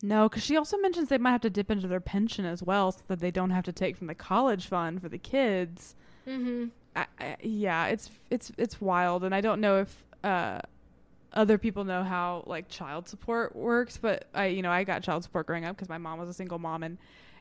No, 0.02 0.28
because 0.28 0.42
she 0.42 0.56
also 0.56 0.76
mentions 0.78 1.08
they 1.08 1.18
might 1.18 1.30
have 1.30 1.40
to 1.42 1.50
dip 1.50 1.70
into 1.70 1.86
their 1.88 2.00
pension 2.00 2.44
as 2.44 2.62
well, 2.62 2.92
so 2.92 3.02
that 3.08 3.20
they 3.20 3.30
don't 3.30 3.50
have 3.50 3.64
to 3.64 3.72
take 3.72 3.96
from 3.96 4.08
the 4.08 4.14
college 4.14 4.66
fund 4.66 5.00
for 5.00 5.08
the 5.08 5.18
kids. 5.18 5.94
Mhm. 6.26 6.70
I, 6.96 7.37
yeah, 7.42 7.87
it's 7.87 8.11
it's 8.30 8.52
it's 8.56 8.80
wild, 8.80 9.24
and 9.24 9.35
I 9.35 9.40
don't 9.40 9.61
know 9.61 9.80
if 9.80 10.04
uh, 10.24 10.61
other 11.32 11.59
people 11.59 11.85
know 11.85 12.02
how 12.02 12.42
like 12.46 12.68
child 12.68 13.09
support 13.09 13.54
works, 13.54 13.98
but 13.98 14.26
I 14.35 14.46
you 14.46 14.62
know 14.62 14.70
I 14.70 14.85
got 14.85 15.02
child 15.02 15.22
support 15.22 15.46
growing 15.46 15.64
up 15.64 15.76
because 15.76 15.88
my 15.88 15.98
mom 15.98 16.18
was 16.18 16.28
a 16.28 16.35
single 16.35 16.59
mom, 16.59 16.82
and 16.82 16.98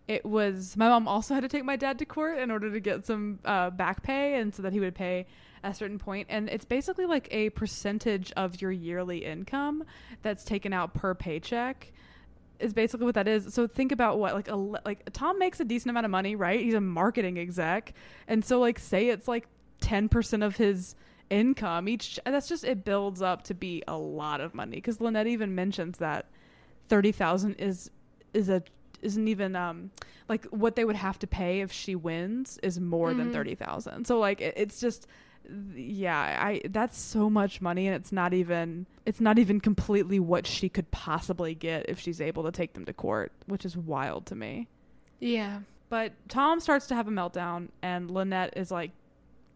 it 0.08 0.26
was 0.26 0.76
my 0.76 0.90
mom 0.90 1.08
also 1.08 1.34
had 1.34 1.42
to 1.42 1.50
take 1.50 1.64
my 1.64 1.78
dad 1.78 1.98
to 2.00 2.06
court 2.06 2.38
in 2.38 2.52
order 2.52 2.72
to 2.72 2.80
get 2.80 3.06
some 3.06 3.40
uh, 3.46 3.70
back 3.70 4.04
pay, 4.04 4.36
and 4.36 4.54
so 4.54 4.62
that 4.62 4.74
he 4.74 4.80
would 4.80 4.96
pay 4.96 5.26
a 5.64 5.74
certain 5.74 5.98
point, 5.98 6.28
and 6.30 6.50
it's 6.50 6.66
basically 6.66 7.06
like 7.06 7.28
a 7.32 7.50
percentage 7.52 8.32
of 8.34 8.62
your 8.62 8.72
yearly 8.72 9.26
income 9.26 9.84
that's 10.22 10.44
taken 10.44 10.74
out 10.74 10.94
per 10.94 11.16
paycheck 11.16 11.92
is 12.60 12.74
basically 12.74 13.06
what 13.06 13.16
that 13.16 13.28
is. 13.28 13.54
So 13.54 13.68
think 13.68 13.92
about 13.92 14.20
what 14.20 14.34
like 14.34 14.48
a 14.50 14.56
like 14.56 15.10
Tom 15.14 15.38
makes 15.40 15.60
a 15.60 15.66
decent 15.66 15.90
amount 15.90 16.06
of 16.06 16.12
money, 16.12 16.36
right? 16.36 16.60
He's 16.60 16.74
a 16.74 16.82
marketing 16.82 17.38
exec, 17.38 17.94
and 18.28 18.44
so 18.44 18.60
like 18.60 18.80
say 18.80 19.10
it's 19.10 19.28
like 19.28 19.48
ten 19.82 20.10
percent 20.10 20.44
of 20.44 20.56
his 20.58 20.96
income 21.30 21.88
each. 21.90 22.20
That's 22.26 22.48
just 22.48 22.64
it 22.64 22.86
builds 22.86 23.22
up 23.22 23.44
to 23.44 23.54
be 23.54 23.84
a 23.88 23.98
lot 23.98 24.42
of 24.42 24.54
money 24.54 24.78
because 24.78 25.02
Lynette 25.02 25.28
even 25.28 25.56
mentions 25.56 25.98
that 25.98 26.28
thirty 26.88 27.12
thousand 27.12 27.56
is 27.56 27.90
is 28.34 28.50
a 28.50 28.64
isn't 29.02 29.28
even 29.28 29.56
um 29.56 29.92
like 30.30 30.46
what 30.46 30.76
they 30.76 30.86
would 30.86 30.96
have 30.96 31.20
to 31.20 31.28
pay 31.28 31.62
if 31.62 31.72
she 31.72 31.96
wins 31.96 32.58
is 32.64 32.80
more 32.80 33.14
than 33.14 33.30
Mhm. 33.30 33.34
thirty 33.34 33.56
thousand. 33.56 34.06
So 34.08 34.20
like 34.20 34.42
it, 34.42 34.54
it's 34.58 34.80
just 34.80 35.08
yeah 35.76 36.20
i 36.44 36.62
that's 36.70 36.98
so 36.98 37.30
much 37.30 37.62
money 37.62 37.88
and 37.88 37.96
it's 37.96 38.12
not 38.12 38.34
even 38.34 38.86
it's 39.06 39.22
not 39.22 39.38
even 39.38 39.60
completely 39.60 40.20
what 40.20 40.48
she 40.48 40.70
could 40.70 40.90
possibly 40.92 41.54
get 41.54 41.88
if 41.88 42.00
she's 42.00 42.20
able 42.20 42.44
to 42.44 42.52
take 42.52 42.74
them 42.74 42.86
to 42.86 42.94
court 42.94 43.32
which 43.46 43.66
is 43.66 43.78
wild 43.78 44.26
to 44.26 44.36
me. 44.36 44.68
Yeah. 45.20 45.60
but 45.90 46.14
tom 46.28 46.60
starts 46.60 46.88
to 46.88 46.96
have 46.96 47.08
a 47.08 47.12
meltdown 47.12 47.70
and 47.82 48.10
lynette 48.12 48.54
is 48.58 48.72
like 48.72 48.92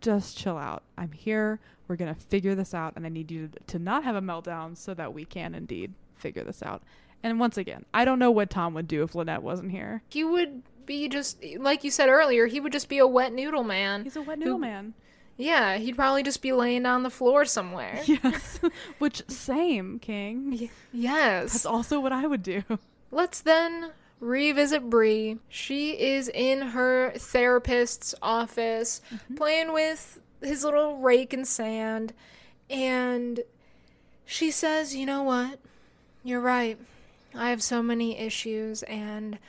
just 0.02 0.38
chill 0.38 0.58
out. 0.58 0.84
I'm 0.97 1.12
here. 1.12 1.60
We're 1.89 1.97
gonna 1.97 2.15
figure 2.15 2.56
this 2.56 2.73
out 2.73 2.93
and 2.95 3.06
i 3.06 3.10
need 3.10 3.32
you 3.32 3.47
to, 3.49 3.60
to 3.67 3.80
not 3.80 4.04
have 4.04 4.15
a 4.15 4.21
meltdown 4.21 4.78
so 4.78 4.93
that 4.93 5.13
we 5.13 5.25
can 5.25 5.54
indeed 5.56 5.93
figure 6.15 6.43
this 6.43 6.63
out. 6.63 6.84
And 7.21 7.39
once 7.39 7.58
again 7.58 7.86
i 7.93 8.06
don't 8.06 8.19
know 8.19 8.32
what 8.32 8.49
tom 8.49 8.73
would 8.75 8.88
do 8.88 9.04
if 9.04 9.15
lynette 9.15 9.43
wasn't 9.43 9.71
here. 9.71 10.04
He 10.10 10.23
would 10.23 10.63
be 10.86 11.08
just 11.10 11.43
like 11.58 11.84
you 11.84 11.91
said 11.91 12.10
earlier, 12.10 12.45
he 12.47 12.60
would 12.60 12.71
just 12.71 12.89
be 12.89 12.99
a 12.99 13.08
wet 13.08 13.34
noodle 13.34 13.63
man. 13.63 14.04
he's 14.04 14.15
a 14.15 14.21
wet 14.21 14.39
noodle 14.39 14.60
man 14.60 14.93
Yeah, 15.39 15.78
he'd 15.78 15.95
probably 15.95 16.21
just 16.21 16.41
be 16.41 16.52
laying 16.52 16.86
on 16.86 17.04
the 17.04 17.10
floor 17.10 17.46
somewhere. 17.46 18.02
yes 18.06 18.60
which 18.98 19.23
same 19.29 19.98
king 20.00 20.52
Y- 20.52 20.69
yes. 20.92 21.54
That's 21.54 21.65
also 21.65 22.02
what 22.02 22.12
I 22.12 22.27
would 22.27 22.44
do. 22.44 22.63
Let's 23.10 23.40
then 23.40 23.92
revisit 24.19 24.90
Bree. 24.90 25.37
She 25.48 25.92
is 25.92 26.27
in 26.27 26.62
her 26.62 27.12
therapist's 27.12 28.13
office 28.21 29.02
mm-hmm. 29.13 29.35
playing 29.35 29.71
with 29.71 30.19
his 30.42 30.65
little 30.65 30.98
rake 30.98 31.31
and 31.31 31.48
sand 31.48 32.13
and 32.69 33.40
she 34.25 34.52
says, 34.52 34.96
"You 34.96 35.06
know 35.06 35.23
what? 35.23 35.60
You're 36.23 36.42
right. 36.42 36.77
I 37.33 37.50
have 37.50 37.63
so 37.63 37.81
many 37.81 38.17
issues 38.17 38.83
and 38.83 39.40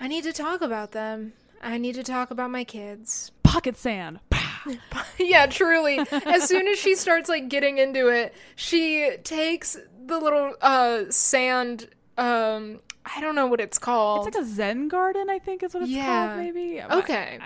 I 0.00 0.08
need 0.08 0.24
to 0.24 0.32
talk 0.32 0.62
about 0.62 0.92
them. 0.92 1.34
I 1.62 1.76
need 1.76 1.94
to 1.96 2.02
talk 2.02 2.30
about 2.30 2.50
my 2.50 2.64
kids." 2.64 3.30
Pocket 3.42 3.76
sand. 3.76 4.18
yeah, 5.18 5.46
truly. 5.46 5.98
As 6.10 6.44
soon 6.48 6.66
as 6.68 6.78
she 6.78 6.94
starts 6.94 7.28
like 7.28 7.48
getting 7.48 7.78
into 7.78 8.08
it, 8.08 8.34
she 8.56 9.10
takes 9.24 9.76
the 10.06 10.18
little 10.18 10.54
uh 10.60 11.04
sand 11.10 11.88
um 12.18 12.80
I 13.06 13.20
don't 13.20 13.34
know 13.34 13.46
what 13.46 13.60
it's 13.60 13.78
called. 13.78 14.26
It's 14.26 14.34
like 14.36 14.44
a 14.44 14.48
Zen 14.48 14.88
garden, 14.88 15.28
I 15.28 15.38
think 15.38 15.62
is 15.62 15.74
what 15.74 15.82
it's 15.82 15.92
Yeah. 15.92 16.28
called. 16.28 16.38
Maybe. 16.40 16.80
Okay. 16.82 17.38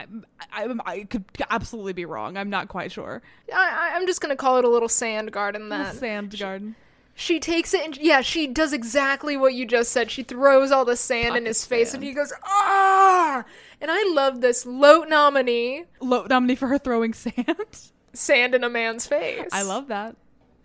I, 0.53 0.65
I, 0.65 0.75
I, 0.87 1.03
could 1.03 1.25
absolutely 1.51 1.95
be 1.95 2.05
wrong. 2.05 2.37
I'm 2.37 2.49
not 2.49 2.69
quite 2.69 2.93
sure. 2.93 3.23
I, 3.53 3.91
I- 3.93 3.97
I'm 3.97 4.07
just 4.07 4.21
gonna 4.21 4.37
call 4.37 4.59
it 4.59 4.65
a 4.65 4.69
little 4.69 4.89
sand 4.89 5.33
garden 5.33 5.67
A 5.67 5.69
then. 5.71 5.95
sand 5.97 6.39
garden. 6.39 6.77
She 7.17 7.41
takes 7.41 7.75
it 7.75 7.81
and 7.85 7.97
yeah, 7.97 8.21
she 8.21 8.47
does 8.47 8.73
exactly 8.73 9.37
what 9.37 9.53
you 9.53 9.67
just 9.67 9.91
said. 9.91 10.09
She 10.13 10.23
throws 10.23 10.71
all 10.71 10.85
the 10.85 10.95
sand 10.95 11.27
in 11.27 11.33
Pocket 11.33 11.47
his 11.49 11.65
face 11.67 11.91
sand. 11.91 12.05
and 12.05 12.09
he 12.09 12.15
goes, 12.15 12.33
ah! 12.45 13.45
And 13.81 13.91
I 13.91 14.11
love 14.13 14.41
this 14.41 14.67
Lote 14.67 15.09
nominee, 15.09 15.85
Low 16.01 16.25
nominee 16.25 16.57
for 16.57 16.69
her 16.69 16.79
throwing 16.79 17.15
sand. 17.15 17.91
sand 18.13 18.55
in 18.55 18.65
a 18.65 18.71
man's 18.71 19.07
face. 19.07 19.49
I 19.53 19.63
love 19.63 19.89
that. 19.89 20.17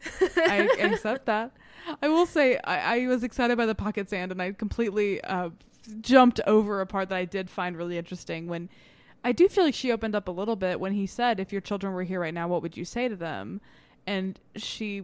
I 0.35 0.69
accept 0.79 1.25
that. 1.27 1.51
I 2.01 2.07
will 2.07 2.25
say 2.25 2.57
I, 2.63 3.03
I 3.03 3.07
was 3.07 3.23
excited 3.23 3.57
by 3.57 3.65
the 3.65 3.75
pocket 3.75 4.09
sand, 4.09 4.31
and 4.31 4.41
I 4.41 4.51
completely 4.51 5.21
uh, 5.21 5.49
jumped 6.01 6.39
over 6.47 6.81
a 6.81 6.85
part 6.85 7.09
that 7.09 7.15
I 7.15 7.25
did 7.25 7.49
find 7.49 7.77
really 7.77 7.97
interesting. 7.97 8.47
When 8.47 8.69
I 9.23 9.31
do 9.31 9.47
feel 9.47 9.63
like 9.63 9.75
she 9.75 9.91
opened 9.91 10.15
up 10.15 10.27
a 10.27 10.31
little 10.31 10.55
bit 10.55 10.79
when 10.79 10.93
he 10.93 11.05
said, 11.05 11.39
"If 11.39 11.51
your 11.51 11.61
children 11.61 11.93
were 11.93 12.03
here 12.03 12.21
right 12.21 12.33
now, 12.33 12.47
what 12.47 12.61
would 12.61 12.77
you 12.77 12.85
say 12.85 13.07
to 13.07 13.15
them?" 13.15 13.61
And 14.07 14.39
she, 14.55 15.03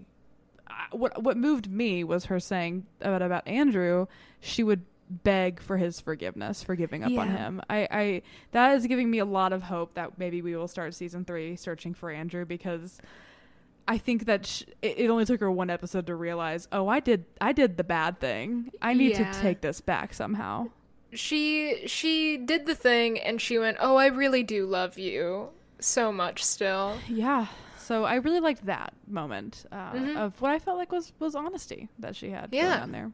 what 0.92 1.22
what 1.22 1.38
moved 1.38 1.70
me 1.70 2.04
was 2.04 2.26
her 2.26 2.40
saying 2.40 2.86
about 3.02 3.22
about 3.22 3.48
Andrew. 3.48 4.08
She 4.40 4.64
would 4.64 4.84
beg 5.10 5.60
for 5.62 5.78
his 5.78 6.00
forgiveness 6.00 6.62
for 6.64 6.76
giving 6.76 7.04
up 7.04 7.12
on 7.18 7.30
him. 7.30 7.62
I, 7.70 7.88
I 7.92 8.22
that 8.52 8.76
is 8.76 8.86
giving 8.88 9.10
me 9.10 9.18
a 9.20 9.26
lot 9.26 9.54
of 9.54 9.64
hope 9.64 9.96
that 9.96 10.18
maybe 10.20 10.42
we 10.42 10.56
will 10.56 10.68
start 10.68 10.94
season 10.94 11.26
three 11.26 11.56
searching 11.56 11.94
for 11.94 12.12
Andrew 12.12 12.46
because 12.46 13.00
I 13.88 13.98
think 13.98 14.26
that 14.26 14.46
sh- 14.46 14.64
it, 14.84 15.10
only 15.10 15.26
took 15.26 15.40
her 15.40 15.50
one 15.50 15.72
episode 15.72 16.06
to 16.08 16.16
realize, 16.16 16.68
oh, 16.72 16.88
I 16.88 17.00
did 17.00 17.26
I 17.42 17.54
did 17.54 17.78
the 17.78 17.84
bad 17.84 18.20
thing. 18.20 18.72
I 18.82 18.94
need 18.94 19.18
Yeah. 19.18 19.32
to 19.32 19.42
take 19.42 19.62
this 19.62 19.82
back 19.82 20.14
somehow. 20.14 20.68
She 21.12 21.88
she 21.88 22.38
did 22.38 22.68
the 22.68 22.76
thing 22.76 23.20
and 23.20 23.42
she 23.42 23.58
went, 23.58 23.78
"Oh, 23.80 23.96
I 23.96 24.08
really 24.08 24.44
do 24.44 24.68
love 24.68 25.00
you 25.00 25.50
so 25.80 26.12
much 26.12 26.44
still." 26.44 26.98
Yeah. 27.08 27.48
So 27.80 28.04
I 28.04 28.16
really 28.16 28.40
liked 28.40 28.68
that 28.68 28.94
moment 29.08 29.66
uh, 29.72 29.94
Mhm. 29.94 30.18
of 30.18 30.40
what 30.40 30.52
I 30.52 30.60
felt 30.60 30.78
like 30.78 30.92
was 30.92 31.12
was 31.18 31.34
honesty 31.34 31.90
that 31.98 32.16
she 32.16 32.30
had 32.30 32.50
Yeah. 32.52 32.70
going 32.70 32.84
on 32.84 32.92
there. 32.92 33.12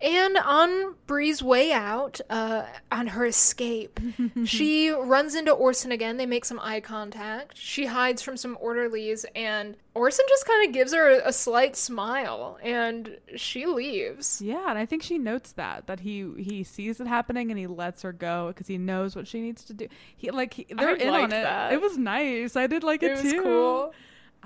And 0.00 0.36
on 0.36 0.94
Bree's 1.06 1.42
way 1.42 1.72
out, 1.72 2.20
uh, 2.28 2.64
on 2.92 3.06
her 3.08 3.24
escape, 3.24 3.98
she 4.44 4.90
runs 4.90 5.34
into 5.34 5.52
Orson 5.52 5.90
again. 5.90 6.18
They 6.18 6.26
make 6.26 6.44
some 6.44 6.60
eye 6.62 6.80
contact. 6.80 7.56
She 7.56 7.86
hides 7.86 8.20
from 8.20 8.36
some 8.36 8.58
orderlies, 8.60 9.24
and 9.34 9.74
Orson 9.94 10.26
just 10.28 10.46
kind 10.46 10.66
of 10.68 10.74
gives 10.74 10.92
her 10.92 11.08
a, 11.20 11.28
a 11.28 11.32
slight 11.32 11.76
smile, 11.76 12.58
and 12.62 13.16
she 13.36 13.64
leaves. 13.64 14.42
Yeah, 14.42 14.68
and 14.68 14.78
I 14.78 14.84
think 14.84 15.02
she 15.02 15.16
notes 15.16 15.52
that 15.52 15.86
that 15.86 16.00
he 16.00 16.30
he 16.36 16.62
sees 16.62 17.00
it 17.00 17.06
happening 17.06 17.50
and 17.50 17.58
he 17.58 17.66
lets 17.66 18.02
her 18.02 18.12
go 18.12 18.48
because 18.48 18.66
he 18.66 18.76
knows 18.76 19.16
what 19.16 19.26
she 19.26 19.40
needs 19.40 19.64
to 19.64 19.72
do. 19.72 19.88
He 20.14 20.30
like 20.30 20.52
he, 20.52 20.66
they're 20.68 20.90
I 20.90 20.96
in 20.96 21.08
on 21.08 21.24
it. 21.24 21.30
that. 21.30 21.72
It 21.72 21.80
was 21.80 21.96
nice. 21.96 22.54
I 22.54 22.66
did 22.66 22.82
like 22.84 23.02
it, 23.02 23.12
It 23.12 23.22
was 23.24 23.32
too. 23.32 23.42
cool. 23.42 23.94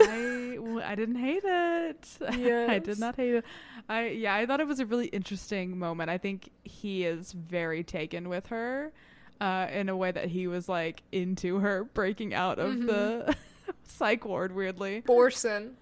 I 0.00 0.58
I 0.84 0.94
didn't 0.94 1.16
hate 1.16 1.42
it. 1.44 2.08
I 2.28 2.78
did 2.78 2.98
not 2.98 3.16
hate 3.16 3.34
it. 3.34 3.44
I 3.88 4.08
yeah, 4.08 4.34
I 4.34 4.46
thought 4.46 4.60
it 4.60 4.66
was 4.66 4.80
a 4.80 4.86
really 4.86 5.06
interesting 5.06 5.78
moment. 5.78 6.10
I 6.10 6.18
think 6.18 6.50
he 6.64 7.04
is 7.04 7.32
very 7.32 7.82
taken 7.82 8.28
with 8.28 8.46
her, 8.48 8.92
uh, 9.40 9.66
in 9.72 9.88
a 9.88 9.96
way 9.96 10.10
that 10.10 10.28
he 10.28 10.46
was 10.46 10.68
like 10.68 11.02
into 11.12 11.58
her 11.58 11.84
breaking 11.84 12.34
out 12.34 12.58
of 12.58 12.86
the 12.86 13.34
psych 13.84 14.24
ward. 14.24 14.54
Weirdly, 14.54 15.02
Borson. 15.02 15.72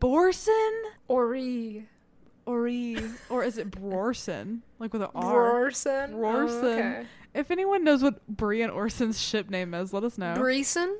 Borson, 0.00 0.82
Ori. 1.08 1.88
Ori, 2.44 2.96
or 3.30 3.44
is 3.44 3.56
it 3.56 3.70
Brorson? 3.70 4.60
Like 4.80 4.92
with 4.92 5.02
an 5.02 5.10
R. 5.14 5.32
Brorson. 5.32 6.14
Brorson. 6.14 6.62
Oh, 6.62 6.72
okay. 6.72 7.06
If 7.34 7.50
anyone 7.50 7.84
knows 7.84 8.02
what 8.02 8.26
Bree 8.26 8.62
and 8.62 8.72
Orson's 8.72 9.20
ship 9.20 9.48
name 9.48 9.74
is, 9.74 9.92
let 9.92 10.04
us 10.04 10.18
know. 10.18 10.34
Breeson? 10.36 10.96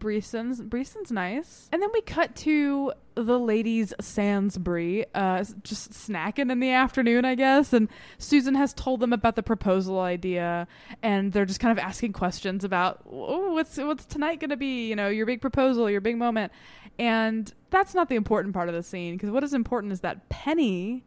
Breeson's 0.00 0.60
Breeson's 0.62 1.12
nice. 1.12 1.68
And 1.70 1.80
then 1.80 1.90
we 1.92 2.00
cut 2.00 2.34
to 2.36 2.92
the 3.14 3.38
ladies 3.38 3.92
sans 4.00 4.56
Bree, 4.58 5.04
uh, 5.14 5.44
just 5.62 5.92
snacking 5.92 6.50
in 6.50 6.58
the 6.58 6.70
afternoon, 6.70 7.24
I 7.24 7.34
guess. 7.34 7.72
And 7.72 7.88
Susan 8.18 8.54
has 8.54 8.72
told 8.72 9.00
them 9.00 9.12
about 9.12 9.36
the 9.36 9.42
proposal 9.42 10.00
idea, 10.00 10.66
and 11.02 11.32
they're 11.32 11.44
just 11.44 11.60
kind 11.60 11.70
of 11.70 11.78
asking 11.78 12.14
questions 12.14 12.64
about 12.64 13.02
oh, 13.10 13.52
what's 13.52 13.76
what's 13.76 14.06
tonight 14.06 14.40
gonna 14.40 14.56
be, 14.56 14.88
you 14.88 14.96
know, 14.96 15.08
your 15.08 15.26
big 15.26 15.40
proposal, 15.40 15.88
your 15.88 16.00
big 16.00 16.16
moment. 16.16 16.52
And 16.98 17.52
that's 17.70 17.94
not 17.94 18.08
the 18.08 18.16
important 18.16 18.54
part 18.54 18.68
of 18.68 18.74
the 18.74 18.82
scene 18.82 19.14
because 19.14 19.30
what 19.30 19.44
is 19.44 19.54
important 19.54 19.92
is 19.92 20.00
that 20.00 20.28
Penny, 20.28 21.04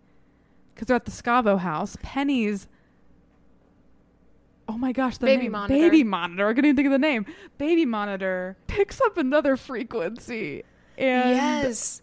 because 0.74 0.88
they're 0.88 0.96
at 0.96 1.06
the 1.06 1.12
Scavo 1.12 1.60
house, 1.60 1.98
Penny's 2.02 2.68
Oh 4.68 4.78
my 4.78 4.92
gosh, 4.92 5.18
the 5.18 5.26
Baby 5.26 5.44
name. 5.44 5.52
monitor. 5.54 5.74
Baby 5.80 6.04
monitor. 6.04 6.48
I 6.48 6.54
couldn't 6.54 6.70
even 6.70 6.76
think 6.76 6.86
of 6.88 6.92
the 6.94 7.00
name. 7.00 7.26
Baby 7.58 7.86
monitor 7.86 8.58
picks 8.68 9.02
up 9.02 9.18
another 9.18 9.58
frequency. 9.58 10.64
And 10.98 11.36
yes. 11.36 12.02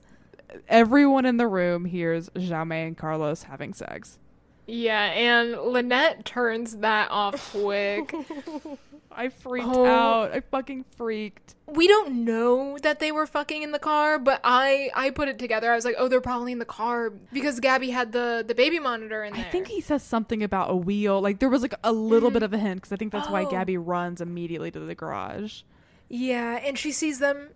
everyone 0.68 1.24
in 1.24 1.36
the 1.36 1.46
room 1.46 1.84
hears 1.84 2.28
Xiao-Mei 2.30 2.86
and 2.86 2.96
Carlos 2.96 3.44
having 3.44 3.72
sex. 3.72 4.18
Yeah, 4.66 5.04
and 5.04 5.52
Lynette 5.52 6.24
turns 6.24 6.76
that 6.78 7.10
off 7.10 7.52
quick. 7.52 8.14
I 9.20 9.28
freaked 9.28 9.68
Oh. 9.68 9.84
out. 9.86 10.32
I 10.32 10.40
fucking 10.40 10.84
freaked. 10.96 11.54
we 11.66 11.86
don't 11.86 12.24
know 12.24 12.78
that 12.78 12.98
they 13.00 13.12
were 13.12 13.26
fucking 13.26 13.62
in 13.62 13.70
the 13.70 13.78
car, 13.78 14.18
but 14.18 14.40
I 14.42 14.90
I 14.94 15.10
put 15.10 15.28
it 15.28 15.38
together. 15.38 15.70
I 15.70 15.74
was 15.74 15.84
like, 15.84 15.94
oh, 15.98 16.08
they're 16.08 16.20
probably 16.20 16.52
in 16.52 16.58
the 16.58 16.64
car 16.64 17.10
because 17.32 17.60
Gabby 17.60 17.90
had 17.90 18.12
the 18.12 18.42
the 18.46 18.54
baby 18.54 18.78
monitor 18.78 19.22
in 19.22 19.34
there. 19.34 19.44
I 19.44 19.48
think 19.50 19.68
he 19.68 19.80
says 19.80 20.02
something 20.02 20.42
about 20.42 20.70
a 20.70 20.76
wheel. 20.76 21.20
Like 21.20 21.38
there 21.38 21.48
was 21.50 21.62
like 21.62 21.74
a 21.84 21.92
little 21.92 22.30
bit 22.30 22.42
mm-hmm. 22.42 22.54
of 22.54 22.54
a 22.54 22.58
hint 22.58 22.76
because 22.80 22.92
I 22.92 22.96
think 22.96 23.12
that's 23.12 23.28
why 23.28 23.44
Oh. 23.44 23.50
Gabby 23.50 23.76
runs 23.76 24.20
immediately 24.20 24.70
to 24.72 24.80
the 24.80 24.94
garage. 24.94 25.62
yeah, 26.08 26.56
and 26.64 26.78
she 26.78 26.90
sees 26.90 27.18
them 27.18 27.50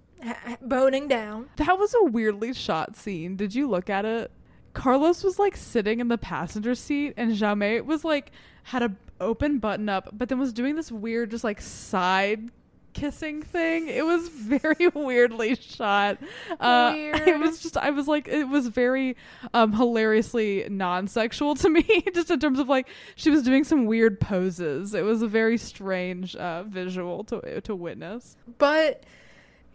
boning 0.62 1.09
down. 1.09 1.49
That 1.57 1.79
was 1.79 1.95
a 1.95 2.05
weirdly 2.05 2.53
shot 2.53 2.97
scene. 2.97 3.37
Did 3.37 3.55
you 3.55 3.69
look 3.69 3.91
at 3.91 4.05
it? 4.05 4.31
Carlos 4.75 5.23
was 5.23 5.39
like 5.39 5.57
sitting 5.57 6.01
in 6.01 6.09
the 6.09 6.19
passenger 6.19 6.75
seat, 6.75 7.15
and 7.17 7.33
Xiao-Mei 7.33 7.81
was 7.81 8.05
like 8.05 8.33
had 8.65 8.83
a 8.83 8.91
open 9.21 9.59
button 9.59 9.89
up, 9.89 10.11
but 10.12 10.29
then 10.29 10.39
was 10.39 10.53
doing 10.53 10.77
this 10.77 10.91
weird, 10.91 11.31
just 11.31 11.45
like 11.45 11.61
side 11.61 12.51
kissing 12.95 13.43
thing. 13.43 13.89
It 13.89 14.07
was 14.07 14.29
very 14.29 14.89
weirdly 14.89 15.57
shot. 15.57 16.19
Uh, 16.59 16.93
It 17.25 17.41
was 17.41 17.61
just, 17.61 17.77
I 17.77 17.91
was 17.91 18.07
like, 18.09 18.29
it 18.29 18.45
was 18.45 18.69
very 18.69 19.17
um, 19.53 19.73
hilariously 19.73 20.67
non-sexual 20.71 21.57
to 21.57 21.69
me, 21.69 22.05
just 22.15 22.31
in 22.31 22.39
terms 22.39 22.59
of 22.59 22.69
like 22.69 22.89
she 23.17 23.31
was 23.31 23.43
doing 23.43 23.65
some 23.65 23.87
weird 23.87 24.21
poses. 24.21 24.95
It 24.95 25.03
was 25.03 25.23
a 25.23 25.29
very 25.29 25.59
strange 25.59 26.35
uh, 26.37 26.62
visual 26.65 27.25
to 27.25 27.61
to 27.61 27.75
witness. 27.75 28.37
But 28.59 29.05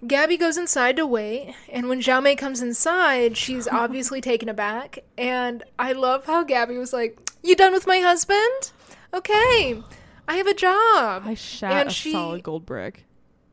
Gabby 0.06 0.38
goes 0.38 0.58
inside 0.58 0.96
to 0.96 1.06
wait, 1.06 1.54
and 1.72 1.90
when 1.90 2.02
Xiao-Mei 2.02 2.36
comes 2.36 2.62
inside, 2.62 3.36
she's 3.36 3.68
obviously 3.68 4.22
taken 4.22 4.48
aback. 4.48 5.00
And 5.18 5.64
I 5.78 5.92
love 5.92 6.26
how 6.26 6.44
Gabby 6.44 6.78
was 6.78 6.94
like, 6.94 7.20
"You 7.44 7.56
done 7.56 7.74
with 7.74 7.86
my 7.86 8.00
husband? 8.00 8.72
Okay, 9.14 9.82
I 10.28 10.36
have 10.36 10.48
a 10.48 10.54
job." 10.54 11.24
I 11.26 11.34
shot 11.36 11.72
And 11.72 11.90
a 11.90 11.92
she- 11.92 12.12
solid 12.12 12.44
gold 12.44 12.66
brick. 12.66 13.06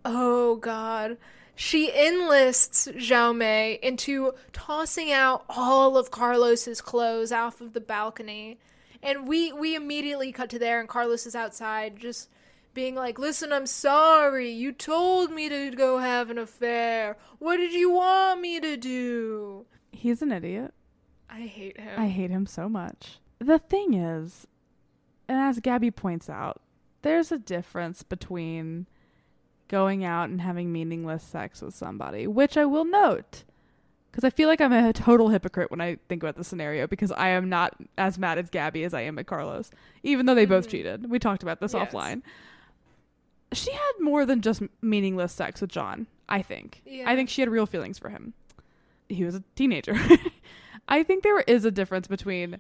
Oh 0.05 0.57
God. 0.57 1.17
She 1.59 1.91
enlists 1.91 2.87
Xiao-Mei 2.87 3.79
into 3.83 4.35
tossing 4.53 5.11
out 5.11 5.45
all 5.49 5.97
of 5.97 6.11
Carlos's 6.11 6.83
clothes 6.83 7.33
off 7.33 7.63
of 7.63 7.73
the 7.73 7.81
balcony. 7.81 8.59
And 9.03 9.27
we 9.27 9.53
we 9.55 9.75
immediately 9.75 10.33
cut 10.33 10.51
to 10.51 10.59
there 10.59 10.81
and 10.81 10.89
Carlos 10.89 11.27
is 11.27 11.35
outside 11.35 11.97
just 11.99 12.29
being 12.75 12.95
like, 12.95 13.19
"Listen, 13.19 13.55
I'm 13.55 13.65
sorry. 13.67 14.51
You 14.51 14.71
told 14.71 15.31
me 15.31 15.49
to 15.49 15.71
go 15.71 15.97
have 15.97 16.29
an 16.29 16.37
affair. 16.37 17.17
What 17.39 17.57
did 17.57 17.73
you 17.73 17.91
want 17.91 18.43
me 18.43 18.61
to 18.61 18.77
do?" 18.77 19.65
He's 19.93 20.21
an 20.21 20.33
idiot. 20.33 20.75
I 21.31 21.41
hate 21.47 21.81
him. 21.81 21.99
I 21.99 22.09
hate 22.09 22.31
him 22.31 22.45
so 22.47 22.69
much. 22.69 23.19
The 23.39 23.59
thing 23.59 23.95
is, 23.95 24.47
and 25.29 25.39
as 25.39 25.61
Gabby 25.61 25.91
points 25.91 26.29
out, 26.31 26.61
there's 27.03 27.31
a 27.33 27.39
difference 27.39 28.03
between 28.03 28.87
going 29.69 30.05
out 30.05 30.29
and 30.29 30.41
having 30.41 30.73
meaningless 30.73 31.23
sex 31.25 31.61
with 31.63 31.75
somebody, 31.75 32.27
which 32.27 32.57
I 32.57 32.65
will 32.65 32.85
note. 32.85 33.45
because 34.11 34.25
I 34.25 34.31
feel 34.31 34.49
like 34.49 34.63
I'm 34.63 34.73
a 34.73 34.95
total 34.95 35.29
hypocrite 35.29 35.71
when 35.71 35.83
I 35.83 35.99
think 36.09 36.23
about 36.23 36.37
the 36.37 36.45
scenario 36.45 36.87
because 36.87 37.13
I 37.13 37.29
am 37.29 37.51
not 37.51 37.75
as 37.99 38.17
mad 38.17 38.39
at 38.39 38.51
Gabby 38.51 38.83
as 38.85 38.95
I 38.95 39.03
am 39.03 39.19
at 39.19 39.27
Carlos, 39.27 39.71
even 40.03 40.25
though 40.25 40.35
they 40.35 40.47
both 40.47 40.69
Mhm. 40.69 40.71
cheated. 40.71 41.11
We 41.11 41.19
talked 41.19 41.43
about 41.43 41.61
this 41.61 41.75
Yes. 41.75 41.93
offline. 41.93 42.23
She 43.53 43.73
had 43.73 43.93
more 44.01 44.25
than 44.25 44.41
just 44.41 44.63
meaningless 44.81 45.33
sex 45.35 45.61
with 45.61 45.71
John. 45.71 46.07
I 46.31 46.41
think. 46.41 46.81
Yeah. 46.87 47.05
I 47.11 47.15
think 47.15 47.29
she 47.29 47.43
had 47.43 47.51
real 47.51 47.67
feelings 47.67 47.99
for 47.99 48.09
him. 48.09 48.33
He 49.09 49.23
was 49.23 49.35
a 49.35 49.45
teenager. 49.55 49.95
I 50.89 51.03
think 51.03 51.23
there 51.23 51.41
is 51.41 51.65
a 51.67 51.71
difference 51.71 52.09
between 52.09 52.59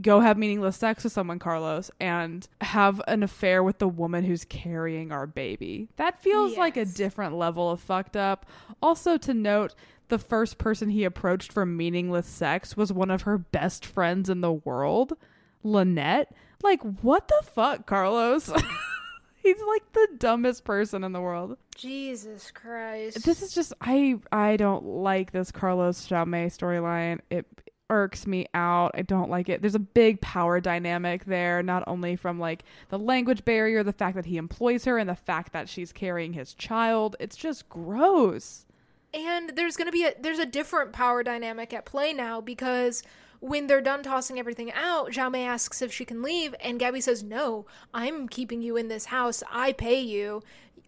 go 0.00 0.20
have 0.20 0.38
meaningless 0.38 0.76
sex 0.76 1.04
with 1.04 1.12
someone, 1.12 1.38
Carlos, 1.38 1.90
and 2.00 2.46
have 2.60 3.00
an 3.06 3.22
affair 3.22 3.62
with 3.62 3.78
the 3.78 3.88
woman 3.88 4.24
who's 4.24 4.44
carrying 4.44 5.12
our 5.12 5.26
baby. 5.26 5.88
That 5.96 6.22
feels 6.22 6.56
like 6.56 6.76
a 6.76 6.84
different 6.84 7.36
level 7.36 7.70
of 7.70 7.80
fucked 7.80 8.16
up. 8.16 8.46
Also, 8.80 9.16
to 9.18 9.34
note, 9.34 9.74
the 10.08 10.18
first 10.18 10.58
person 10.58 10.90
he 10.90 11.04
approached 11.04 11.52
for 11.52 11.64
meaningless 11.64 12.26
sex 12.26 12.76
was 12.76 12.92
one 12.92 13.10
of 13.10 13.22
her 13.22 13.38
best 13.38 13.84
friends 13.84 14.28
in 14.28 14.40
the 14.40 14.52
world, 14.52 15.14
Lynette. 15.62 16.34
Like, 16.62 16.82
what 17.02 17.28
the 17.28 17.42
fuck, 17.44 17.86
Carlos? 17.86 18.52
He's 19.42 19.60
like 19.66 19.92
the 19.92 20.08
dumbest 20.18 20.64
person 20.64 21.02
in 21.02 21.12
the 21.12 21.20
world. 21.20 21.56
Jesus 21.76 22.52
Christ. 22.52 23.24
This 23.24 23.42
is 23.42 23.52
just 23.52 23.72
I 23.80 24.20
I 24.30 24.56
don't 24.56 24.84
like 24.84 25.32
this 25.32 25.50
Carlos 25.50 26.06
Xiao-Mei 26.06 26.46
storyline. 26.46 27.20
It 27.28 27.46
irks 27.92 28.26
me 28.26 28.46
out. 28.54 28.92
I 28.94 29.02
don't 29.02 29.30
like 29.30 29.48
it. 29.48 29.60
There's 29.60 29.74
a 29.74 29.78
big 29.78 30.20
power 30.20 30.60
dynamic 30.60 31.26
there, 31.26 31.62
not 31.62 31.84
only 31.86 32.16
from 32.16 32.40
like 32.40 32.64
the 32.88 32.98
language 32.98 33.44
barrier, 33.44 33.84
the 33.84 33.92
fact 33.92 34.16
that 34.16 34.26
he 34.26 34.38
employs 34.38 34.86
her, 34.86 34.98
and 34.98 35.08
the 35.08 35.14
fact 35.14 35.52
that 35.52 35.68
she's 35.68 35.92
carrying 35.92 36.32
his 36.32 36.54
child. 36.54 37.14
It's 37.20 37.36
just 37.36 37.68
gross. 37.68 38.66
And 39.14 39.50
there's 39.50 39.76
going 39.76 39.86
to 39.86 39.92
be 39.92 40.04
a 40.04 40.14
there's 40.18 40.38
a 40.38 40.46
different 40.46 40.92
power 40.92 41.22
dynamic 41.22 41.74
at 41.74 41.84
play 41.84 42.14
now 42.14 42.40
because 42.40 43.02
when 43.40 43.66
they're 43.66 43.82
done 43.82 44.02
tossing 44.02 44.38
everything 44.38 44.72
out, 44.72 45.10
Xiao-Mei 45.10 45.44
asks 45.44 45.82
if 45.82 45.92
she 45.92 46.04
can 46.04 46.22
leave, 46.22 46.54
and 46.60 46.78
Gabby 46.78 47.00
says, 47.00 47.22
"No, 47.22 47.66
I'm 47.92 48.26
keeping 48.28 48.62
you 48.62 48.76
in 48.76 48.88
this 48.88 49.06
house. 49.06 49.42
I 49.50 49.72
pay 49.72 50.00
you. 50.00 50.42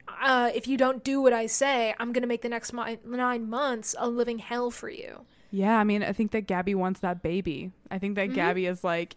Uh, 0.09 0.51
if 0.55 0.67
you 0.67 0.77
don't 0.77 1.05
do 1.05 1.21
what 1.21 1.33
I 1.33 1.47
say, 1.47 1.95
I'm 1.99 2.13
to 2.15 2.27
make 2.27 2.43
the 2.43 2.49
next 2.49 2.73
mi- 2.73 2.99
nine 3.05 3.49
months 3.51 3.95
a 3.99 4.09
living 4.09 4.39
hell 4.39 4.71
for 4.71 4.89
you." 4.89 5.27
Yeah, 5.55 5.79
I 5.79 5.85
mean, 5.85 6.03
I 6.03 6.13
think 6.13 6.33
that 6.33 6.49
Gabby 6.49 6.75
wants 6.75 6.99
that 7.01 7.23
baby. 7.23 7.71
I 7.89 7.99
think 8.01 8.17
that 8.17 8.35
Gabby 8.35 8.67
is 8.67 8.83
like 8.83 9.15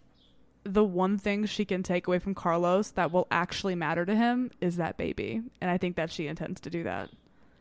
the 0.64 0.84
one 0.84 1.18
thing 1.18 1.46
she 1.48 1.66
can 1.66 1.82
take 1.82 2.06
away 2.08 2.20
from 2.20 2.36
Carlos 2.36 2.92
that 2.92 3.12
will 3.12 3.26
actually 3.32 3.74
matter 3.74 4.06
to 4.06 4.14
him 4.16 4.52
is 4.62 4.76
that 4.76 4.98
baby. 4.98 5.42
And 5.62 5.72
I 5.72 5.78
think 5.80 5.96
that 5.96 6.12
she 6.12 6.28
intends 6.28 6.60
to 6.62 6.70
do 6.70 6.84
that. 6.84 7.10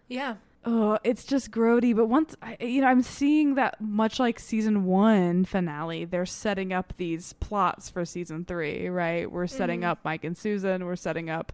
Yeah. 0.08 0.34
Oh, 0.66 0.98
it's 1.04 1.24
just 1.24 1.52
grody. 1.52 1.96
But 1.96 2.06
once 2.06 2.36
I, 2.42 2.58
you 2.60 2.82
know, 2.82 2.88
I'm 2.88 3.02
seeing 3.02 3.54
that 3.54 3.80
much 3.80 4.18
like 4.20 4.38
season 4.38 4.84
one 4.84 5.46
finale, 5.46 6.04
they're 6.04 6.26
setting 6.26 6.72
up 6.74 6.92
these 6.98 7.32
plots 7.34 7.88
for 7.88 8.04
season 8.04 8.44
three, 8.44 8.88
right? 8.88 9.30
We're 9.30 9.46
setting 9.46 9.80
Mhm. 9.82 9.86
up 9.86 10.00
Mike 10.04 10.24
and 10.24 10.36
Susan. 10.36 10.84
We're 10.84 10.96
setting 10.96 11.30
up 11.30 11.52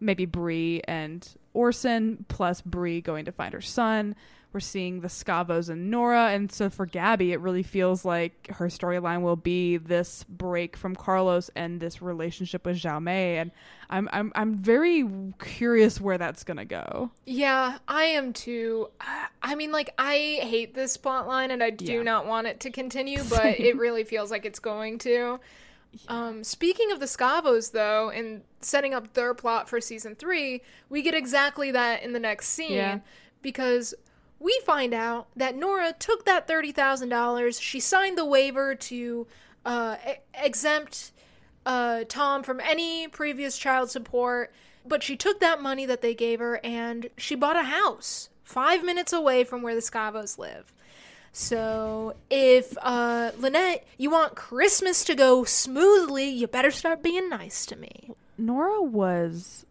maybe 0.00 0.24
Bree 0.26 0.80
and 0.88 1.26
Orson, 1.52 2.24
plus 2.28 2.60
Bree 2.60 3.00
going 3.00 3.24
to 3.26 3.32
find 3.32 3.52
her 3.54 3.60
son. 3.60 4.14
We're 4.52 4.58
seeing 4.58 5.00
the 5.00 5.06
Scavos 5.06 5.68
and 5.70 5.92
Nora, 5.92 6.30
and 6.30 6.50
so 6.50 6.68
for 6.70 6.84
Gabby, 6.84 7.30
it 7.30 7.38
really 7.38 7.62
feels 7.62 8.04
like 8.04 8.48
her 8.48 8.66
storyline 8.66 9.22
will 9.22 9.36
be 9.36 9.76
this 9.76 10.24
break 10.28 10.76
from 10.76 10.96
Carlos 10.96 11.50
and 11.54 11.78
this 11.78 12.02
relationship 12.02 12.66
with 12.66 12.76
Xiao-Mei. 12.78 13.36
And 13.38 13.52
I'm 13.90 14.08
I'm 14.12 14.32
I'm 14.34 14.54
very 14.56 15.08
curious 15.40 16.00
where 16.00 16.18
that's 16.18 16.42
gonna 16.42 16.64
go. 16.64 17.12
Yeah, 17.26 17.78
I 17.86 18.02
am 18.06 18.32
too. 18.32 18.88
I 19.40 19.54
mean, 19.54 19.70
like, 19.70 19.94
I 19.98 20.40
hate 20.42 20.74
this 20.74 20.96
plot 20.96 21.28
line 21.28 21.52
and 21.52 21.62
I 21.62 21.70
do 21.70 21.84
Yeah. 21.92 22.02
not 22.02 22.26
want 22.26 22.48
it 22.48 22.58
to 22.60 22.70
continue, 22.72 23.22
but 23.30 23.46
it 23.60 23.76
really 23.76 24.02
feels 24.02 24.32
like 24.32 24.44
it's 24.44 24.58
going 24.58 24.98
to. 24.98 25.38
Um, 26.08 26.44
speaking 26.44 26.92
of 26.92 27.00
the 27.00 27.06
Scavos, 27.06 27.72
though, 27.72 28.10
and 28.10 28.42
setting 28.60 28.94
up 28.94 29.14
their 29.14 29.34
plot 29.34 29.68
for 29.68 29.80
season 29.80 30.14
three, 30.14 30.62
we 30.88 31.02
get 31.02 31.14
exactly 31.14 31.70
that 31.72 32.02
in 32.02 32.12
the 32.12 32.20
next 32.20 32.48
scene 32.48 32.72
Yeah. 32.72 32.98
because 33.42 33.94
we 34.38 34.58
find 34.64 34.94
out 34.94 35.26
that 35.36 35.56
Nora 35.56 35.92
took 35.98 36.24
that 36.24 36.46
$30,000. 36.48 37.60
She 37.60 37.80
signed 37.80 38.16
the 38.16 38.24
waiver 38.24 38.74
to 38.74 39.26
uh, 39.66 39.96
e- 40.08 40.12
exempt 40.34 41.12
uh, 41.66 42.04
Tom 42.08 42.42
from 42.42 42.60
any 42.60 43.06
previous 43.08 43.58
child 43.58 43.90
support, 43.90 44.52
but 44.86 45.02
she 45.02 45.16
took 45.16 45.40
that 45.40 45.60
money 45.60 45.84
that 45.86 46.00
they 46.00 46.14
gave 46.14 46.38
her 46.40 46.58
and 46.64 47.10
she 47.18 47.34
bought 47.34 47.56
a 47.56 47.64
house 47.64 48.30
five 48.42 48.82
minutes 48.82 49.12
away 49.12 49.44
from 49.44 49.60
where 49.60 49.74
the 49.74 49.80
Scavos 49.82 50.38
live. 50.38 50.72
So 51.32 52.14
if 52.28 52.76
uh, 52.82 53.30
Lynette, 53.38 53.86
you 53.96 54.10
want 54.10 54.34
Christmas 54.34 55.04
to 55.04 55.14
go 55.14 55.44
smoothly, 55.44 56.28
you 56.28 56.46
better 56.46 56.70
start 56.70 57.02
being 57.02 57.28
nice 57.28 57.66
to 57.66 57.76
me. 57.76 58.10
Nora 58.36 58.82
was 58.82 59.64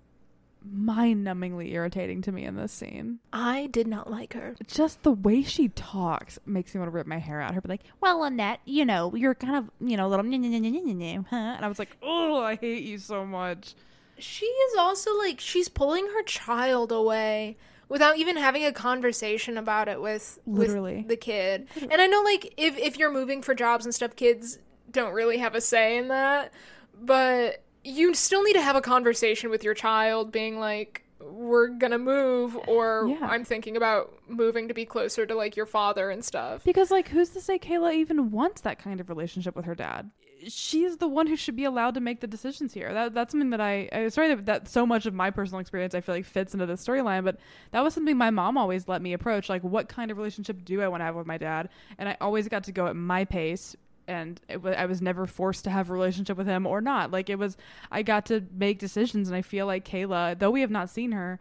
mind-numbingly 0.71 1.71
irritating 1.71 2.21
to 2.21 2.31
me 2.31 2.43
in 2.45 2.55
this 2.55 2.71
scene. 2.71 3.19
I 3.31 3.67
did 3.67 3.87
not 3.87 4.09
like 4.09 4.33
her. 4.33 4.55
Just 4.67 5.03
the 5.03 5.11
way 5.11 5.41
she 5.41 5.69
talks 5.69 6.37
makes 6.45 6.73
me 6.73 6.79
want 6.79 6.91
to 6.91 6.95
rip 6.95 7.07
my 7.07 7.17
hair 7.17 7.41
out. 7.41 7.53
Her 7.53 7.61
be 7.61 7.69
like, 7.69 7.83
"Well, 8.01 8.23
Annette, 8.23 8.59
you 8.65 8.85
know, 8.85 9.13
you're 9.15 9.35
kind 9.35 9.55
of, 9.55 9.71
you 9.79 9.97
know, 9.97 10.07
a 10.07 10.09
little, 10.09 10.25
huh?" 10.25 11.35
And 11.35 11.65
I 11.65 11.67
was 11.67 11.79
like, 11.79 11.97
"Oh, 12.01 12.41
I 12.41 12.55
hate 12.55 12.83
you 12.83 12.97
so 12.97 13.25
much." 13.25 13.73
She 14.17 14.45
is 14.45 14.77
also 14.77 15.17
like 15.17 15.39
she's 15.39 15.69
pulling 15.69 16.07
her 16.07 16.23
child 16.23 16.91
away 16.91 17.57
without 17.89 18.17
even 18.17 18.37
having 18.37 18.63
a 18.63 18.71
conversation 18.71 19.57
about 19.57 19.87
it 19.87 20.01
with 20.01 20.39
Literally. 20.45 20.97
with 20.97 21.07
the 21.09 21.17
kid. 21.17 21.67
And 21.81 21.99
I 22.01 22.07
know 22.07 22.21
like 22.21 22.53
if 22.55 22.77
if 22.77 22.97
you're 22.97 23.11
moving 23.11 23.41
for 23.41 23.53
jobs 23.53 23.85
and 23.85 23.93
stuff, 23.93 24.15
kids 24.15 24.59
don't 24.91 25.13
really 25.13 25.37
have 25.37 25.55
a 25.55 25.61
say 25.61 25.97
in 25.97 26.07
that, 26.07 26.53
but 27.01 27.63
you 27.83 28.13
still 28.13 28.43
need 28.43 28.53
to 28.53 28.61
have 28.61 28.75
a 28.75 28.81
conversation 28.81 29.49
with 29.49 29.63
your 29.63 29.73
child 29.73 30.31
being 30.31 30.59
like 30.59 31.03
we're 31.21 31.67
going 31.67 31.91
to 31.91 31.97
move 31.97 32.57
or 32.67 33.07
Yeah. 33.09 33.27
I'm 33.27 33.43
thinking 33.43 33.75
about 33.75 34.13
moving 34.29 34.67
to 34.69 34.73
be 34.73 34.85
closer 34.85 35.25
to 35.25 35.35
like 35.35 35.57
your 35.57 35.65
father 35.65 36.09
and 36.09 36.23
stuff. 36.23 36.63
Because, 36.63 36.91
like, 36.91 37.09
who's 37.09 37.29
to 37.31 37.41
say 37.41 37.59
Kayla 37.59 37.93
even 37.93 38.31
wants 38.31 38.61
that 38.61 38.79
kind 38.79 39.01
of 39.01 39.09
relationship 39.09 39.55
with 39.55 39.65
her 39.65 39.75
dad? 39.75 40.11
She's 40.47 40.97
the 40.97 41.07
one 41.07 41.27
who 41.27 41.35
should 41.35 41.55
be 41.55 41.65
allowed 41.65 41.95
to 41.95 41.99
make 41.99 42.21
the 42.21 42.27
decisions 42.27 42.73
here. 42.73 42.93
That 42.93 43.13
that's 43.13 43.31
something 43.31 43.49
that 43.49 43.61
I. 43.61 43.89
I 43.91 44.07
sorry 44.09 44.29
that, 44.29 44.45
that 44.45 44.67
so 44.67 44.85
much 44.85 45.05
of 45.05 45.13
my 45.13 45.31
personal 45.31 45.59
experience 45.59 45.93
I 45.93 46.01
feel 46.01 46.15
like 46.15 46.25
fits 46.25 46.53
into 46.53 46.65
this 46.65 46.85
storyline, 46.85 47.23
but 47.23 47.37
that 47.71 47.83
was 47.83 47.93
something 47.93 48.17
my 48.17 48.29
mom 48.29 48.57
always 48.57 48.87
let 48.87 49.01
me 49.01 49.13
approach. 49.13 49.49
Like, 49.49 49.63
what 49.63 49.89
kind 49.89 50.11
of 50.11 50.17
relationship 50.17 50.63
do 50.63 50.81
I 50.81 50.87
want 50.87 51.01
to 51.01 51.05
have 51.05 51.15
with 51.15 51.27
my 51.27 51.37
dad? 51.37 51.69
And 51.97 52.07
I 52.07 52.17
always 52.21 52.47
got 52.47 52.63
to 52.65 52.71
go 52.71 52.87
at 52.87 52.95
my 52.95 53.25
pace. 53.25 53.75
And 54.07 54.41
it 54.49 54.65
I 54.65 54.85
was 54.85 55.01
never 55.01 55.27
forced 55.27 55.65
to 55.65 55.69
have 55.69 55.89
a 55.89 55.93
relationship 55.93 56.37
with 56.37 56.47
him 56.47 56.65
or 56.65 56.81
not. 56.81 57.11
Like 57.11 57.29
it 57.29 57.37
was, 57.37 57.57
I 57.91 58.01
got 58.01 58.25
to 58.27 58.43
make 58.51 58.79
decisions, 58.79 59.27
and 59.27 59.35
I 59.35 59.41
feel 59.41 59.67
like 59.67 59.85
Kayla, 59.85 60.39
though 60.39 60.51
we 60.51 60.61
have 60.61 60.71
not 60.71 60.89
seen 60.89 61.11
her, 61.11 61.39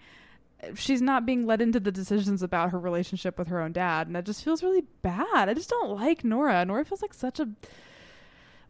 she's 0.74 1.00
not 1.00 1.24
being 1.24 1.46
led 1.46 1.60
into 1.60 1.80
the 1.80 1.92
decisions 1.92 2.42
about 2.42 2.70
her 2.70 2.78
relationship 2.78 3.38
with 3.38 3.48
her 3.48 3.60
own 3.60 3.72
dad 3.72 4.06
and 4.06 4.16
that 4.16 4.24
just 4.24 4.42
feels 4.42 4.62
really 4.62 4.82
bad 5.02 5.48
i 5.48 5.54
just 5.54 5.70
don't 5.70 5.90
like 5.90 6.24
nora 6.24 6.64
nora 6.64 6.84
feels 6.84 7.02
like 7.02 7.14
such 7.14 7.38
a 7.38 7.48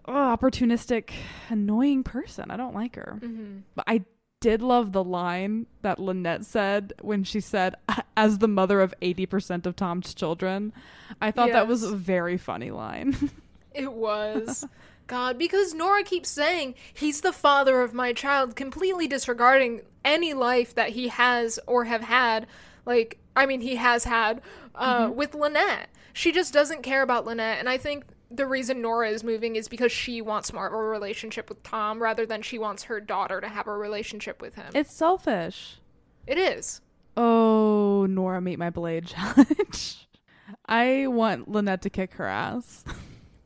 oh, 0.09 0.37
opportunistic 0.37 1.11
annoying 1.49 2.03
person 2.03 2.51
i 2.51 2.57
don't 2.57 2.75
like 2.75 2.97
her 2.97 3.19
Mhm. 3.21 3.63
but 3.75 3.85
i 3.87 4.05
did 4.41 4.63
love 4.63 4.93
the 4.93 5.03
line 5.05 5.67
that 5.83 5.99
lynette 5.99 6.45
said 6.45 6.93
when 7.01 7.25
she 7.25 7.41
said 7.41 7.75
as 8.17 8.39
the 8.39 8.47
mother 8.49 8.81
of 8.81 8.95
80% 9.03 9.67
of 9.67 9.75
tom's 9.77 10.15
children 10.15 10.73
i 11.21 11.31
thought 11.31 11.53
that 11.53 11.67
was 11.69 11.83
a 11.83 11.95
very 11.97 12.37
funny 12.39 12.71
line 12.71 13.15
It 13.75 13.93
was. 13.93 14.67
God, 15.07 15.39
because 15.39 15.73
Nora 15.73 16.03
keeps 16.03 16.29
saying 16.29 16.75
he's 16.93 17.21
the 17.21 17.33
father 17.35 17.81
of 17.83 17.95
my 17.95 18.13
child, 18.13 18.57
completely 18.57 19.07
disregarding 19.07 19.83
any 20.05 20.35
life 20.35 20.75
that 20.75 20.91
he 20.91 21.09
has 21.09 21.61
or 21.65 21.85
have 21.85 22.01
had. 22.03 22.49
Like, 22.87 23.19
I 23.37 23.47
mean, 23.47 23.61
he 23.61 23.77
has 23.77 24.03
had 24.05 24.41
uh, 24.75 25.11
with 25.15 25.35
Lynette. 25.35 25.91
She 26.13 26.33
just 26.33 26.53
doesn't 26.53 26.83
care 26.83 27.03
about 27.03 27.25
Lynette. 27.25 27.59
And 27.61 27.69
I 27.69 27.77
think 27.79 28.05
the 28.31 28.47
reason 28.47 28.83
Nora 28.83 29.11
is 29.11 29.25
moving 29.25 29.57
is 29.57 29.69
because 29.69 29.91
she 29.91 30.21
wants 30.21 30.53
more 30.53 30.67
of 30.67 30.73
a 30.73 30.77
relationship 30.77 31.49
with 31.49 31.63
Tom 31.63 32.03
rather 32.03 32.27
than 32.27 32.43
she 32.43 32.59
wants 32.59 32.85
her 32.85 33.01
daughter 33.01 33.41
to 33.41 33.49
have 33.49 33.67
a 33.67 33.77
relationship 33.77 34.41
with 34.43 34.55
him. 34.55 34.71
it's 34.75 34.93
selfish 34.93 35.79
it 36.27 36.37
is. 36.39 36.81
oh 37.17 38.07
nora 38.09 38.41
meet 38.41 38.59
my 38.59 38.69
blade 38.71 39.07
challenge 39.07 40.07
i 40.67 41.07
want 41.07 41.49
lynette 41.49 41.81
to 41.83 41.91
kick 41.91 42.15
her 42.15 42.27
ass 42.27 42.85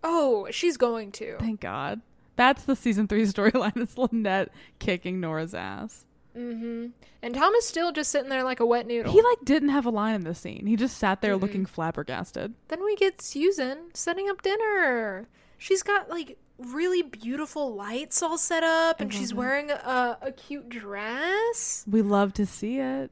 Oh, 0.05 0.49
she's 0.51 0.77
going 0.77 1.13
to. 1.13 1.37
Thank 1.39 1.61
God. 1.61 2.01
That's 2.35 2.65
the 2.65 2.75
season 2.75 3.07
three 3.07 3.23
storyline. 3.23 3.77
Is 3.77 3.97
Lynette 3.97 4.49
kicking 4.81 5.21
Nora's 5.21 5.55
ass. 5.55 6.05
Mm-hmm. 6.37 6.87
And 7.23 7.35
Tom 7.35 7.55
is 7.55 7.67
still 7.67 7.93
just 7.93 8.11
sitting 8.11 8.29
there 8.31 8.43
like 8.45 8.61
a 8.61 8.67
wet 8.67 8.87
noodle. 8.87 9.13
He 9.13 9.21
like 9.23 9.39
didn't 9.45 9.69
have 9.71 9.87
a 9.87 9.91
line 9.91 10.15
in 10.15 10.25
this 10.25 10.39
scene. 10.41 10.67
He 10.67 10.77
just 10.77 10.97
sat 10.97 11.21
there 11.21 11.37
Mm-mm. 11.37 11.43
looking 11.43 11.67
flabbergasted. 11.67 12.55
Then 12.69 12.85
we 12.85 12.97
get 12.97 13.21
Susan 13.21 13.91
setting 13.95 14.29
up 14.29 14.43
dinner. 14.43 15.29
She's 15.59 15.83
got 15.83 16.09
like 16.11 16.39
really 16.59 17.03
beautiful 17.03 17.75
lights 17.75 18.23
all 18.23 18.39
set 18.39 18.63
up, 18.63 19.01
and 19.01 19.13
she's 19.13 19.33
it. 19.33 19.37
wearing 19.37 19.71
a, 19.71 20.19
a 20.23 20.33
cute 20.33 20.69
dress. 20.69 21.85
We 21.89 22.03
love 22.03 22.33
to 22.35 22.47
see 22.47 22.79
it. 22.79 23.11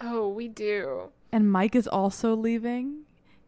Oh, 0.00 0.28
we 0.28 0.48
do. 0.48 1.10
And 1.32 1.50
Mike 1.50 1.74
is 1.74 1.86
also 1.88 2.34
leaving. 2.34 3.02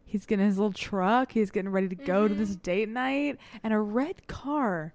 He's 0.04 0.24
getting 0.26 0.46
his 0.46 0.56
little 0.56 0.72
truck. 0.72 1.32
He's 1.32 1.50
getting 1.50 1.70
ready 1.70 1.88
to 1.88 1.94
go 1.96 2.28
to 2.28 2.34
this 2.34 2.56
Mhm. 2.56 2.62
date 2.62 2.88
night, 2.88 3.38
and 3.62 3.72
a 3.74 3.78
red 3.80 4.26
car 4.28 4.94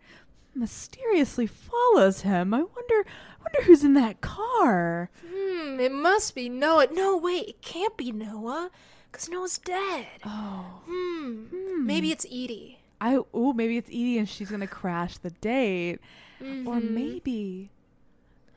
mysteriously 0.55 1.47
follows 1.47 2.21
him. 2.21 2.53
I 2.53 2.59
wonder, 2.63 3.05
I 3.05 3.43
wonder 3.43 3.63
who's 3.65 3.83
in 3.83 3.93
that 3.95 4.21
car. 4.21 5.09
Hmm, 5.25 5.79
it 5.79 5.91
must 5.91 6.35
be 6.35 6.49
Noah. 6.49 6.87
No, 6.91 7.17
wait, 7.17 7.47
it 7.47 7.61
can't 7.61 7.95
be 7.97 8.11
Noah, 8.11 8.69
because 9.11 9.29
Noah's 9.29 9.57
dead. 9.57 10.07
Oh, 10.25 10.81
Hmm, 10.85 11.45
Hmm. 11.45 11.85
maybe 11.85 12.11
it's 12.11 12.25
Edie. 12.25 12.79
I 12.99 13.17
oh 13.33 13.51
maybe 13.53 13.77
it's 13.77 13.89
Edie 13.89 14.19
and 14.19 14.29
she's 14.29 14.51
gonna 14.51 14.67
crash 14.67 15.17
the 15.17 15.31
date, 15.31 15.99
or 16.39 16.45
Mhm. 16.75 16.83
maybe. 16.93 17.71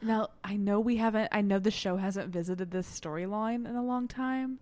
Now 0.02 0.28
I 0.44 0.56
know 0.56 0.80
we 0.80 0.96
haven't. 0.96 1.28
I 1.32 1.40
know 1.40 1.58
the 1.58 1.70
show 1.70 1.96
hasn't 1.96 2.28
visited 2.28 2.70
this 2.70 2.86
storyline 3.00 3.66
in 3.66 3.74
a 3.74 3.82
long 3.82 4.06
time, 4.06 4.58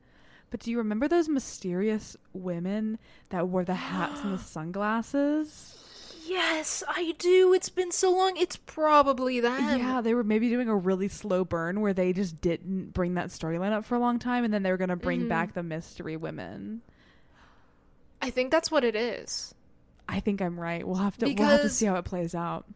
but 0.51 0.61
do 0.61 0.71
you 0.71 0.79
remember 0.79 1.09
those 1.09 1.29
mysterious 1.29 2.17
women 2.33 3.01
that 3.31 3.49
wore 3.49 3.65
the 3.65 3.75
hats 3.75 4.21
and 4.23 4.33
the 4.33 4.39
sunglasses? 4.55 5.82
Yes, 6.27 6.83
I 6.89 7.15
do. 7.19 7.53
It's 7.55 7.69
been 7.69 7.91
so 7.93 8.11
long. 8.11 8.37
It's 8.37 8.57
probably 8.57 9.41
them. 9.41 9.79
yeah, 9.79 10.01
they 10.01 10.15
were 10.15 10.25
maybe 10.25 10.49
doing 10.49 10.69
a 10.69 10.77
really 10.77 11.09
slow 11.09 11.45
burn 11.45 11.81
where 11.81 11.93
they 11.93 12.13
just 12.13 12.41
didn't 12.41 12.93
bring 12.93 13.15
that 13.15 13.29
storyline 13.29 13.73
up 13.73 13.85
for 13.85 13.95
a 13.95 13.99
long 13.99 14.19
time, 14.19 14.45
and 14.45 14.53
then 14.53 14.63
they 14.63 14.71
were 14.71 14.77
gonna 14.77 14.97
bring 14.97 15.23
Mhm. 15.23 15.29
back 15.29 15.55
the 15.55 15.63
mystery 15.63 16.17
women. 16.17 16.83
I 18.21 18.31
think 18.31 18.51
that's 18.51 18.71
what 18.71 18.85
it 18.85 18.95
is. 18.95 19.55
I 20.09 20.21
think 20.21 20.41
I'm 20.43 20.59
right. 20.61 20.87
We'll 20.87 20.97
have 20.97 21.17
to. 21.19 21.27
we'll 21.27 21.49
have 21.49 21.63
to 21.63 21.69
see 21.69 21.87
how 21.87 21.97
it 21.97 22.05
plays 22.05 22.35
out. 22.35 22.67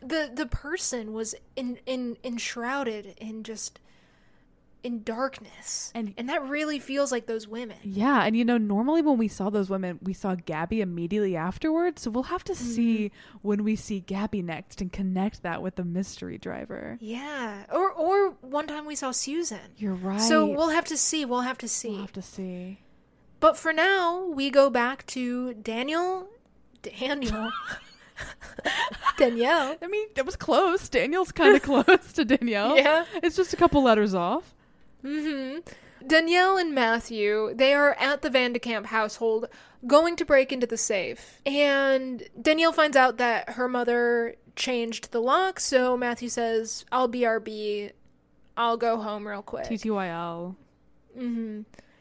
the 0.00 0.30
The 0.32 0.46
person 0.46 1.12
was 1.12 1.34
in 1.56 1.78
in 1.86 2.16
enshrouded 2.22 3.14
in 3.18 3.42
just 3.42 3.80
in 4.82 5.02
darkness, 5.02 5.90
And- 5.94 6.14
and 6.16 6.28
that 6.28 6.48
really 6.48 6.78
feels 6.78 7.10
like 7.10 7.26
those 7.26 7.48
women. 7.48 7.78
Yeah, 7.82 8.22
and 8.24 8.36
you 8.36 8.44
know, 8.44 8.58
normally 8.58 9.02
when 9.02 9.18
we 9.18 9.28
saw 9.28 9.50
those 9.50 9.68
women, 9.68 9.98
we 10.02 10.12
saw 10.12 10.34
Gabby 10.34 10.80
immediately 10.80 11.36
afterwards. 11.36 12.02
So 12.02 12.10
we'll 12.10 12.24
have 12.24 12.44
to 12.44 12.52
mm-hmm. 12.52 12.64
see 12.64 13.12
when 13.42 13.64
we 13.64 13.76
see 13.76 14.00
Gabby 14.00 14.42
next 14.42 14.80
and 14.80 14.92
connect 14.92 15.42
that 15.42 15.62
with 15.62 15.76
the 15.76 15.84
mystery 15.84 16.38
driver. 16.38 16.96
Yeah, 17.00 17.64
or 17.72 17.90
or 17.90 18.30
one 18.40 18.66
time 18.66 18.86
we 18.86 18.94
saw 18.94 19.10
Susan. 19.10 19.74
You're 19.76 19.94
right. 19.94 20.20
So 20.20 20.46
we'll 20.46 20.70
have 20.70 20.84
to 20.86 20.96
see. 20.96 21.24
We'll 21.24 21.40
have 21.40 21.58
to 21.58 21.68
see. 21.68 21.90
We'll 21.90 22.00
have 22.00 22.12
to 22.12 22.22
see. 22.22 22.80
But 23.40 23.56
for 23.56 23.72
now, 23.72 24.24
we 24.24 24.50
go 24.50 24.70
back 24.70 25.06
to 25.06 25.54
Daniel. 25.54 26.28
Daniel. 26.82 27.50
Danielle. 29.18 29.76
I 29.80 29.86
mean, 29.86 30.08
that 30.14 30.26
was 30.26 30.36
close. 30.36 30.88
Daniel's 30.88 31.32
kind 31.32 31.54
of 31.54 31.62
close 31.86 32.12
to 32.14 32.24
Danielle. 32.24 32.76
Yeah. 32.76 33.04
It's 33.22 33.36
just 33.36 33.52
a 33.52 33.56
couple 33.56 33.82
letters 33.82 34.14
off. 34.14 34.54
Hmm 35.02 35.58
Danielle 36.06 36.56
and 36.56 36.74
Matthew, 36.74 37.52
they 37.54 37.74
are 37.74 37.94
at 37.94 38.22
the 38.22 38.30
Van 38.30 38.52
de 38.52 38.58
Kamp 38.58 38.86
household 38.86 39.46
going 39.86 40.16
to 40.16 40.24
break 40.24 40.52
into 40.52 40.66
the 40.66 40.76
safe. 40.76 41.40
And 41.44 42.22
Danielle 42.40 42.72
finds 42.72 42.96
out 42.96 43.18
that 43.18 43.50
her 43.50 43.68
mother 43.68 44.36
changed 44.56 45.12
the 45.12 45.20
lock, 45.20 45.60
so 45.60 45.96
Matthew 45.96 46.28
says, 46.28 46.84
I'll 46.90 47.08
BRB. 47.08 47.92
I'll 48.56 48.76
go 48.76 49.00
home 49.00 49.26
real 49.26 49.42
quick. 49.42 49.66
TTYL. 49.66 50.56
hmm 51.16 51.60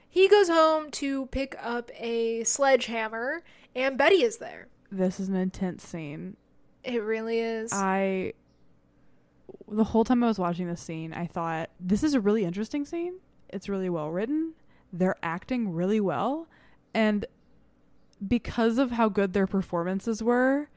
He 0.09 0.27
goes 0.27 0.49
home 0.49 0.89
to 0.91 1.27
pick 1.27 1.55
up 1.61 1.91
a 1.95 2.43
sledgehammer, 2.43 3.43
and 3.75 3.97
Betty 3.97 4.23
is 4.23 4.37
there. 4.37 4.67
This 4.91 5.19
is 5.19 5.29
an 5.29 5.35
intense 5.35 5.83
scene. 5.83 6.37
It 6.83 7.03
really 7.03 7.39
is. 7.39 7.73
I. 7.73 8.33
The 9.69 9.83
whole 9.85 10.03
time 10.03 10.23
I 10.23 10.27
was 10.27 10.39
watching 10.39 10.67
this 10.67 10.81
scene, 10.81 11.13
I 11.13 11.25
thought, 11.27 11.69
this 11.79 12.03
is 12.03 12.13
a 12.13 12.21
really 12.21 12.45
interesting 12.45 12.85
scene. 12.85 13.15
It's 13.49 13.67
really 13.69 13.89
well 13.89 14.09
written. 14.11 14.53
They're 14.93 15.17
acting 15.21 15.73
really 15.73 15.99
well. 15.99 16.47
And 16.93 17.25
because 18.25 18.77
of 18.77 18.91
how 18.91 19.09
good 19.09 19.33
their 19.33 19.47
performances 19.47 20.23
were 20.23 20.69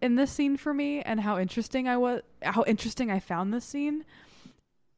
in 0.00 0.14
this 0.14 0.30
scene 0.30 0.56
for 0.56 0.72
me 0.72 1.02
and 1.02 1.20
how 1.20 1.38
interesting 1.38 1.88
I 1.88 1.96
was, 1.96 2.22
how 2.42 2.64
interesting 2.66 3.10
I 3.10 3.18
found 3.18 3.52
this 3.52 3.64
scene, 3.64 4.04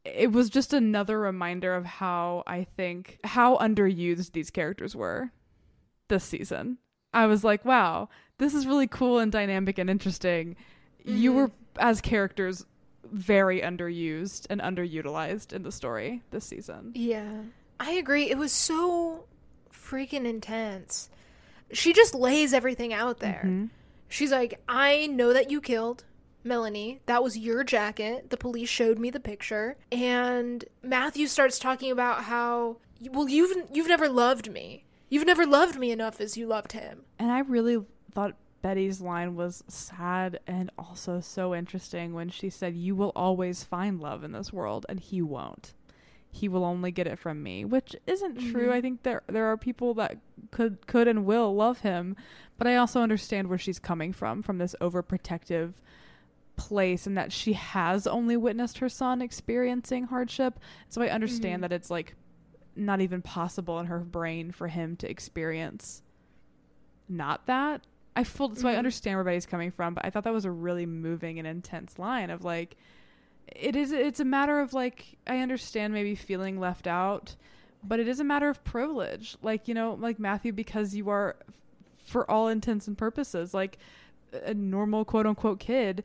it 0.05 0.31
was 0.31 0.49
just 0.49 0.71
another 0.73 1.19
reminder 1.19 1.73
of 1.73 1.85
how 1.85 2.43
I 2.45 2.65
think, 2.77 3.19
how 3.23 3.57
underused 3.57 4.33
these 4.33 4.49
characters 4.51 4.95
were 4.95 5.31
this 6.07 6.23
season. 6.23 6.77
I 7.13 7.25
was 7.25 7.43
like, 7.43 7.65
wow, 7.65 8.09
this 8.37 8.53
is 8.53 8.67
really 8.67 8.87
cool 8.87 9.19
and 9.19 9.31
dynamic 9.31 9.77
and 9.77 9.89
interesting. 9.89 10.55
You 11.03 11.31
Mhm. 11.31 11.35
were, 11.35 11.51
as 11.79 12.01
characters, 12.01 12.65
very 13.11 13.61
underused 13.61 14.47
and 14.49 14.61
underutilized 14.61 15.53
in 15.53 15.63
the 15.63 15.71
story 15.71 16.21
this 16.31 16.45
season. 16.45 16.91
yeah. 16.95 17.41
I 17.79 17.93
agree. 17.93 18.29
It 18.29 18.37
was 18.37 18.51
so 18.53 19.25
freaking 19.73 20.25
intense. 20.25 21.09
She 21.73 21.91
just 21.91 22.13
lays 22.15 22.53
everything 22.53 22.93
out 22.93 23.19
there. 23.19 23.41
Mhm. 23.45 23.69
She's 24.07 24.31
like, 24.31 24.61
I 24.69 25.07
know 25.07 25.33
that 25.33 25.49
you 25.51 25.59
killed 25.59 26.05
Melanie. 26.43 27.01
That 27.07 27.23
was 27.23 27.37
your 27.37 27.63
jacket. 27.63 28.29
The 28.29 28.37
police 28.37 28.69
showed 28.69 28.99
me 28.99 29.09
the 29.09 29.19
picture. 29.19 29.75
And 29.91 30.63
Matthew 30.83 31.27
starts 31.27 31.57
talking 31.59 31.91
about 31.91 32.25
how, 32.25 32.77
well, 33.11 33.27
you've 33.27 33.69
you've 33.73 33.87
never 33.87 34.07
loved 34.07 34.51
me. 34.51 34.85
You've 35.09 35.25
never 35.25 35.45
loved 35.45 35.77
me 35.77 35.91
enough 35.91 36.21
as 36.21 36.37
you 36.37 36.45
loved 36.47 36.71
him. 36.73 37.01
And 37.19 37.31
I 37.31 37.39
really 37.39 37.83
thought 38.13 38.35
Betty's 38.63 38.99
line 39.01 39.35
was 39.35 39.63
sad 39.67 40.39
and 40.47 40.71
also 40.79 41.19
so 41.19 41.53
interesting 41.53 42.13
when 42.13 42.29
she 42.29 42.49
said, 42.49 42.75
You 42.75 42.95
will 42.95 43.11
always 43.15 43.63
find 43.63 43.99
love 43.99 44.23
in 44.23 44.31
this 44.31 44.51
world, 44.51 44.85
and 44.89 44.99
he 44.99 45.21
won't. 45.21 45.73
He 46.31 46.47
will 46.47 46.65
only 46.65 46.89
get 46.89 47.05
it 47.05 47.19
from 47.19 47.43
me, 47.43 47.63
which 47.65 47.95
isn't 48.07 48.37
true. 48.39 48.69
Mhm. 48.69 48.71
I 48.71 48.81
think 48.81 49.03
there 49.03 49.21
there 49.27 49.45
are 49.45 49.57
people 49.57 49.93
that 49.95 50.17
could 50.49 50.87
could 50.87 51.07
and 51.07 51.25
will 51.25 51.53
love 51.53 51.81
him, 51.81 52.15
but 52.57 52.65
I 52.65 52.75
also 52.77 53.01
understand 53.01 53.49
where 53.49 53.59
she's 53.59 53.77
coming 53.77 54.11
from, 54.13 54.41
from 54.41 54.57
this 54.57 54.75
overprotective 54.81 55.73
place 56.55 57.05
and 57.05 57.17
that 57.17 57.31
she 57.31 57.53
has 57.53 58.07
only 58.07 58.37
witnessed 58.37 58.77
her 58.79 58.89
son 58.89 59.21
experiencing 59.21 60.05
hardship. 60.05 60.59
So 60.89 61.01
I 61.01 61.09
understand 61.09 61.59
Mhm. 61.59 61.61
that 61.61 61.73
it's 61.73 61.91
like 61.91 62.15
not 62.75 63.01
even 63.01 63.21
possible 63.21 63.79
in 63.79 63.85
her 63.87 63.99
brain 63.99 64.51
for 64.51 64.69
him 64.69 64.95
to 64.97 65.09
experience 65.09 66.01
not 67.09 67.45
that. 67.45 67.85
I 68.15 68.23
full 68.23 68.55
so 68.55 68.67
I 68.67 68.73
Mhm. 68.73 68.77
understand 68.79 69.17
where 69.17 69.23
Betty's 69.23 69.45
coming 69.45 69.71
from, 69.71 69.93
but 69.95 70.05
I 70.05 70.09
thought 70.09 70.23
that 70.25 70.33
was 70.33 70.45
a 70.45 70.51
really 70.51 70.85
moving 70.85 71.39
and 71.39 71.47
intense 71.47 71.97
line 71.97 72.29
of 72.29 72.43
like 72.43 72.75
it 73.47 73.75
is 73.75 73.91
it's 73.91 74.19
a 74.19 74.25
matter 74.25 74.59
of 74.59 74.73
like 74.73 75.17
I 75.27 75.39
understand 75.39 75.93
maybe 75.93 76.15
feeling 76.15 76.59
left 76.59 76.87
out, 76.87 77.35
but 77.83 77.99
it 77.99 78.07
is 78.07 78.19
a 78.19 78.23
matter 78.23 78.49
of 78.49 78.63
privilege. 78.63 79.35
Like, 79.41 79.67
you 79.67 79.73
know, 79.73 79.95
like 79.99 80.19
Matthew 80.19 80.53
because 80.53 80.95
you 80.95 81.09
are 81.09 81.35
for 82.05 82.29
all 82.29 82.47
intents 82.49 82.87
and 82.87 82.97
purposes 82.97 83.53
like 83.53 83.77
a 84.31 84.53
normal 84.53 85.05
quote 85.05 85.25
unquote 85.25 85.59
kid, 85.59 86.03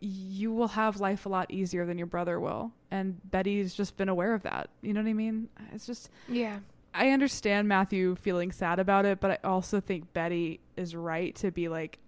you 0.00 0.52
will 0.52 0.68
have 0.68 1.00
life 1.00 1.26
a 1.26 1.28
lot 1.28 1.50
easier 1.50 1.84
than 1.84 1.98
your 1.98 2.06
brother 2.06 2.38
will. 2.38 2.72
And 2.90 3.18
Betty's 3.30 3.74
just 3.74 3.96
been 3.96 4.08
aware 4.08 4.32
of 4.34 4.42
that. 4.44 4.70
You 4.80 4.92
know 4.94 5.00
what 5.02 5.08
I 5.10 5.12
mean? 5.14 5.48
It's 5.72 5.86
just 5.86 6.08
Yeah. 6.28 6.60
I 6.98 7.10
understand 7.10 7.68
Matthew 7.68 8.16
feeling 8.16 8.50
sad 8.50 8.80
about 8.80 9.04
it, 9.04 9.20
but 9.20 9.30
I 9.30 9.38
also 9.44 9.80
think 9.80 10.12
Betty 10.12 10.58
is 10.76 10.96
right 10.96 11.34
to 11.36 11.52
be 11.52 11.68
like, 11.68 11.98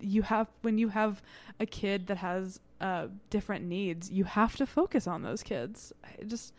you 0.00 0.22
have 0.22 0.48
when 0.62 0.78
you 0.78 0.88
have 0.88 1.22
a 1.58 1.66
kid 1.66 2.06
that 2.06 2.16
has 2.16 2.58
uh, 2.80 3.08
different 3.28 3.66
needs, 3.66 4.10
you 4.10 4.24
have 4.24 4.56
to 4.56 4.66
focus 4.66 5.06
on 5.06 5.22
those 5.22 5.42
kids. 5.42 5.92
I 6.02 6.24
just, 6.24 6.54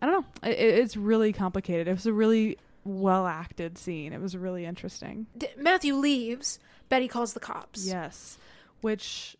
I 0.00 0.06
don't 0.06 0.22
know. 0.42 0.48
It, 0.50 0.58
it's 0.58 0.96
really 0.96 1.32
complicated. 1.32 1.86
It 1.86 1.92
was 1.92 2.06
a 2.06 2.12
really 2.12 2.56
well 2.84 3.26
acted 3.26 3.76
scene. 3.76 4.12
It 4.12 4.20
was 4.20 4.36
really 4.36 4.64
interesting. 4.64 5.26
D- 5.36 5.48
Matthew 5.58 5.94
leaves. 5.94 6.58
Betty 6.88 7.08
calls 7.08 7.34
the 7.34 7.40
cops. 7.40 7.86
Yes, 7.86 8.38
which, 8.80 9.36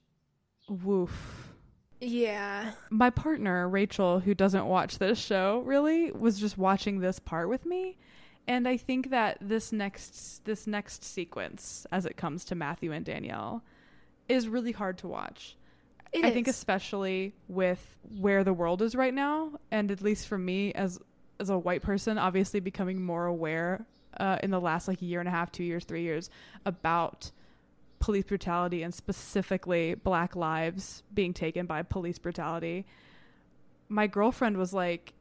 woof. 0.68 1.54
Yeah. 2.01 2.72
my 2.90 3.11
partner 3.11 3.68
Rachel, 3.68 4.20
who 4.20 4.34
doesn't 4.34 4.66
watch 4.66 4.99
this 4.99 5.18
show 5.18 5.61
really, 5.61 6.12
was 6.12 6.38
just 6.38 6.59
watching 6.59 7.01
this 7.01 7.18
part 7.18 7.49
with 7.49 7.64
me, 7.64 7.97
and 8.47 8.68
I 8.68 8.76
think 8.76 9.11
that 9.11 9.38
this 9.40 9.72
next 9.72 10.44
this 10.44 10.66
next 10.66 11.05
sequence, 11.05 11.86
as 11.90 12.07
it 12.07 12.16
comes 12.16 12.44
to 12.47 12.55
Matthew 12.55 12.92
and 12.92 13.05
Danielle, 13.05 13.62
is 14.28 14.49
really 14.49 14.72
hard 14.72 14.99
to 14.99 15.09
watch. 15.09 15.57
It 16.12 16.24
I 16.24 16.30
think 16.30 16.49
especially 16.49 17.34
with 17.49 17.97
where 18.18 18.44
the 18.44 18.53
world 18.53 18.82
is 18.82 18.94
right 18.94 19.14
now, 19.14 19.53
and 19.70 19.90
at 19.90 20.03
least 20.03 20.28
for 20.28 20.38
me 20.38 20.72
as 20.72 21.01
as 21.40 21.51
a 21.51 21.59
white 21.59 21.82
person, 21.82 22.18
obviously 22.18 22.61
becoming 22.61 23.03
more 23.03 23.26
aware 23.26 23.84
uh, 24.18 24.38
in 24.42 24.51
the 24.51 24.61
last 24.61 24.88
like 24.88 25.03
year 25.03 25.20
and 25.20 25.28
a 25.28 25.32
half, 25.32 25.53
two 25.53 25.64
years, 25.64 25.84
three 25.84 26.03
years 26.03 26.30
about 26.64 27.30
police 28.07 28.24
brutality 28.24 28.82
and 28.84 28.94
specifically 28.94 29.94
black 29.94 30.36
lives 30.36 31.02
being 31.12 31.34
taken 31.34 31.66
by 31.66 31.82
police 31.82 32.18
brutality. 32.18 32.86
My 33.88 34.07
girlfriend 34.07 34.57
was 34.57 34.72
like, 34.72 35.12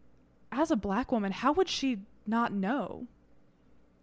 as 0.52 0.70
a 0.72 0.76
black 0.76 1.12
woman, 1.12 1.32
how 1.32 1.52
would 1.54 1.68
she 1.68 2.00
not 2.28 2.54
know? 2.54 3.08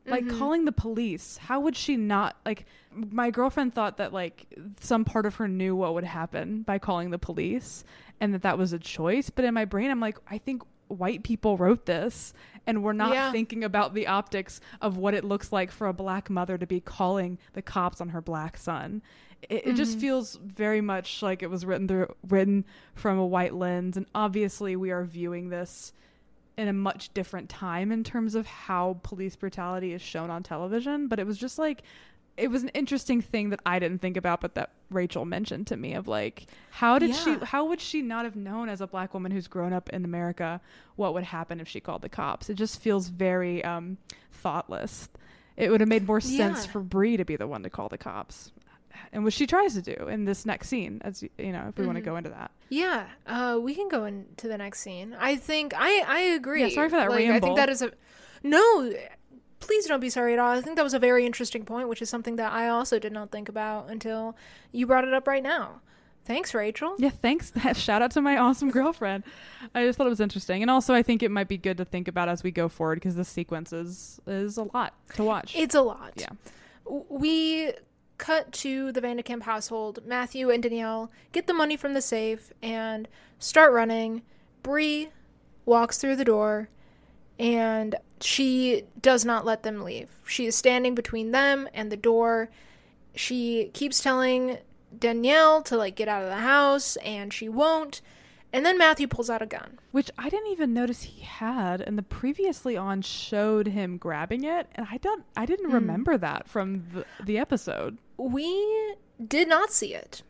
Like 0.05 0.24
Mhm. 0.24 0.37
calling 0.39 0.64
the 0.64 0.72
police, 0.72 1.37
how 1.37 1.61
would 1.61 1.76
she 1.76 1.97
not 1.97 2.37
like 2.45 2.66
my 2.93 3.30
girlfriend 3.30 3.72
thought 3.72 3.99
that 3.99 4.12
like 4.12 4.47
some 4.80 5.05
part 5.05 5.26
of 5.26 5.37
her 5.37 5.47
knew 5.47 5.76
what 5.76 5.95
would 5.95 6.03
happen 6.05 6.62
by 6.62 6.80
calling 6.80 7.11
the 7.11 7.20
police 7.20 7.85
and 8.20 8.35
that 8.35 8.43
that 8.43 8.59
was 8.59 8.72
a 8.72 8.80
choice, 8.80 9.30
but 9.30 9.45
in 9.45 9.55
my 9.55 9.64
brain 9.64 9.93
I'm 9.93 10.01
like 10.01 10.18
I 10.28 10.39
think 10.39 10.62
white 10.93 11.22
people 11.22 11.57
wrote 11.57 11.86
this 11.86 12.32
and 12.66 12.82
we're 12.82 12.93
not 12.93 13.14
Yeah. 13.14 13.32
thinking 13.32 13.64
about 13.64 13.95
the 13.95 14.07
optics 14.07 14.61
of 14.80 14.97
what 14.97 15.14
it 15.14 15.24
looks 15.24 15.53
like 15.53 15.70
for 15.70 15.86
a 15.86 15.93
black 15.93 16.30
mother 16.30 16.59
to 16.59 16.66
be 16.66 16.80
calling 16.80 17.38
the 17.55 17.62
cops 17.62 18.01
on 18.01 18.11
her 18.11 18.20
black 18.20 18.57
son. 18.57 19.03
It, 19.49 19.68
it 19.68 19.72
just 19.74 19.93
mm-hmm. 19.93 20.01
feels 20.01 20.36
very 20.36 20.80
much 20.80 21.22
like 21.22 21.43
it 21.43 21.51
was 21.51 21.66
written 21.66 21.88
through, 21.88 22.14
written 22.28 22.64
from 22.95 23.18
a 23.18 23.26
white 23.26 23.55
lens, 23.55 23.97
and 23.97 24.07
obviously 24.14 24.76
we 24.76 24.90
are 24.90 25.05
viewing 25.05 25.49
this 25.49 25.93
in 26.57 26.68
a 26.68 26.72
much 26.72 27.12
different 27.14 27.49
time 27.49 27.90
in 27.90 28.05
terms 28.05 28.34
of 28.34 28.47
how 28.47 29.01
police 29.03 29.34
brutality 29.34 29.93
is 29.93 30.03
shown 30.03 30.30
on 30.30 30.43
television. 30.43 31.09
But 31.09 31.18
it 31.18 31.26
was 31.26 31.38
just 31.38 31.59
like 31.59 31.82
it 32.37 32.49
was 32.51 32.62
an 32.62 32.70
interesting 32.70 33.20
thing 33.20 33.51
that 33.51 33.61
I 33.66 33.78
didn't 33.78 34.01
think 34.01 34.16
about, 34.16 34.41
but 34.41 34.55
that 34.55 34.70
Rachel 34.91 35.24
mentioned 35.24 35.66
to 35.68 35.76
me 35.76 35.95
of 35.95 36.09
like, 36.09 36.47
how 36.70 36.99
did 36.99 37.14
she, 37.14 37.35
how 37.43 37.66
would 37.66 37.80
she 37.80 38.01
not 38.03 38.24
have 38.24 38.37
known 38.37 38.68
as 38.68 38.80
a 38.80 38.87
black 38.87 39.12
woman 39.14 39.33
who's 39.33 39.49
grown 39.49 39.72
up 39.72 39.91
in 39.91 40.05
America 40.05 40.61
what 40.97 41.12
would 41.14 41.24
happen 41.24 41.61
if 41.61 41.68
she 41.68 41.80
called 41.80 42.03
the 42.03 42.09
cops? 42.09 42.49
It 42.49 42.55
just 42.55 42.80
feels 42.80 43.09
very 43.09 43.62
um, 43.64 43.99
thoughtless. 44.30 45.09
It 45.57 45.70
would 45.70 45.80
have 45.80 45.89
made 45.89 46.07
more 46.07 46.20
sense 46.20 46.64
Yeah. 46.64 46.72
for 46.72 46.80
Bree 46.80 47.16
to 47.18 47.24
be 47.24 47.37
the 47.37 47.47
one 47.47 47.62
to 47.62 47.70
call 47.70 47.89
the 47.89 47.99
cops, 47.99 48.51
and 49.12 49.24
what 49.24 49.33
she 49.35 49.47
tries 49.47 49.74
to 49.74 49.83
do 49.83 50.09
in 50.09 50.24
this 50.24 50.47
next 50.47 50.68
scene, 50.68 51.01
as 51.05 51.22
you 51.22 51.53
know, 51.53 51.66
if 51.68 51.76
we 51.78 51.87
want 51.87 51.97
to 51.97 52.03
go 52.03 52.16
into 52.16 52.30
that. 52.30 52.51
Yeah, 52.70 53.07
uh, 53.26 53.59
we 53.61 53.74
can 53.74 53.89
go 53.89 54.07
into 54.07 54.49
the 54.49 54.57
next 54.57 54.80
scene. 54.80 55.14
I 55.18 55.37
think 55.37 55.74
I 55.76 56.03
I 56.07 56.20
agree. 56.20 56.62
Yeah, 56.62 56.68
sorry 56.70 56.89
for 56.89 56.97
that 56.97 57.11
like, 57.11 57.28
I 57.28 57.41
think 57.41 57.57
that 57.57 57.68
is 57.68 57.83
a 57.83 57.93
no. 58.43 58.93
Please 59.63 59.87
don't 59.87 60.01
be 60.01 60.11
sorry 60.11 60.33
at 60.33 60.39
all. 60.39 60.51
I 60.51 60.61
think 60.61 60.77
that 60.77 60.83
was 60.83 60.93
a 60.93 60.99
very 60.99 61.25
interesting 61.25 61.65
point, 61.65 61.89
which 61.89 62.03
is 62.03 62.11
something 62.11 62.37
that 62.37 62.53
I 62.53 62.69
also 62.69 62.99
did 62.99 63.13
not 63.13 63.31
think 63.31 63.49
about 63.49 63.89
until 63.89 64.37
you 64.73 64.87
brought 64.87 65.05
it 65.05 65.15
up 65.15 65.27
right 65.27 65.43
now. 65.43 65.81
Thanks, 66.25 66.53
Rachel. 66.53 66.97
Yeah, 66.99 67.11
thanks. 67.11 67.53
Shout 67.75 68.03
out 68.03 68.11
to 68.13 68.21
my 68.21 68.37
awesome 68.37 68.71
girlfriend. 68.71 69.23
I 69.75 69.87
just 69.87 69.97
thought 69.97 70.07
it 70.07 70.11
was 70.11 70.21
interesting, 70.21 70.63
and 70.63 70.71
also 70.71 70.95
I 70.95 71.03
think 71.03 71.23
it 71.23 71.31
might 71.31 71.49
be 71.49 71.57
good 71.57 71.77
to 71.79 71.85
think 71.85 72.09
about 72.09 72.29
as 72.29 72.43
we 72.43 72.51
go 72.51 72.69
forward 72.69 72.97
because 72.97 73.15
the 73.15 73.25
sequence 73.25 73.73
is 73.73 74.21
is 74.27 74.57
a 74.57 74.65
lot 74.65 74.95
to 75.15 75.25
watch. 75.25 75.55
It's 75.57 75.75
a 75.75 75.83
lot. 75.83 76.13
Yeah. 76.17 76.29
We 76.85 77.73
cut 78.19 78.53
to 78.53 78.93
the 78.93 79.01
Van 79.01 79.17
de 79.17 79.23
Kamp 79.23 79.45
household. 79.45 80.01
Matthew 80.05 80.51
and 80.51 80.63
Danielle 80.63 81.11
get 81.33 81.47
the 81.47 81.55
money 81.55 81.77
from 81.77 81.95
the 81.95 82.03
safe 82.03 82.53
and 82.63 83.09
start 83.39 83.73
running. 83.73 84.23
Bree 84.63 85.11
walks 85.65 85.99
through 85.99 86.17
the 86.17 86.25
door 86.25 86.69
and 87.39 87.97
she 88.23 88.85
does 89.01 89.25
not 89.25 89.45
let 89.45 89.62
them 89.62 89.83
leave. 89.83 90.09
She 90.27 90.47
is 90.47 90.55
standing 90.57 90.95
between 90.95 91.31
them 91.33 91.68
and 91.75 91.91
the 91.93 91.97
door. 91.97 92.49
She 93.14 93.70
keeps 93.75 94.01
telling 94.03 94.59
Danielle 94.97 95.62
to 95.62 95.77
like 95.77 95.97
get 95.97 96.09
out 96.09 96.23
of 96.23 96.29
the 96.29 96.37
house 96.37 96.97
and 96.97 97.33
she 97.33 97.49
won't. 97.49 98.01
And 98.55 98.66
then 98.66 98.77
Matthew 98.77 99.09
pulls 99.09 99.31
out 99.31 99.41
a 99.41 99.47
gun. 99.47 99.79
Which 99.93 100.11
I 100.18 100.29
didn't 100.29 100.53
even 100.53 100.75
notice 100.75 101.05
he 101.05 101.23
had, 101.23 101.81
and 101.81 101.97
the 101.97 102.03
previously 102.03 102.77
on 102.77 103.01
showed 103.01 103.66
him 103.68 103.97
grabbing 103.97 104.45
it, 104.45 104.66
and 104.75 104.87
I 104.91 104.99
don't, 104.99 105.25
I 105.35 105.47
didn't 105.47 105.68
Hmm. 105.70 105.75
remember 105.77 106.18
that 106.18 106.49
from 106.49 106.85
the, 106.93 107.07
the 107.25 107.39
episode. 107.39 107.97
We 108.18 108.95
did 109.27 109.49
not 109.49 109.73
see 109.73 109.95
it. 109.95 110.23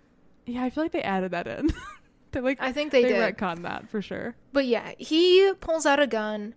Yeah, 0.47 0.63
I 0.63 0.71
feel 0.71 0.85
like 0.85 0.93
they 0.93 1.03
added 1.03 1.33
that 1.33 1.49
in. 1.49 1.73
they 2.31 2.41
like 2.41 2.59
I 2.61 2.71
think 2.71 2.93
they, 2.93 3.03
they 3.03 3.09
did. 3.09 3.37
retconned 3.37 3.63
that 3.63 3.89
for 3.89 4.01
sure. 4.01 4.37
But 4.53 4.67
yeah, 4.67 4.93
he 4.99 5.53
pulls 5.61 5.85
out 5.85 5.99
a 5.99 6.07
gun 6.07 6.55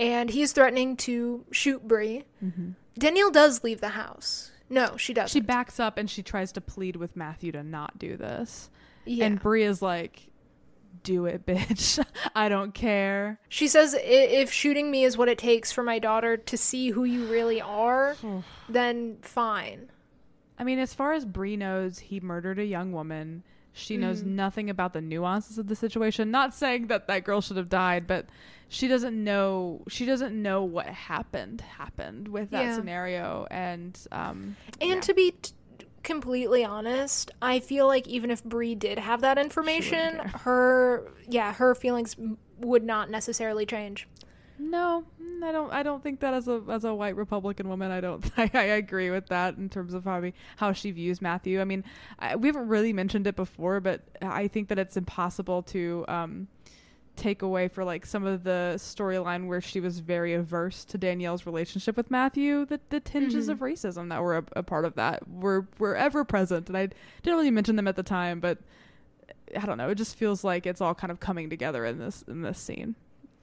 and 0.00 0.30
he's 0.30 0.52
threatening 0.52 0.96
to 0.98 1.44
shoot 1.50 1.86
Bree. 1.86 2.24
Mm-hmm. 2.44 2.70
Danielle 2.98 3.30
does 3.30 3.62
leave 3.64 3.80
the 3.80 3.90
house. 3.90 4.50
No, 4.70 4.96
she 4.96 5.14
doesn't. 5.14 5.32
She 5.32 5.40
backs 5.44 5.80
up 5.80 5.96
and 5.98 6.10
she 6.10 6.22
tries 6.22 6.52
to 6.52 6.60
plead 6.60 6.96
with 6.96 7.16
Matthew 7.16 7.52
to 7.52 7.62
not 7.62 7.98
do 7.98 8.16
this, 8.16 8.70
yeah. 9.06 9.24
and 9.26 9.40
Bree 9.40 9.62
is 9.64 9.80
like, 9.80 10.28
"Do 11.02 11.24
it, 11.26 11.46
bitch. 11.46 12.04
I 12.34 12.48
don't 12.48 12.74
care." 12.74 13.40
she 13.48 13.66
says, 13.68 13.94
"I- 13.94 13.98
if 14.00 14.52
shooting 14.52 14.90
me 14.90 15.04
is 15.04 15.16
what 15.16 15.28
it 15.28 15.38
takes 15.38 15.72
for 15.72 15.82
my 15.82 15.98
daughter 15.98 16.36
to 16.36 16.56
see 16.58 16.90
who 16.90 17.04
you 17.04 17.26
really 17.26 17.62
are, 17.62 18.16
then 18.68 19.18
fine. 19.22 19.90
I 20.58 20.64
mean, 20.64 20.80
as 20.80 20.92
far 20.92 21.12
as 21.12 21.24
Bree 21.24 21.56
knows, 21.56 21.98
he 21.98 22.20
murdered 22.20 22.58
a 22.58 22.64
young 22.64 22.92
woman. 22.92 23.44
She 23.72 23.96
knows 23.96 24.22
nothing 24.22 24.68
about 24.70 24.92
the 24.92 25.00
nuances 25.00 25.56
of 25.58 25.68
the 25.68 25.76
situation. 25.76 26.30
Not 26.30 26.52
saying 26.54 26.88
that 26.88 27.06
that 27.06 27.24
girl 27.24 27.40
should 27.40 27.56
have 27.56 27.68
died, 27.68 28.06
but 28.08 28.26
she 28.68 28.88
doesn't 28.88 29.22
know. 29.22 29.82
She 29.88 30.04
doesn't 30.04 30.40
know 30.40 30.64
what 30.64 30.86
happened 30.86 31.60
happened 31.60 32.28
with 32.28 32.50
that 32.50 32.62
Yeah. 32.64 32.74
scenario. 32.76 33.46
And 33.50 33.98
um, 34.10 34.56
And 34.80 34.90
yeah. 34.90 35.00
to 35.00 35.14
be 35.14 35.30
t- 35.30 35.52
completely 36.02 36.64
honest, 36.64 37.30
I 37.40 37.60
feel 37.60 37.86
like 37.86 38.08
even 38.08 38.30
if 38.30 38.42
Bree 38.42 38.74
did 38.74 38.98
have 38.98 39.20
that 39.20 39.38
information, 39.38 40.18
her 40.18 41.10
yeah, 41.28 41.52
her 41.54 41.74
feelings 41.74 42.16
would 42.58 42.82
not 42.82 43.10
necessarily 43.10 43.64
change. 43.64 44.08
No, 44.58 45.04
mm, 45.22 45.42
I 45.42 45.52
don't. 45.52 45.72
I 45.72 45.82
don't 45.82 46.02
think 46.02 46.20
that 46.20 46.34
as 46.34 46.48
a 46.48 46.62
as 46.68 46.84
a 46.84 46.94
white 46.94 47.16
Republican 47.16 47.68
woman, 47.68 47.90
I 47.90 48.00
don't. 48.00 48.24
I, 48.36 48.50
I 48.54 48.62
agree 48.62 49.10
with 49.10 49.26
that 49.28 49.56
in 49.56 49.68
terms 49.68 49.94
of 49.94 50.04
how 50.04 50.20
we, 50.20 50.34
how 50.56 50.72
she 50.72 50.90
views 50.90 51.22
Matthew. 51.22 51.60
I 51.60 51.64
mean, 51.64 51.84
I, 52.18 52.36
we 52.36 52.48
haven't 52.48 52.68
really 52.68 52.92
mentioned 52.92 53.26
it 53.26 53.36
before, 53.36 53.80
but 53.80 54.02
I 54.22 54.48
think 54.48 54.68
that 54.68 54.78
it's 54.78 54.96
impossible 54.96 55.62
to 55.64 56.04
um, 56.08 56.48
take 57.16 57.42
away 57.42 57.68
for 57.68 57.84
like 57.84 58.04
some 58.06 58.24
of 58.26 58.44
the 58.44 58.74
storyline 58.78 59.46
where 59.46 59.60
she 59.60 59.80
was 59.80 59.98
very 60.00 60.34
averse 60.34 60.84
to 60.86 60.98
Danielle's 60.98 61.46
relationship 61.46 61.96
with 61.96 62.10
Matthew. 62.10 62.64
That 62.66 62.90
the 62.90 63.00
tinges 63.00 63.46
Mhm. 63.48 63.52
of 63.52 63.58
racism 63.60 64.08
that 64.10 64.22
were 64.22 64.38
a, 64.38 64.44
a 64.56 64.62
part 64.62 64.84
of 64.84 64.94
that 64.96 65.28
were 65.28 65.66
were 65.78 65.96
ever 65.96 66.24
present, 66.24 66.68
and 66.68 66.76
I 66.76 66.86
didn't 67.22 67.36
really 67.36 67.50
mention 67.50 67.76
them 67.76 67.88
at 67.88 67.96
the 67.96 68.02
time, 68.02 68.40
but 68.40 68.58
I 69.56 69.64
don't 69.66 69.78
know. 69.78 69.88
It 69.88 69.94
just 69.94 70.16
feels 70.16 70.42
like 70.44 70.66
it's 70.66 70.80
all 70.80 70.94
kind 70.94 71.10
of 71.10 71.20
coming 71.20 71.48
together 71.48 71.84
in 71.86 71.98
this 71.98 72.22
in 72.28 72.42
this 72.42 72.58
scene 72.58 72.96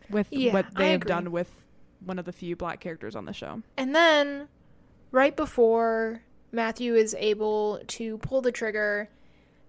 with 0.09 0.27
Yeah, 0.31 0.53
what 0.53 0.65
I 0.75 0.79
they 0.79 0.91
have 0.91 1.01
agree. 1.01 1.09
done 1.09 1.31
with 1.31 1.49
one 2.03 2.19
of 2.19 2.25
the 2.25 2.31
few 2.31 2.55
black 2.55 2.79
characters 2.79 3.15
on 3.15 3.25
the 3.25 3.33
show. 3.33 3.61
And 3.77 3.95
then, 3.95 4.47
right 5.11 5.35
before 5.35 6.21
Matthew 6.51 6.95
is 6.95 7.15
able 7.17 7.81
to 7.87 8.17
pull 8.19 8.41
the 8.41 8.51
trigger, 8.51 9.09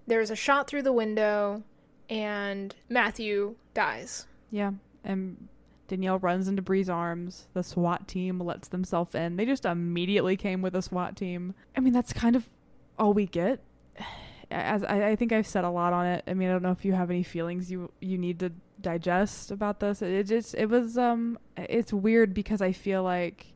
there's 0.06 0.30
a 0.30 0.36
shot 0.36 0.66
through 0.68 0.82
the 0.82 0.92
window, 0.92 1.62
and 2.10 2.74
Matthew 2.88 3.56
dies. 3.74 4.26
Yeah, 4.50 4.72
and 5.04 5.48
Danielle 5.88 6.18
runs 6.18 6.48
into 6.48 6.62
Bree's 6.62 6.88
arms. 6.90 7.46
The 7.54 7.62
SWAT 7.62 8.06
team 8.08 8.40
lets 8.40 8.68
themselves 8.68 9.14
in. 9.14 9.36
They 9.36 9.44
just 9.46 9.64
immediately 9.64 10.36
came 10.36 10.62
with 10.62 10.74
a 10.76 10.82
SWAT 10.82 11.16
team. 11.16 11.54
I 11.76 11.80
mean, 11.80 11.92
that's 11.92 12.12
kind 12.12 12.36
of 12.36 12.48
all 12.98 13.12
we 13.14 13.26
get. 13.26 13.60
As 14.50 14.84
I, 14.84 15.08
I 15.08 15.16
think 15.16 15.32
I've 15.32 15.46
said 15.46 15.64
a 15.64 15.70
lot 15.70 15.92
on 15.92 16.06
it. 16.06 16.22
I 16.28 16.34
mean, 16.34 16.48
I 16.48 16.52
don't 16.52 16.62
know 16.62 16.70
if 16.70 16.84
you 16.84 16.92
have 16.92 17.10
any 17.10 17.24
feelings 17.24 17.68
you 17.68 17.90
you 18.00 18.16
need 18.16 18.38
to 18.38 18.52
digest 18.86 19.50
about 19.50 19.80
this. 19.80 20.00
It, 20.00 20.12
it 20.12 20.24
just 20.28 20.54
it 20.54 20.66
was 20.70 20.96
um 20.96 21.38
it's 21.56 21.92
weird 21.92 22.32
because 22.34 22.62
I 22.62 22.70
feel 22.72 23.02
like 23.02 23.46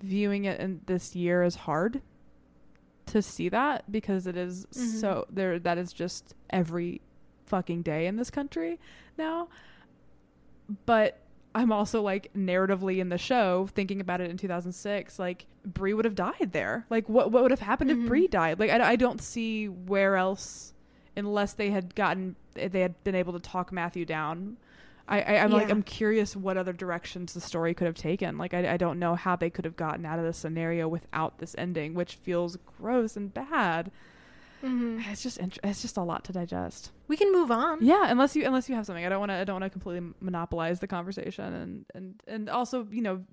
viewing 0.00 0.44
it 0.44 0.60
in 0.60 0.80
this 0.86 1.14
year 1.16 1.42
is 1.42 1.54
hard 1.56 2.00
to 3.06 3.20
see 3.20 3.48
that 3.48 3.90
because 3.90 4.26
it 4.26 4.36
is 4.36 4.66
Mhm. 4.66 5.00
so 5.00 5.26
there 5.28 5.58
that 5.58 5.76
is 5.76 5.92
just 5.92 6.34
every 6.50 7.00
fucking 7.46 7.82
day 7.82 8.06
in 8.06 8.14
this 8.16 8.30
country 8.30 8.78
now 9.18 9.48
but 10.86 11.18
I'm 11.54 11.72
also 11.72 12.00
like 12.00 12.30
narratively 12.34 12.98
in 12.98 13.08
the 13.08 13.18
show 13.18 13.66
thinking 13.74 14.00
about 14.00 14.20
it 14.20 14.30
in 14.30 14.36
2006 14.36 15.18
like 15.18 15.46
Bree 15.66 15.92
would 15.92 16.04
have 16.04 16.14
died 16.14 16.50
there 16.52 16.86
like 16.88 17.08
what 17.08 17.32
what 17.32 17.42
would 17.42 17.50
have 17.50 17.60
happened 17.60 17.90
Mhm. 17.90 18.02
if 18.04 18.08
Bree 18.08 18.28
died 18.28 18.58
like 18.60 18.70
I, 18.70 18.90
I 18.92 18.96
don't 18.96 19.20
see 19.20 19.68
where 19.68 20.14
else 20.16 20.72
unless 21.16 21.52
they 21.52 21.70
had 21.70 21.94
gotten 21.94 22.36
they 22.54 22.80
had 22.80 23.02
been 23.04 23.14
able 23.14 23.32
to 23.32 23.40
talk 23.40 23.72
Matthew 23.72 24.04
down. 24.04 24.56
I, 25.08 25.22
I 25.22 25.36
I'm 25.38 25.50
like 25.50 25.70
I'm 25.70 25.82
curious 25.82 26.36
what 26.36 26.56
other 26.56 26.72
directions 26.72 27.32
the 27.32 27.40
story 27.40 27.74
could 27.74 27.86
have 27.86 27.96
taken. 27.96 28.38
Like 28.38 28.54
I, 28.54 28.74
I 28.74 28.76
don't 28.76 28.98
know 28.98 29.14
how 29.16 29.36
they 29.36 29.50
could 29.50 29.64
have 29.64 29.76
gotten 29.76 30.06
out 30.06 30.18
of 30.18 30.24
this 30.24 30.38
scenario 30.38 30.86
without 30.88 31.38
this 31.38 31.54
ending 31.58 31.94
which 31.94 32.14
feels 32.14 32.56
gross 32.78 33.16
and 33.16 33.32
bad. 33.32 33.90
Hmm 34.60 35.00
it's 35.06 35.22
just 35.22 35.38
int- 35.38 35.58
it's 35.64 35.82
just 35.82 35.96
a 35.96 36.02
lot 36.02 36.24
to 36.24 36.32
digest. 36.32 36.92
We 37.08 37.16
can 37.16 37.32
move 37.32 37.50
on. 37.50 37.78
yeah, 37.80 38.04
unless 38.08 38.36
you 38.36 38.44
unless 38.46 38.68
you 38.68 38.74
have 38.76 38.86
something. 38.86 39.04
I 39.04 39.08
don't 39.08 39.20
want 39.20 39.30
to 39.30 39.36
I 39.36 39.44
don't 39.44 39.60
want 39.60 39.64
to 39.64 39.70
completely 39.70 40.12
monopolize 40.20 40.78
the 40.80 40.86
conversation 40.86 41.52
and 41.54 41.84
and 41.94 42.22
and 42.28 42.48
also, 42.48 42.86
you 42.90 43.02
know, 43.02 43.24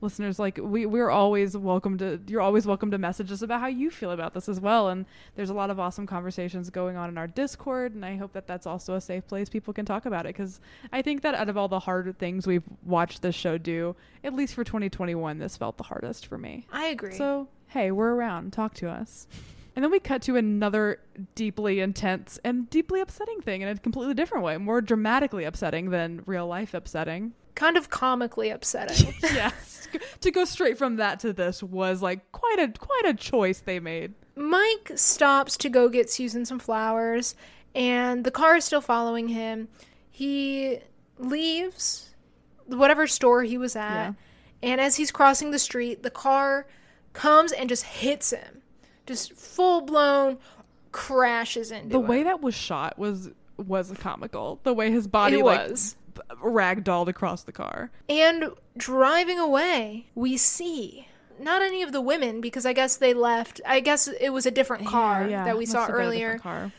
listeners 0.00 0.38
like 0.38 0.58
we 0.62 0.86
we're 0.86 1.10
always 1.10 1.56
welcome 1.56 1.98
to 1.98 2.20
you're 2.26 2.40
always 2.40 2.66
welcome 2.66 2.90
to 2.90 2.98
message 2.98 3.32
us 3.32 3.42
about 3.42 3.60
how 3.60 3.66
you 3.66 3.90
feel 3.90 4.10
about 4.10 4.34
this 4.34 4.48
as 4.48 4.60
well 4.60 4.88
and 4.88 5.06
there's 5.34 5.50
a 5.50 5.54
lot 5.54 5.70
of 5.70 5.80
awesome 5.80 6.06
conversations 6.06 6.70
going 6.70 6.96
on 6.96 7.08
in 7.08 7.18
our 7.18 7.26
Discord 7.26 7.94
and 7.94 8.04
I 8.04 8.16
hope 8.16 8.32
that 8.32 8.46
that's 8.46 8.66
also 8.66 8.94
a 8.94 9.00
safe 9.00 9.26
place 9.26 9.48
people 9.48 9.74
can 9.74 9.84
talk 9.84 10.06
about 10.06 10.26
it 10.26 10.32
cuz 10.34 10.60
I 10.92 11.02
think 11.02 11.22
that 11.22 11.34
out 11.34 11.48
of 11.48 11.56
all 11.56 11.68
the 11.68 11.80
hard 11.80 12.18
things 12.18 12.46
we've 12.46 12.64
watched 12.84 13.22
this 13.22 13.34
show 13.34 13.58
do, 13.58 13.96
at 14.22 14.34
least 14.34 14.54
for 14.54 14.64
2021 14.64 15.38
this 15.38 15.56
felt 15.56 15.76
the 15.76 15.84
hardest 15.84 16.26
for 16.26 16.38
me. 16.38 16.66
I 16.72 16.86
agree. 16.86 17.14
So, 17.14 17.48
hey, 17.68 17.90
we're 17.90 18.14
around. 18.14 18.52
Talk 18.52 18.74
to 18.74 18.88
us. 18.88 19.26
And 19.78 19.84
then 19.84 19.92
we 19.92 20.00
cut 20.00 20.22
to 20.22 20.34
another 20.34 20.98
deeply 21.36 21.78
intense 21.78 22.36
and 22.42 22.68
deeply 22.68 23.00
upsetting 23.00 23.40
thing 23.42 23.60
in 23.60 23.68
a 23.68 23.76
completely 23.76 24.12
different 24.12 24.42
way, 24.42 24.56
more 24.56 24.80
dramatically 24.80 25.44
upsetting 25.44 25.90
than 25.90 26.24
real 26.26 26.48
life 26.48 26.74
upsetting. 26.74 27.32
Kind 27.58 27.76
of 27.76 27.90
comically 27.90 28.50
upsetting. 28.50 29.12
yes. 29.22 29.88
to 30.20 30.30
go 30.30 30.44
straight 30.44 30.78
from 30.78 30.96
that 30.96 31.18
to 31.20 31.32
this 31.32 31.62
was 31.62 32.00
like 32.02 32.30
quite 32.30 32.58
a 32.60 32.68
quite 32.78 33.02
a 33.06 33.14
choice 33.14 33.60
they 33.60 33.80
made. 33.80 34.14
Mike 34.36 34.92
stops 34.94 35.56
to 35.56 35.68
go 35.68 35.88
get 35.88 36.08
Susan 36.08 36.44
some 36.44 36.60
flowers, 36.60 37.34
and 37.74 38.22
the 38.24 38.30
car 38.30 38.56
is 38.56 38.64
still 38.64 38.80
following 38.80 39.28
him. 39.28 39.66
He 40.10 40.78
leaves 41.18 42.14
whatever 42.66 43.06
store 43.06 43.42
he 43.42 43.58
was 43.58 43.74
at, 43.74 43.94
Yeah. 43.94 44.12
and 44.62 44.80
as 44.80 44.96
he's 44.96 45.10
crossing 45.10 45.50
the 45.50 45.58
street, 45.58 46.02
the 46.02 46.10
car 46.10 46.66
comes 47.12 47.50
and 47.50 47.68
just 47.68 47.82
hits 47.84 48.30
him, 48.30 48.62
just 49.06 49.32
full 49.32 49.80
blown 49.80 50.38
crashes 50.92 51.70
into 51.70 51.84
him. 51.86 51.88
The 51.90 51.98
him. 52.00 52.06
way 52.06 52.22
that 52.22 52.40
was 52.40 52.54
shot 52.54 52.98
was 52.98 53.30
was 53.56 53.90
comical. 53.98 54.60
The 54.62 54.72
way 54.72 54.90
his 54.92 55.08
body 55.08 55.40
It 55.40 55.44
like 55.44 55.70
was. 55.70 55.96
B- 56.28 56.34
ragdolled 56.44 57.08
across 57.08 57.42
the 57.42 57.52
car. 57.52 57.90
And 58.08 58.50
driving 58.76 59.38
away, 59.38 60.06
we 60.14 60.36
see 60.36 61.08
not 61.40 61.62
any 61.62 61.82
of 61.82 61.92
the 61.92 62.00
women 62.00 62.40
because 62.40 62.66
I 62.66 62.72
guess 62.72 62.96
they 62.96 63.14
left. 63.14 63.60
I 63.66 63.80
guess 63.80 64.08
it 64.08 64.30
was 64.30 64.44
a 64.46 64.50
different 64.50 64.86
car 64.86 65.22
Yeah, 65.22 65.28
yeah, 65.30 65.44
that 65.44 65.56
we 65.56 65.62
must 65.62 65.72
saw 65.72 65.80
have 65.86 65.88
been 65.88 65.96
a 65.96 65.98
earlier, 66.06 66.26
different 66.34 66.42
Car. 66.42 66.72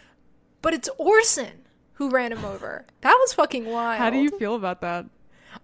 but 0.62 0.74
it's 0.74 0.90
Orson 0.98 1.66
who 1.94 2.10
ran 2.10 2.32
him 2.32 2.46
over. 2.46 2.86
That 3.02 3.18
was 3.22 3.34
fucking 3.34 3.66
wild. 3.66 4.00
How 4.00 4.10
do 4.10 4.18
you 4.18 4.30
feel 4.38 4.56
about 4.56 4.82
that? 4.82 5.06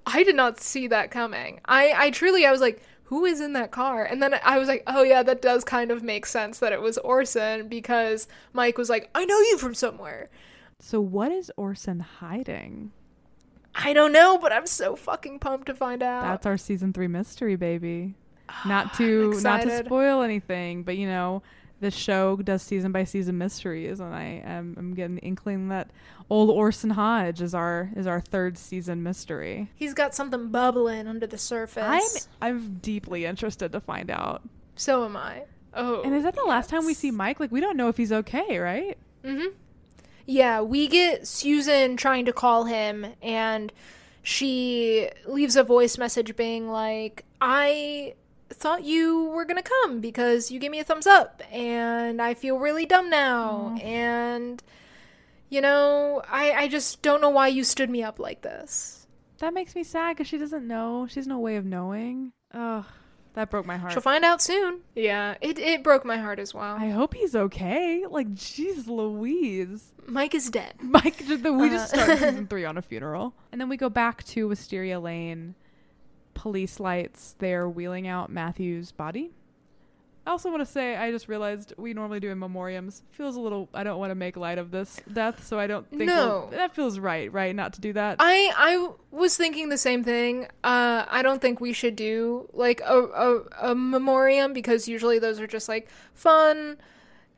I 0.06 0.24
did 0.24 0.36
not 0.36 0.60
see 0.60 0.88
that 0.88 1.12
coming. 1.12 1.60
I 1.66 1.94
I 1.96 2.12
truly 2.12 2.46
I 2.46 2.52
was 2.52 2.62
like, 2.62 2.82
who 3.06 3.24
is 3.26 3.40
in 3.40 3.54
that 3.54 3.72
car? 3.72 4.04
And 4.04 4.22
then 4.22 4.36
I 4.44 4.58
was 4.58 4.68
like, 4.68 4.84
oh 4.88 5.04
yeah, 5.04 5.22
that 5.24 5.42
does 5.42 5.64
kind 5.64 5.92
of 5.92 6.02
make 6.04 6.26
sense 6.26 6.60
that 6.60 6.74
it 6.74 6.82
was 6.82 6.98
Orson 7.00 7.68
because 7.68 8.28
Mike 8.54 8.78
was 8.78 8.90
like, 8.90 9.10
I 9.14 9.26
know 9.26 9.40
you 9.40 9.58
from 9.58 9.76
somewhere. 9.76 10.30
So 10.80 11.00
what 11.00 11.32
is 11.32 11.52
Orson 11.56 12.00
hiding? 12.00 12.92
I 13.76 13.94
don't 13.94 14.12
know, 14.12 14.38
but 14.38 14.54
I'm 14.54 14.68
so 14.68 14.96
fucking 14.96 15.40
pumped 15.40 15.68
to 15.68 15.76
find 15.76 16.02
out. 16.02 16.24
That's 16.24 16.46
our 16.46 16.58
season 16.58 16.94
three 16.94 17.08
mystery, 17.08 17.56
baby. 17.56 18.16
Not 18.66 18.94
to 18.96 19.40
not 19.42 19.64
to 19.64 19.86
spoil 19.86 20.22
anything, 20.22 20.84
but 20.84 20.98
you 20.98 21.08
know, 21.08 21.42
the 21.82 21.92
show 21.92 22.38
does 22.38 22.62
season 22.62 22.92
by 22.92 23.04
season 23.04 23.38
mysteries, 23.38 24.00
and 24.00 24.14
I 24.14 24.42
am 24.46 24.76
I'm 24.78 24.94
getting 24.94 25.16
the 25.16 25.22
inkling 25.22 25.70
that 25.70 25.90
old 26.30 26.50
Orson 26.50 26.92
Hodge 26.92 27.42
is 27.42 27.54
our 27.54 27.92
is 27.96 28.08
our 28.08 28.22
third 28.22 28.58
season 28.58 29.04
mystery. 29.04 29.70
He's 29.76 29.94
got 29.94 30.16
something 30.16 30.50
bubbling 30.50 31.08
under 31.08 31.28
the 31.28 31.38
surface. 31.38 32.28
I'm 32.42 32.50
I'm 32.56 32.76
deeply 32.82 33.26
interested 33.26 33.72
to 33.74 33.82
find 33.82 34.10
out. 34.10 34.42
So 34.76 35.06
am 35.06 35.18
I. 35.18 35.44
Oh. 35.74 36.02
And 36.04 36.16
is 36.16 36.24
that 36.24 36.36
the 36.36 36.44
last 36.44 36.70
time 36.70 36.86
we 36.86 36.94
see 36.94 37.12
Mike? 37.12 37.40
Like 37.40 37.52
we 37.52 37.60
don't 37.60 37.78
know 37.78 37.90
if 37.90 37.98
he's 37.98 38.12
okay, 38.12 38.58
right? 38.58 38.98
Mm-hmm. 39.24 39.48
Yeah, 40.26 40.62
we 40.62 40.88
get 40.88 41.28
Susan 41.28 41.98
trying 41.98 42.26
to 42.26 42.34
call 42.34 42.66
him, 42.66 43.06
and 43.22 43.72
she 44.24 45.10
leaves 45.28 45.56
a 45.56 45.64
voice 45.64 45.98
message 45.98 46.36
being 46.36 46.70
like, 46.70 47.26
I 47.40 48.16
thought 48.50 48.84
you 48.84 49.26
were 49.26 49.46
gonna 49.46 49.64
come 49.64 50.00
because 50.00 50.50
you 50.50 50.60
gave 50.60 50.72
me 50.72 50.80
a 50.80 50.84
thumbs 50.84 51.08
up, 51.08 51.44
and 51.52 52.22
I 52.22 52.34
feel 52.34 52.58
really 52.58 52.86
dumb 52.86 53.10
now, 53.10 53.76
mm. 53.76 53.84
and 53.84 54.64
you 55.50 55.62
know, 55.62 56.24
I, 56.28 56.52
I 56.54 56.68
just 56.68 57.02
don't 57.02 57.22
know 57.22 57.30
why 57.30 57.50
you 57.50 57.64
stood 57.64 57.90
me 57.90 58.02
up 58.04 58.20
like 58.20 58.42
this. 58.42 59.08
That 59.40 59.54
makes 59.54 59.76
me 59.76 59.84
sad 59.84 60.16
because 60.16 60.28
she 60.28 60.38
doesn't 60.38 60.68
know. 60.68 61.08
She 61.08 61.20
has 61.20 61.28
no 61.28 61.40
way 61.40 61.56
of 61.56 61.66
knowing. 61.66 62.32
Ugh, 62.52 62.86
that 63.36 63.50
broke 63.50 63.66
my 63.66 63.78
heart. 63.78 63.94
She'll 63.94 64.02
find 64.02 64.26
out 64.26 64.42
soon. 64.42 64.80
Yeah, 64.96 65.36
it, 65.42 65.60
it 65.60 65.84
broke 65.84 66.04
my 66.06 66.18
heart 66.18 66.40
as 66.40 66.54
well. 66.54 66.76
I 66.78 66.90
hope 66.90 67.14
he's 67.14 67.36
okay. 67.36 68.04
Like, 68.10 68.34
jeez 68.34 68.88
Louise. 68.88 69.92
Mike 70.08 70.34
is 70.36 70.50
dead. 70.50 70.76
Mike, 70.82 71.24
we 71.28 71.70
just 71.70 71.94
Uh. 71.94 72.04
start 72.04 72.20
season 72.20 72.48
three 72.48 72.66
on 72.66 72.78
a 72.78 72.82
funeral. 72.82 73.34
And 73.52 73.62
then 73.62 73.70
we 73.70 73.78
go 73.78 73.90
back 73.90 74.24
to 74.26 74.48
Wisteria 74.48 75.00
Lane. 75.00 75.56
Police 76.34 76.80
lights. 76.80 77.36
They're 77.40 77.70
wheeling 77.70 78.08
out 78.08 78.30
Matthew's 78.30 78.92
body. 78.92 79.32
I 80.26 80.32
also 80.32 80.50
want 80.50 80.62
to 80.62 80.66
say, 80.66 80.96
I 80.96 81.12
just 81.12 81.28
realized 81.28 81.74
we 81.78 81.94
normally 81.94 82.20
do 82.20 82.30
in 82.32 82.40
memoriams. 82.40 83.04
Feels 83.12 83.36
a 83.36 83.40
little, 83.40 83.70
I 83.76 83.84
don't 83.84 84.00
want 84.00 84.10
to 84.10 84.16
make 84.16 84.36
light 84.36 84.58
of 84.58 84.72
this 84.72 85.00
death, 85.14 85.46
so 85.46 85.60
I 85.60 85.68
don't 85.68 85.88
think 85.90 86.06
No. 86.06 86.48
we'll- 86.50 86.60
that 86.60 86.74
feels 86.74 86.98
right, 86.98 87.32
right? 87.32 87.56
Not 87.56 87.74
to 87.74 87.82
do 87.82 87.94
that. 87.94 88.16
I 88.20 88.52
I 88.58 88.90
was 89.12 89.38
thinking 89.38 89.70
the 89.70 89.78
same 89.78 90.04
thing. 90.04 90.46
Uh, 90.64 91.06
I 91.08 91.22
don't 91.22 91.42
think 91.42 91.62
we 91.62 91.74
should 91.74 91.96
do 91.96 92.50
like 92.54 92.82
a, 92.82 92.98
a 93.04 93.70
a 93.72 93.76
memoriam 93.76 94.52
because 94.54 94.88
usually 94.88 95.20
those 95.20 95.40
are 95.40 95.48
just 95.48 95.70
like 95.70 95.90
fun 96.14 96.78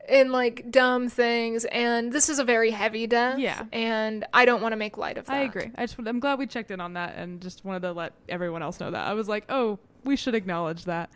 and 0.08 0.32
like 0.32 0.70
dumb 0.70 1.10
things, 1.10 1.66
and 1.66 2.10
this 2.10 2.30
is 2.30 2.38
a 2.38 2.44
very 2.44 2.70
heavy 2.70 3.06
death. 3.06 3.38
Yeah. 3.38 3.64
and 3.70 4.24
I 4.32 4.46
don't 4.46 4.62
want 4.62 4.72
to 4.72 4.76
make 4.76 4.96
light 4.96 5.18
of 5.18 5.26
that. 5.26 5.34
I 5.36 5.40
agree. 5.40 5.70
I 5.76 5.84
just, 5.84 5.98
I'm 5.98 6.20
glad 6.20 6.38
we 6.38 6.46
checked 6.46 6.70
in 6.70 6.80
on 6.80 6.94
that 6.94 7.16
and 7.16 7.42
just 7.42 7.62
wanted 7.66 7.80
to 7.82 7.92
let 7.92 8.14
everyone 8.30 8.62
else 8.62 8.80
know 8.80 8.90
that. 8.90 9.06
I 9.06 9.12
was 9.12 9.28
like, 9.28 9.44
oh, 9.50 9.78
we 10.04 10.16
should 10.16 10.34
acknowledge 10.34 10.86
that. 10.86 11.10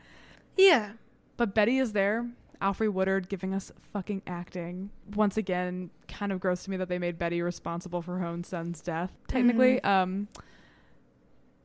Yeah, 0.59 0.91
But 1.37 1.55
Betty 1.55 1.79
is 1.79 1.93
there. 1.93 2.29
Alfre 2.61 2.93
Woodard 2.93 3.29
giving 3.29 3.53
us 3.55 3.73
fucking 3.93 4.23
acting. 4.27 4.91
Once 5.15 5.37
again, 5.37 5.91
kind 6.07 6.31
of 6.31 6.39
gross 6.39 6.63
to 6.65 6.71
me 6.71 6.77
that 6.77 6.89
they 6.89 6.99
made 6.99 7.19
Betty 7.19 7.43
responsible 7.43 8.03
for 8.03 8.19
her 8.19 8.25
own 8.27 8.45
son's 8.45 8.81
death. 8.81 9.11
Technically, 9.27 9.83
um, 9.83 10.29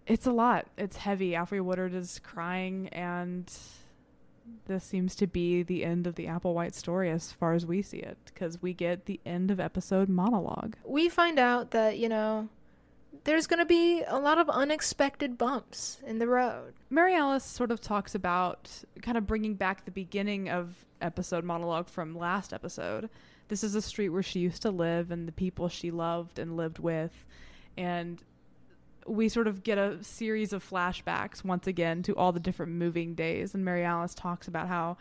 it's 0.08 0.26
a 0.26 0.32
lot. 0.32 0.68
It's 0.78 0.98
heavy. 0.98 1.32
Alfre 1.32 1.62
Woodard 1.62 1.94
is 1.94 2.20
crying, 2.24 2.88
and 2.90 3.52
this 4.66 4.84
seems 4.86 5.16
to 5.18 5.28
be 5.28 5.62
the 5.62 5.84
end 5.86 6.08
of 6.08 6.16
the 6.16 6.26
Applewhite 6.26 6.74
story 6.74 7.12
as 7.12 7.32
far 7.32 7.54
as 7.54 7.66
we 7.66 7.84
see 7.84 7.98
it, 7.98 8.18
because 8.26 8.62
we 8.62 8.74
get 8.74 9.06
the 9.06 9.20
end 9.26 9.52
of 9.52 9.60
episode 9.60 10.10
monologue. 10.10 10.76
we 10.84 11.10
find 11.10 11.38
out 11.38 11.72
that 11.72 12.00
you 12.00 12.10
know 12.10 12.50
there's 13.28 13.46
gonna 13.46 13.66
be 13.66 14.04
a 14.08 14.18
lot 14.18 14.38
of 14.38 14.50
unexpected 14.50 15.38
bumps 15.38 16.00
in 16.08 16.18
the 16.18 16.28
road. 16.28 16.74
Mary 16.90 17.14
Alice 17.14 17.44
sort 17.44 17.72
of 17.72 17.82
talks 17.82 18.16
about 18.16 18.84
kind 19.02 19.18
of 19.18 19.28
bringing 19.28 19.54
back 19.54 19.84
the 19.84 19.92
beginning 19.92 20.50
of 20.50 20.86
episode 21.02 21.44
monologue 21.44 21.90
from 21.90 22.18
last 22.18 22.54
episode. 22.54 23.10
This 23.50 23.66
is 23.66 23.76
a 23.76 23.82
street 23.82 24.10
where 24.10 24.24
she 24.24 24.40
used 24.40 24.62
to 24.62 24.72
live 24.72 25.12
and 25.12 25.28
the 25.28 25.34
people 25.34 25.68
she 25.68 25.92
loved 25.92 26.40
and 26.40 26.56
lived 26.56 26.80
with. 26.80 27.26
And 27.76 28.24
we 29.06 29.28
sort 29.28 29.48
of 29.48 29.62
get 29.62 29.78
a 29.78 30.02
series 30.02 30.54
of 30.54 30.68
flashbacks 30.68 31.44
once 31.44 31.68
again 31.68 32.04
to 32.04 32.16
all 32.16 32.32
the 32.32 32.40
different 32.40 32.72
moving 32.72 33.14
days. 33.14 33.54
And 33.54 33.66
Mary 33.66 33.84
Alice 33.84 34.14
talks 34.14 34.48
about 34.48 34.70
how 34.70 34.96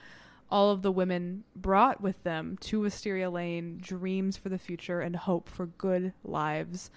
all 0.51 0.73
of 0.73 0.83
the 0.83 0.91
women 0.91 1.45
brought 1.55 2.01
with 2.01 2.25
them 2.25 2.59
to 2.63 2.81
Wisteria 2.81 3.31
Lane 3.31 3.79
dreams 3.81 4.37
for 4.37 4.49
the 4.49 4.59
future 4.59 5.01
and 5.01 5.15
hope 5.15 5.49
for 5.49 5.67
good 5.67 6.13
lives. 6.25 6.91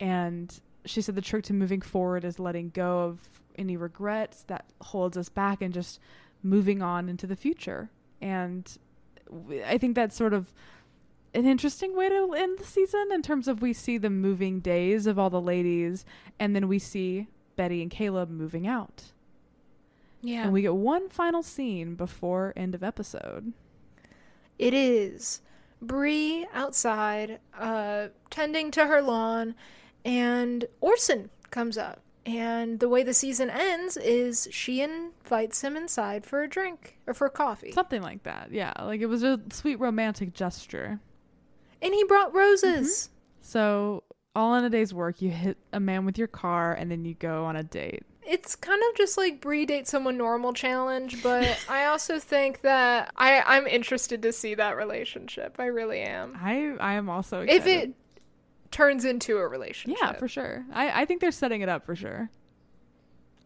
And 0.00 0.58
she 0.84 1.00
said 1.02 1.14
the 1.14 1.20
trick 1.20 1.44
to 1.44 1.52
moving 1.52 1.80
forward 1.80 2.24
is 2.24 2.38
letting 2.38 2.70
go 2.70 3.00
of 3.00 3.28
any 3.56 3.76
regrets 3.76 4.44
that 4.44 4.66
holds 4.80 5.16
us 5.16 5.28
back 5.28 5.60
and 5.60 5.74
just 5.74 6.00
moving 6.42 6.82
on 6.82 7.08
into 7.08 7.26
the 7.26 7.36
future. 7.36 7.90
And 8.20 8.78
I 9.66 9.78
think 9.78 9.94
that's 9.94 10.16
sort 10.16 10.32
of 10.32 10.52
an 11.34 11.44
interesting 11.46 11.94
way 11.94 12.08
to 12.08 12.32
end 12.32 12.58
the 12.58 12.64
season 12.64 13.08
in 13.12 13.22
terms 13.22 13.48
of 13.48 13.60
we 13.60 13.72
see 13.72 13.98
the 13.98 14.10
moving 14.10 14.60
days 14.60 15.06
of 15.06 15.18
all 15.18 15.30
the 15.30 15.40
ladies 15.40 16.04
and 16.38 16.56
then 16.56 16.68
we 16.68 16.78
see 16.78 17.26
Betty 17.56 17.82
and 17.82 17.90
Caleb 17.90 18.30
moving 18.30 18.66
out. 18.66 19.12
Yeah, 20.22 20.44
And 20.44 20.52
we 20.52 20.62
get 20.62 20.74
one 20.74 21.08
final 21.08 21.42
scene 21.42 21.94
before 21.94 22.52
end 22.56 22.74
of 22.74 22.82
episode. 22.82 23.52
It 24.58 24.74
is 24.74 25.42
Bree 25.80 26.46
outside, 26.52 27.38
uh, 27.56 28.08
tending 28.30 28.72
to 28.72 28.86
her 28.86 29.00
lawn, 29.00 29.54
and 30.04 30.64
Orson 30.80 31.30
comes 31.50 31.78
up. 31.78 32.02
And 32.26 32.78
the 32.78 32.90
way 32.90 33.02
the 33.02 33.14
season 33.14 33.48
ends 33.48 33.96
is 33.96 34.48
she 34.50 34.82
invites 34.82 35.62
him 35.62 35.76
inside 35.76 36.26
for 36.26 36.42
a 36.42 36.48
drink 36.48 36.98
or 37.06 37.14
for 37.14 37.30
coffee. 37.30 37.72
Something 37.72 38.02
like 38.02 38.24
that. 38.24 38.52
Yeah, 38.52 38.74
like 38.82 39.00
it 39.00 39.06
was 39.06 39.22
a 39.22 39.40
sweet 39.50 39.76
romantic 39.76 40.34
gesture. 40.34 41.00
And 41.80 41.94
he 41.94 42.04
brought 42.04 42.34
roses. 42.34 42.88
Mm-hmm. 42.88 43.12
So, 43.40 44.02
all 44.34 44.54
in 44.56 44.64
a 44.64 44.68
day's 44.68 44.92
work, 44.92 45.22
you 45.22 45.30
hit 45.30 45.56
a 45.72 45.80
man 45.80 46.04
with 46.04 46.18
your 46.18 46.26
car 46.26 46.74
and 46.74 46.90
then 46.90 47.06
you 47.06 47.14
go 47.14 47.46
on 47.46 47.56
a 47.56 47.62
date. 47.62 48.02
It's 48.26 48.54
kind 48.54 48.82
of 48.90 48.96
just 48.96 49.16
like 49.16 49.40
Bree 49.40 49.64
date 49.64 49.88
someone 49.88 50.18
normal 50.18 50.52
challenge, 50.52 51.22
but 51.22 51.58
I 51.68 51.86
also 51.86 52.18
think 52.18 52.60
that 52.60 53.10
I, 53.16 53.40
I'm 53.40 53.66
interested 53.66 54.20
to 54.20 54.34
see 54.34 54.54
that 54.54 54.76
relationship. 54.76 55.56
I 55.58 55.66
really 55.66 56.00
am. 56.00 56.36
I 56.38 56.74
I 56.78 56.94
am 56.94 57.08
also 57.08 57.40
excited. 57.40 57.62
If 57.62 57.66
it 57.66 57.94
turns 58.70 59.04
into 59.04 59.38
a 59.38 59.46
relationship. 59.48 59.98
Yeah, 60.00 60.12
for 60.12 60.28
sure. 60.28 60.64
I, 60.72 61.02
I 61.02 61.04
think 61.04 61.20
they're 61.20 61.30
setting 61.30 61.60
it 61.60 61.68
up 61.68 61.84
for 61.84 61.94
sure. 61.96 62.30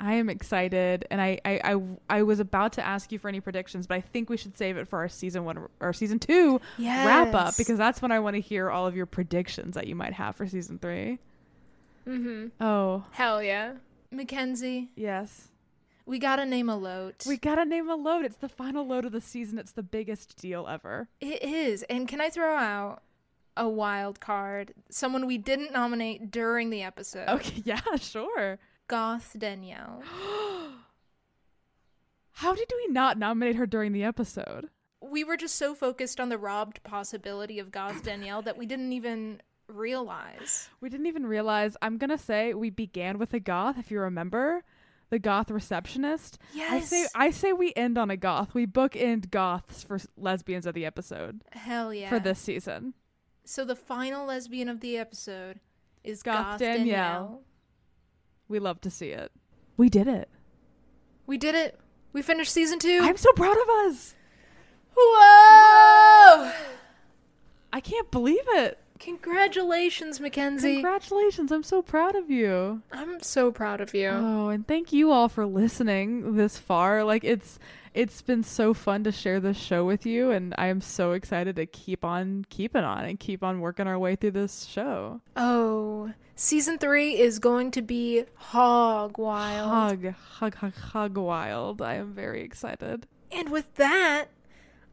I 0.01 0.15
am 0.15 0.29
excited, 0.29 1.07
and 1.13 1.21
I, 1.21 1.39
I, 1.45 1.61
I, 1.63 1.81
I 2.11 2.23
was 2.25 2.41
about 2.41 2.73
to 2.73 2.85
ask 2.85 3.13
you 3.13 3.21
for 3.21 3.29
any 3.29 3.39
predictions, 3.41 3.87
but 3.87 3.95
I 3.95 4.01
think 4.01 4.29
we 4.29 4.37
should 4.37 4.59
save 4.59 4.77
it 4.77 4.89
for 4.89 4.99
our 4.99 5.09
season 5.09 5.45
one 5.45 5.69
or 5.79 5.93
season 5.93 6.19
two 6.19 6.61
wrap 6.79 7.33
up 7.35 7.57
because 7.57 7.79
that's 7.79 8.03
when 8.03 8.11
I 8.11 8.19
want 8.19 8.35
to 8.35 8.41
hear 8.41 8.69
all 8.69 8.85
of 8.89 8.97
your 8.97 9.07
predictions 9.07 9.77
that 9.77 9.87
you 9.87 9.95
might 9.95 10.15
have 10.15 10.35
for 10.35 10.49
season 10.49 10.81
three. 10.81 11.21
Mm-hmm. 12.07 12.49
Oh, 12.61 13.05
Hell 13.13 13.43
yeah. 13.45 13.75
Mackenzie, 14.11 14.91
yes. 14.97 15.49
we 16.05 16.19
gotta 16.19 16.45
name 16.45 16.69
a 16.69 16.77
load. 16.77 17.15
We 17.25 17.37
gotta 17.37 17.65
name 17.65 17.89
a 17.89 17.95
load. 17.95 18.25
It's 18.25 18.37
the 18.37 18.49
final 18.49 18.85
load 18.85 19.05
of 19.05 19.13
the 19.13 19.21
season. 19.21 19.57
It's 19.57 19.71
the 19.73 19.85
biggest 19.85 20.37
deal 20.37 20.67
ever. 20.69 21.09
It 21.21 21.45
is. 21.45 21.85
And 21.85 22.09
can 22.09 22.21
I 22.21 22.29
throw 22.29 22.57
out 22.57 23.03
a 23.57 23.69
wild 23.69 24.21
card? 24.21 24.75
Someone 24.91 25.27
we 25.27 25.39
didn't 25.39 25.73
nominate 25.73 26.31
during 26.31 26.71
the 26.71 26.83
episode. 26.83 27.29
Okay, 27.29 27.63
yeah, 27.65 27.81
sure. 27.97 28.59
Goth 28.89 29.37
Danielle. 29.39 30.03
How 32.37 32.55
did 32.55 32.71
we 32.75 32.93
not 32.93 33.19
nominate 33.19 33.57
her 33.57 33.67
during 33.67 33.93
the 33.93 34.05
episode? 34.05 34.69
We 35.01 35.25
were 35.25 35.37
just 35.37 35.57
so 35.57 35.75
focused 35.75 36.21
on 36.21 36.29
the 36.29 36.39
robbed 36.39 36.83
possibility 36.83 37.59
of 37.59 37.71
Goth 37.71 38.03
Danielle 38.05 38.43
that 38.43 38.57
we 38.57 38.67
didn't 38.67 38.93
even 38.93 39.41
realize. 39.69 40.69
We 40.81 40.89
didn't 40.89 41.07
even 41.07 41.27
realize. 41.27 41.77
I'm 41.83 41.99
gonna 41.99 42.19
say 42.19 42.55
we 42.55 42.71
began 42.71 43.19
with 43.19 43.35
a 43.35 43.41
goth. 43.41 43.79
If 43.79 43.91
you 43.91 44.01
remember, 44.01 44.65
the 45.11 45.19
goth 45.19 45.51
receptionist. 45.51 46.39
Yes. 46.55 46.71
I 46.73 46.81
say 46.81 47.07
I 47.15 47.31
say 47.31 47.53
we 47.53 47.73
end 47.77 47.99
on 47.99 48.11
a 48.11 48.17
goth. 48.17 48.55
We 48.55 48.67
bookend 48.67 49.31
goths 49.31 49.83
for 49.83 49.99
lesbians 50.17 50.67
of 50.67 50.75
the 50.75 50.87
episode 50.87 51.43
Hell 51.53 51.93
yeah. 51.93 52.09
for 52.09 52.19
this 52.19 52.39
season. 52.39 52.95
So 53.45 53.65
the 53.65 53.77
final 53.77 54.27
lesbian 54.27 54.69
of 54.69 54.81
the 54.81 54.97
episode 54.97 55.61
is 56.05 56.23
Goth 56.23 56.45
Goth, 56.53 56.59
Danielle. 56.61 56.79
Danielle. 56.85 57.41
We 58.49 58.59
love 58.59 58.81
to 58.83 58.91
see 58.91 59.11
it. 59.11 59.33
We 59.77 59.89
did 59.89 60.07
it. 60.07 60.29
We 61.27 61.39
did 61.39 61.55
it. 61.55 61.79
We 62.13 62.23
finished 62.23 62.53
season 62.53 62.79
two. 62.79 63.01
I'm 63.03 63.17
so 63.17 63.33
proud 63.33 63.57
of 63.57 63.69
us. 63.87 64.15
Whoa! 64.95 66.53
I 67.73 67.81
can't 67.81 68.11
believe 68.11 68.45
it. 68.49 68.79
Congratulations, 68.99 70.21
Mackenzie. 70.21 70.75
Congratulations. 70.75 71.51
I'm 71.51 71.63
so 71.65 71.83
proud 71.83 72.15
of 72.15 72.31
you. 72.31 72.83
I'm 72.93 73.21
so 73.21 73.51
proud 73.51 73.81
of 73.81 73.95
you. 73.95 74.09
Oh, 74.11 74.49
and 74.49 74.69
thank 74.69 74.93
you 74.93 75.11
all 75.11 75.29
for 75.29 75.45
listening 75.47 76.37
this 76.37 76.59
far. 76.59 77.03
Like 77.03 77.25
it's 77.25 77.59
it's 77.95 78.23
been 78.23 78.43
so 78.43 78.73
fun 78.73 79.05
to 79.05 79.13
share 79.13 79.41
this 79.41 79.57
show 79.57 79.85
with 79.85 80.07
you 80.07 80.31
and 80.31 80.55
I 80.57 80.69
am 80.69 80.81
so 80.81 81.13
excited 81.13 81.57
to 81.57 81.67
keep 81.67 82.05
on 82.05 82.47
keeping 82.49 82.85
on 82.85 83.05
and 83.05 83.19
keep 83.19 83.43
on 83.43 83.61
working 83.61 83.87
our 83.87 83.99
way 83.99 84.17
through 84.17 84.33
this 84.33 84.65
show. 84.65 85.21
Oh, 85.37 86.13
season 86.35 86.79
three 86.79 87.19
is 87.19 87.39
going 87.39 87.71
to 87.73 87.83
be 87.83 88.25
hog 88.35 89.19
wild. 89.19 89.71
Hug, 89.71 90.15
hug, 90.15 90.55
hug, 90.57 90.75
hug 90.75 91.19
wild. 91.19 91.83
I 91.83 91.95
am 91.95 92.13
very 92.15 92.43
excited. 92.43 93.07
And 93.31 93.51
with 93.51 93.75
that, 93.75 94.27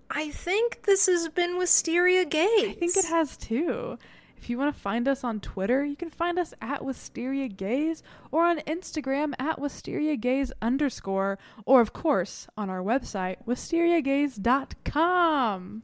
I 0.09 0.31
think 0.31 0.83
this 0.83 1.05
has 1.05 1.29
been 1.29 1.57
Wisteria 1.57 2.25
Gaze. 2.25 2.69
I 2.69 2.73
think 2.73 2.97
it 2.97 3.05
has 3.05 3.37
too. 3.37 3.97
If 4.41 4.49
you 4.49 4.57
want 4.57 4.73
to 4.73 4.81
find 4.81 5.05
us 5.07 5.23
on 5.23 5.39
Twitter, 5.41 5.83
you 5.83 5.95
can 5.97 6.09
find 6.09 6.39
us 6.39 6.53
at 6.61 6.83
Wisteria 6.83 7.47
Gaze 7.49 8.01
or 8.31 8.45
on 8.45 8.59
Instagram 8.59 9.33
at 9.37 9.59
Wisteria 9.59 10.15
Gaze 10.15 10.51
underscore, 10.61 11.37
or 11.65 11.81
of 11.81 11.91
course 11.93 12.47
on 12.57 12.69
our 12.69 12.79
website, 12.79 13.37
wisteriagaze.com. 13.45 15.83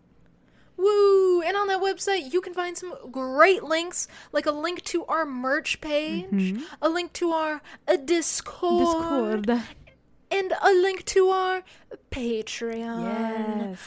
Woo! 0.78 1.42
And 1.42 1.56
on 1.56 1.68
that 1.68 1.80
website, 1.82 2.34
you 2.34 2.42
can 2.42 2.54
find 2.54 2.78
some 2.78 2.94
great 3.12 3.64
links, 3.64 4.08
like 4.34 4.46
a 4.46 4.52
link 4.52 4.82
to 4.86 5.06
our 5.06 5.26
merch 5.26 5.80
page, 5.80 6.26
Mhm. 6.32 6.64
a 6.82 6.90
link 6.90 7.14
to 7.14 7.32
our 7.32 7.62
uh, 7.88 7.96
Discord, 7.98 9.46
Discord. 9.46 9.62
and 10.32 10.54
a 10.62 10.72
link 10.74 11.06
to 11.06 11.30
our 11.30 11.64
Patreon. 12.12 13.70
Yes. 13.72 13.80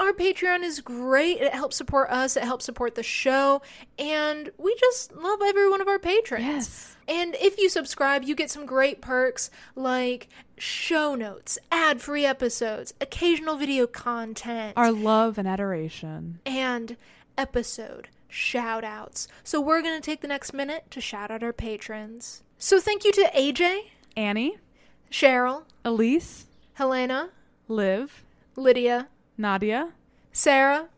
Our 0.00 0.12
Patreon 0.14 0.62
is 0.64 0.80
great. 0.80 1.42
It 1.42 1.52
helps 1.52 1.76
support 1.76 2.08
us, 2.10 2.34
it 2.36 2.42
helps 2.42 2.64
support 2.64 2.94
the 2.94 3.02
show, 3.02 3.60
and 3.98 4.50
we 4.56 4.74
just 4.80 5.14
love 5.14 5.40
every 5.44 5.68
one 5.68 5.82
of 5.82 5.88
our 5.88 5.98
patrons. 5.98 6.42
Yes. 6.44 6.96
And 7.06 7.36
if 7.38 7.58
you 7.58 7.68
subscribe, 7.68 8.22
you 8.22 8.34
get 8.34 8.50
some 8.50 8.64
great 8.64 9.02
perks 9.02 9.50
like 9.76 10.28
show 10.56 11.14
notes, 11.14 11.58
ad 11.70 12.00
free 12.00 12.24
episodes, 12.24 12.94
occasional 13.00 13.56
video 13.56 13.86
content, 13.86 14.72
Our 14.78 14.90
love 14.90 15.36
and 15.36 15.46
adoration. 15.46 16.40
and 16.46 16.96
episode 17.36 18.08
shout 18.28 18.84
outs. 18.84 19.28
So 19.44 19.60
we're 19.60 19.82
going 19.82 20.00
to 20.00 20.04
take 20.04 20.22
the 20.22 20.28
next 20.28 20.54
minute 20.54 20.84
to 20.92 21.00
shout 21.02 21.30
out 21.30 21.42
our 21.42 21.52
patrons. 21.52 22.42
So 22.56 22.80
thank 22.80 23.04
you 23.04 23.12
to 23.12 23.30
AJ, 23.36 23.80
Annie, 24.16 24.56
Cheryl, 25.10 25.64
Elise, 25.84 26.46
Helena, 26.74 27.30
Liv, 27.68 28.24
Lydia, 28.56 29.08
Nadia, 29.40 29.92
Sarah, 30.32 30.88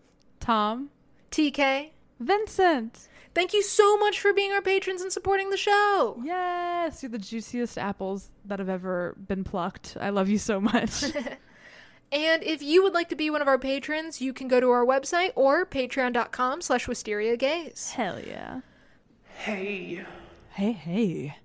Tom, 0.41 0.91
TK. 1.31 1.91
Vincent. 2.21 3.09
Thank 3.35 3.53
you 3.53 3.63
so 3.63 3.97
much 3.97 4.21
for 4.21 4.33
being 4.33 4.53
our 4.53 4.61
patrons 4.63 5.01
and 5.03 5.11
supporting 5.13 5.51
the 5.51 5.57
show. 5.57 6.21
Yes, 6.23 7.03
you're 7.03 7.11
the 7.11 7.19
juiciest 7.19 7.79
apples 7.79 8.29
that 8.45 8.59
have 8.59 8.69
ever 8.69 9.17
been 9.27 9.43
plucked. 9.43 9.97
I 10.01 10.11
love 10.11 10.29
you 10.29 10.39
so 10.39 10.61
much. 10.61 11.05
And 12.13 12.43
if 12.43 12.63
you 12.63 12.83
would 12.83 12.93
like 12.93 13.09
to 13.09 13.17
be 13.17 13.31
one 13.31 13.41
of 13.41 13.49
our 13.49 13.59
patrons, 13.59 14.21
you 14.21 14.35
can 14.35 14.47
go 14.47 14.61
to 14.61 14.69
our 14.69 14.85
website 14.85 15.33
or 15.35 15.65
patreon.com 15.65 16.61
slash 16.61 16.87
wisteria 16.87 17.39
gaze. 17.39 17.93
Hell 17.93 18.21
yeah. 18.21 18.61
Hey, 19.39 20.05
Hey, 20.51 20.73
hey. 20.73 21.37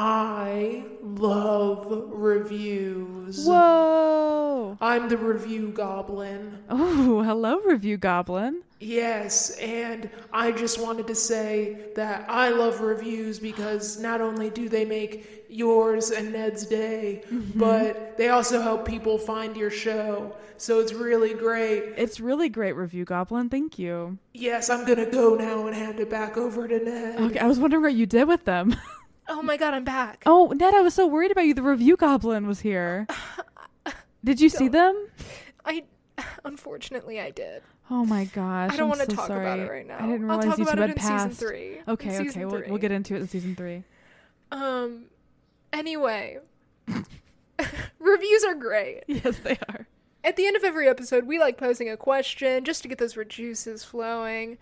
I 0.00 0.84
love 1.02 1.88
reviews. 2.12 3.44
Whoa. 3.44 4.78
I'm 4.80 5.08
the 5.08 5.16
review 5.16 5.72
goblin. 5.72 6.62
Oh, 6.70 7.20
hello, 7.24 7.58
Review 7.58 7.96
Goblin. 7.96 8.62
Yes, 8.78 9.56
and 9.58 10.08
I 10.32 10.52
just 10.52 10.80
wanted 10.80 11.08
to 11.08 11.16
say 11.16 11.88
that 11.96 12.26
I 12.30 12.50
love 12.50 12.80
reviews 12.80 13.40
because 13.40 13.98
not 13.98 14.20
only 14.20 14.50
do 14.50 14.68
they 14.68 14.84
make 14.84 15.46
yours 15.50 16.12
and 16.12 16.32
Ned's 16.32 16.64
day, 16.64 17.24
mm-hmm. 17.28 17.58
but 17.58 18.16
they 18.16 18.28
also 18.28 18.60
help 18.62 18.86
people 18.86 19.18
find 19.18 19.56
your 19.56 19.70
show. 19.70 20.32
So 20.58 20.78
it's 20.78 20.92
really 20.92 21.34
great. 21.34 21.94
It's 21.96 22.20
really 22.20 22.48
great, 22.48 22.74
Review 22.74 23.04
Goblin. 23.04 23.48
Thank 23.48 23.80
you. 23.80 24.18
Yes, 24.32 24.70
I'm 24.70 24.86
gonna 24.86 25.10
go 25.10 25.34
now 25.34 25.66
and 25.66 25.74
hand 25.74 25.98
it 25.98 26.08
back 26.08 26.36
over 26.36 26.68
to 26.68 26.78
Ned. 26.78 27.20
Okay, 27.20 27.38
I 27.40 27.48
was 27.48 27.58
wondering 27.58 27.82
what 27.82 27.94
you 27.94 28.06
did 28.06 28.28
with 28.28 28.44
them. 28.44 28.76
Oh 29.28 29.42
my 29.42 29.56
god, 29.56 29.74
I'm 29.74 29.84
back. 29.84 30.22
Oh, 30.26 30.52
Ned, 30.56 30.74
I 30.74 30.80
was 30.80 30.94
so 30.94 31.06
worried 31.06 31.30
about 31.30 31.44
you. 31.44 31.54
The 31.54 31.62
Review 31.62 31.96
Goblin 31.96 32.46
was 32.46 32.60
here. 32.60 33.06
Did 34.24 34.40
you 34.40 34.48
see 34.48 34.68
them? 34.68 35.08
I 35.64 35.84
unfortunately 36.44 37.20
I 37.20 37.30
did. 37.30 37.62
Oh 37.90 38.04
my 38.04 38.24
gosh. 38.24 38.72
I 38.72 38.76
don't 38.76 38.88
want 38.88 39.00
to 39.00 39.10
so 39.10 39.16
talk 39.16 39.28
sorry. 39.28 39.46
about 39.46 39.58
it 39.60 39.70
right 39.70 39.86
now. 39.86 39.98
I 39.98 40.06
didn't 40.06 40.30
I'll 40.30 40.38
realize 40.38 40.44
talk 40.44 40.58
you 40.58 40.64
about 40.64 40.78
it 40.78 40.90
in 40.90 40.96
passed. 40.96 41.30
season 41.30 41.48
three. 41.48 41.78
Okay, 41.86 42.10
season 42.10 42.28
okay. 42.28 42.44
We'll, 42.44 42.62
we'll 42.68 42.78
get 42.78 42.90
into 42.90 43.14
it 43.14 43.20
in 43.20 43.28
season 43.28 43.54
three. 43.54 43.84
Um. 44.50 45.04
Anyway, 45.72 46.38
reviews 47.98 48.44
are 48.44 48.54
great. 48.54 49.04
Yes, 49.08 49.38
they 49.38 49.58
are. 49.68 49.86
At 50.24 50.36
the 50.36 50.46
end 50.46 50.56
of 50.56 50.64
every 50.64 50.88
episode, 50.88 51.26
we 51.26 51.38
like 51.38 51.56
posing 51.56 51.88
a 51.88 51.96
question 51.96 52.64
just 52.64 52.82
to 52.82 52.88
get 52.88 52.98
those 52.98 53.16
juices 53.28 53.84
flowing. 53.84 54.58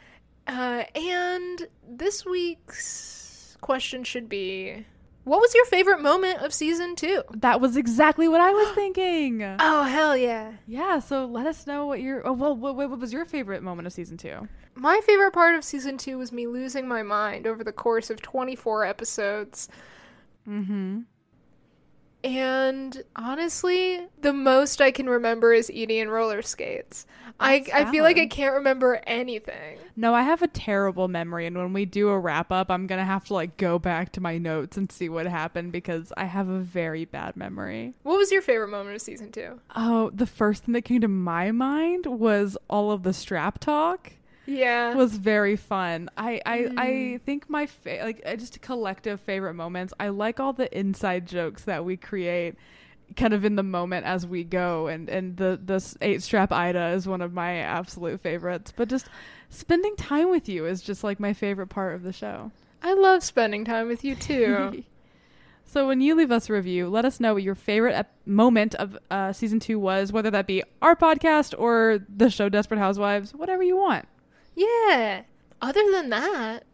Uh, 0.46 0.84
and 0.94 1.66
this 1.88 2.24
week's 2.24 3.25
question 3.66 4.04
should 4.04 4.28
be 4.28 4.86
What 5.24 5.40
was 5.40 5.52
your 5.52 5.64
favorite 5.66 6.00
moment 6.00 6.38
of 6.38 6.54
season 6.54 6.94
two? 6.94 7.24
That 7.34 7.60
was 7.60 7.76
exactly 7.76 8.28
what 8.28 8.40
I 8.40 8.52
was 8.52 8.68
thinking. 8.76 9.42
Oh, 9.42 9.82
hell 9.82 10.16
yeah. 10.16 10.52
Yeah, 10.68 11.00
so 11.00 11.26
let 11.26 11.46
us 11.46 11.66
know 11.66 11.84
what 11.84 12.00
your. 12.00 12.24
Oh, 12.24 12.32
well, 12.32 12.56
what, 12.56 12.76
what 12.76 12.96
was 13.00 13.12
your 13.12 13.24
favorite 13.24 13.64
moment 13.64 13.86
of 13.88 13.92
season 13.92 14.16
two? 14.16 14.48
My 14.76 15.00
favorite 15.04 15.32
part 15.32 15.56
of 15.56 15.64
season 15.64 15.98
two 15.98 16.16
was 16.16 16.30
me 16.30 16.46
losing 16.46 16.86
my 16.86 17.02
mind 17.02 17.44
over 17.44 17.64
the 17.64 17.72
course 17.72 18.08
of 18.08 18.22
24 18.22 18.84
episodes. 18.84 19.68
Mm-hmm. 20.48 21.00
And 22.26 23.04
honestly, 23.14 24.04
the 24.20 24.32
most 24.32 24.80
I 24.80 24.90
can 24.90 25.08
remember 25.08 25.52
is 25.52 25.70
Edie 25.72 26.00
and 26.00 26.10
roller 26.10 26.42
skates. 26.42 27.06
I, 27.38 27.64
I 27.72 27.84
feel 27.92 28.02
like 28.02 28.18
I 28.18 28.26
can't 28.26 28.54
remember 28.54 29.00
anything. 29.06 29.78
No, 29.94 30.12
I 30.12 30.22
have 30.22 30.42
a 30.42 30.48
terrible 30.48 31.06
memory, 31.06 31.46
and 31.46 31.56
when 31.56 31.72
we 31.72 31.84
do 31.84 32.08
a 32.08 32.18
wrap 32.18 32.50
up, 32.50 32.68
I'm 32.68 32.88
gonna 32.88 33.04
have 33.04 33.24
to 33.26 33.34
like 33.34 33.56
go 33.56 33.78
back 33.78 34.10
to 34.12 34.20
my 34.20 34.38
notes 34.38 34.76
and 34.76 34.90
see 34.90 35.08
what 35.08 35.26
happened 35.26 35.70
because 35.70 36.12
I 36.16 36.24
have 36.24 36.48
a 36.48 36.58
very 36.58 37.04
bad 37.04 37.36
memory. 37.36 37.94
What 38.02 38.18
was 38.18 38.32
your 38.32 38.42
favorite 38.42 38.70
moment 38.70 38.96
of 38.96 39.02
season 39.02 39.30
two? 39.30 39.60
Oh, 39.76 40.10
the 40.10 40.26
first 40.26 40.64
thing 40.64 40.72
that 40.72 40.82
came 40.82 41.02
to 41.02 41.08
my 41.08 41.52
mind 41.52 42.06
was 42.06 42.58
all 42.68 42.90
of 42.90 43.04
the 43.04 43.12
strap 43.12 43.60
talk. 43.60 44.14
Yeah. 44.46 44.94
was 44.94 45.16
very 45.16 45.56
fun. 45.56 46.08
I 46.16 46.40
I, 46.46 46.68
I 46.76 47.20
think 47.24 47.50
my 47.50 47.66
fa- 47.66 48.00
like 48.02 48.22
uh, 48.24 48.36
just 48.36 48.60
collective 48.60 49.20
favorite 49.20 49.54
moments. 49.54 49.92
I 49.98 50.08
like 50.08 50.40
all 50.40 50.52
the 50.52 50.76
inside 50.76 51.26
jokes 51.26 51.64
that 51.64 51.84
we 51.84 51.96
create 51.96 52.54
kind 53.16 53.32
of 53.32 53.44
in 53.44 53.54
the 53.54 53.62
moment 53.62 54.04
as 54.04 54.26
we 54.26 54.42
go 54.44 54.88
and 54.88 55.08
and 55.08 55.36
the 55.36 55.60
the 55.64 55.96
eight 56.00 56.22
strap 56.22 56.52
Ida 56.52 56.88
is 56.88 57.06
one 57.06 57.20
of 57.20 57.32
my 57.32 57.56
absolute 57.58 58.20
favorites. 58.20 58.72
But 58.74 58.88
just 58.88 59.08
spending 59.50 59.94
time 59.96 60.30
with 60.30 60.48
you 60.48 60.66
is 60.66 60.82
just 60.82 61.04
like 61.04 61.20
my 61.20 61.32
favorite 61.32 61.68
part 61.68 61.94
of 61.94 62.02
the 62.02 62.12
show. 62.12 62.50
I 62.82 62.94
love 62.94 63.22
spending 63.24 63.64
time 63.64 63.88
with 63.88 64.04
you 64.04 64.14
too. 64.14 64.84
So 65.68 65.88
when 65.88 66.00
you 66.00 66.14
leave 66.14 66.30
us 66.30 66.48
a 66.48 66.52
review, 66.52 66.88
let 66.88 67.04
us 67.04 67.18
know 67.18 67.34
what 67.34 67.42
your 67.42 67.56
favorite 67.56 67.94
ep- 67.94 68.14
moment 68.24 68.76
of 68.76 68.96
uh, 69.10 69.32
season 69.32 69.58
two 69.58 69.80
was, 69.80 70.12
whether 70.12 70.30
that 70.30 70.46
be 70.46 70.62
our 70.80 70.94
podcast 70.94 71.54
or 71.58 71.98
the 72.08 72.30
show 72.30 72.48
Desperate 72.48 72.78
Housewives, 72.78 73.34
whatever 73.34 73.64
you 73.64 73.76
want. 73.76 74.06
Yeah. 74.56 75.22
Other 75.62 75.82
than 75.92 76.08
that, 76.10 76.64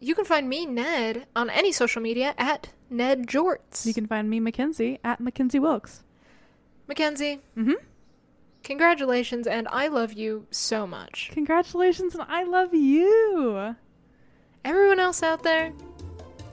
you 0.00 0.14
can 0.14 0.24
find 0.24 0.48
me, 0.48 0.64
Ned, 0.64 1.26
on 1.36 1.50
any 1.50 1.70
social 1.72 2.00
media 2.00 2.34
at 2.38 2.70
Ned 2.88 3.26
Jorts. 3.26 3.84
You 3.84 3.92
can 3.92 4.06
find 4.06 4.30
me, 4.30 4.40
Mackenzie, 4.40 4.98
at 5.04 5.20
Mackenzie 5.20 5.58
Wilkes. 5.58 6.02
Mackenzie, 6.88 7.40
Mm-hmm. 7.56 7.74
congratulations, 8.64 9.46
and 9.46 9.68
I 9.70 9.88
love 9.88 10.12
you 10.14 10.46
so 10.50 10.86
much. 10.86 11.30
Congratulations, 11.34 12.14
and 12.14 12.24
I 12.28 12.44
love 12.44 12.72
you. 12.74 13.76
Everyone 14.64 14.98
else 14.98 15.22
out 15.22 15.42
there, 15.42 15.72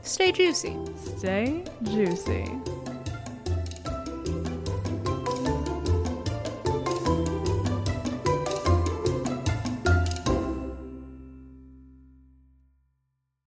stay 0.03 0.31
juicy. 0.31 0.75
Stay 1.17 1.63
juicy. 1.83 2.45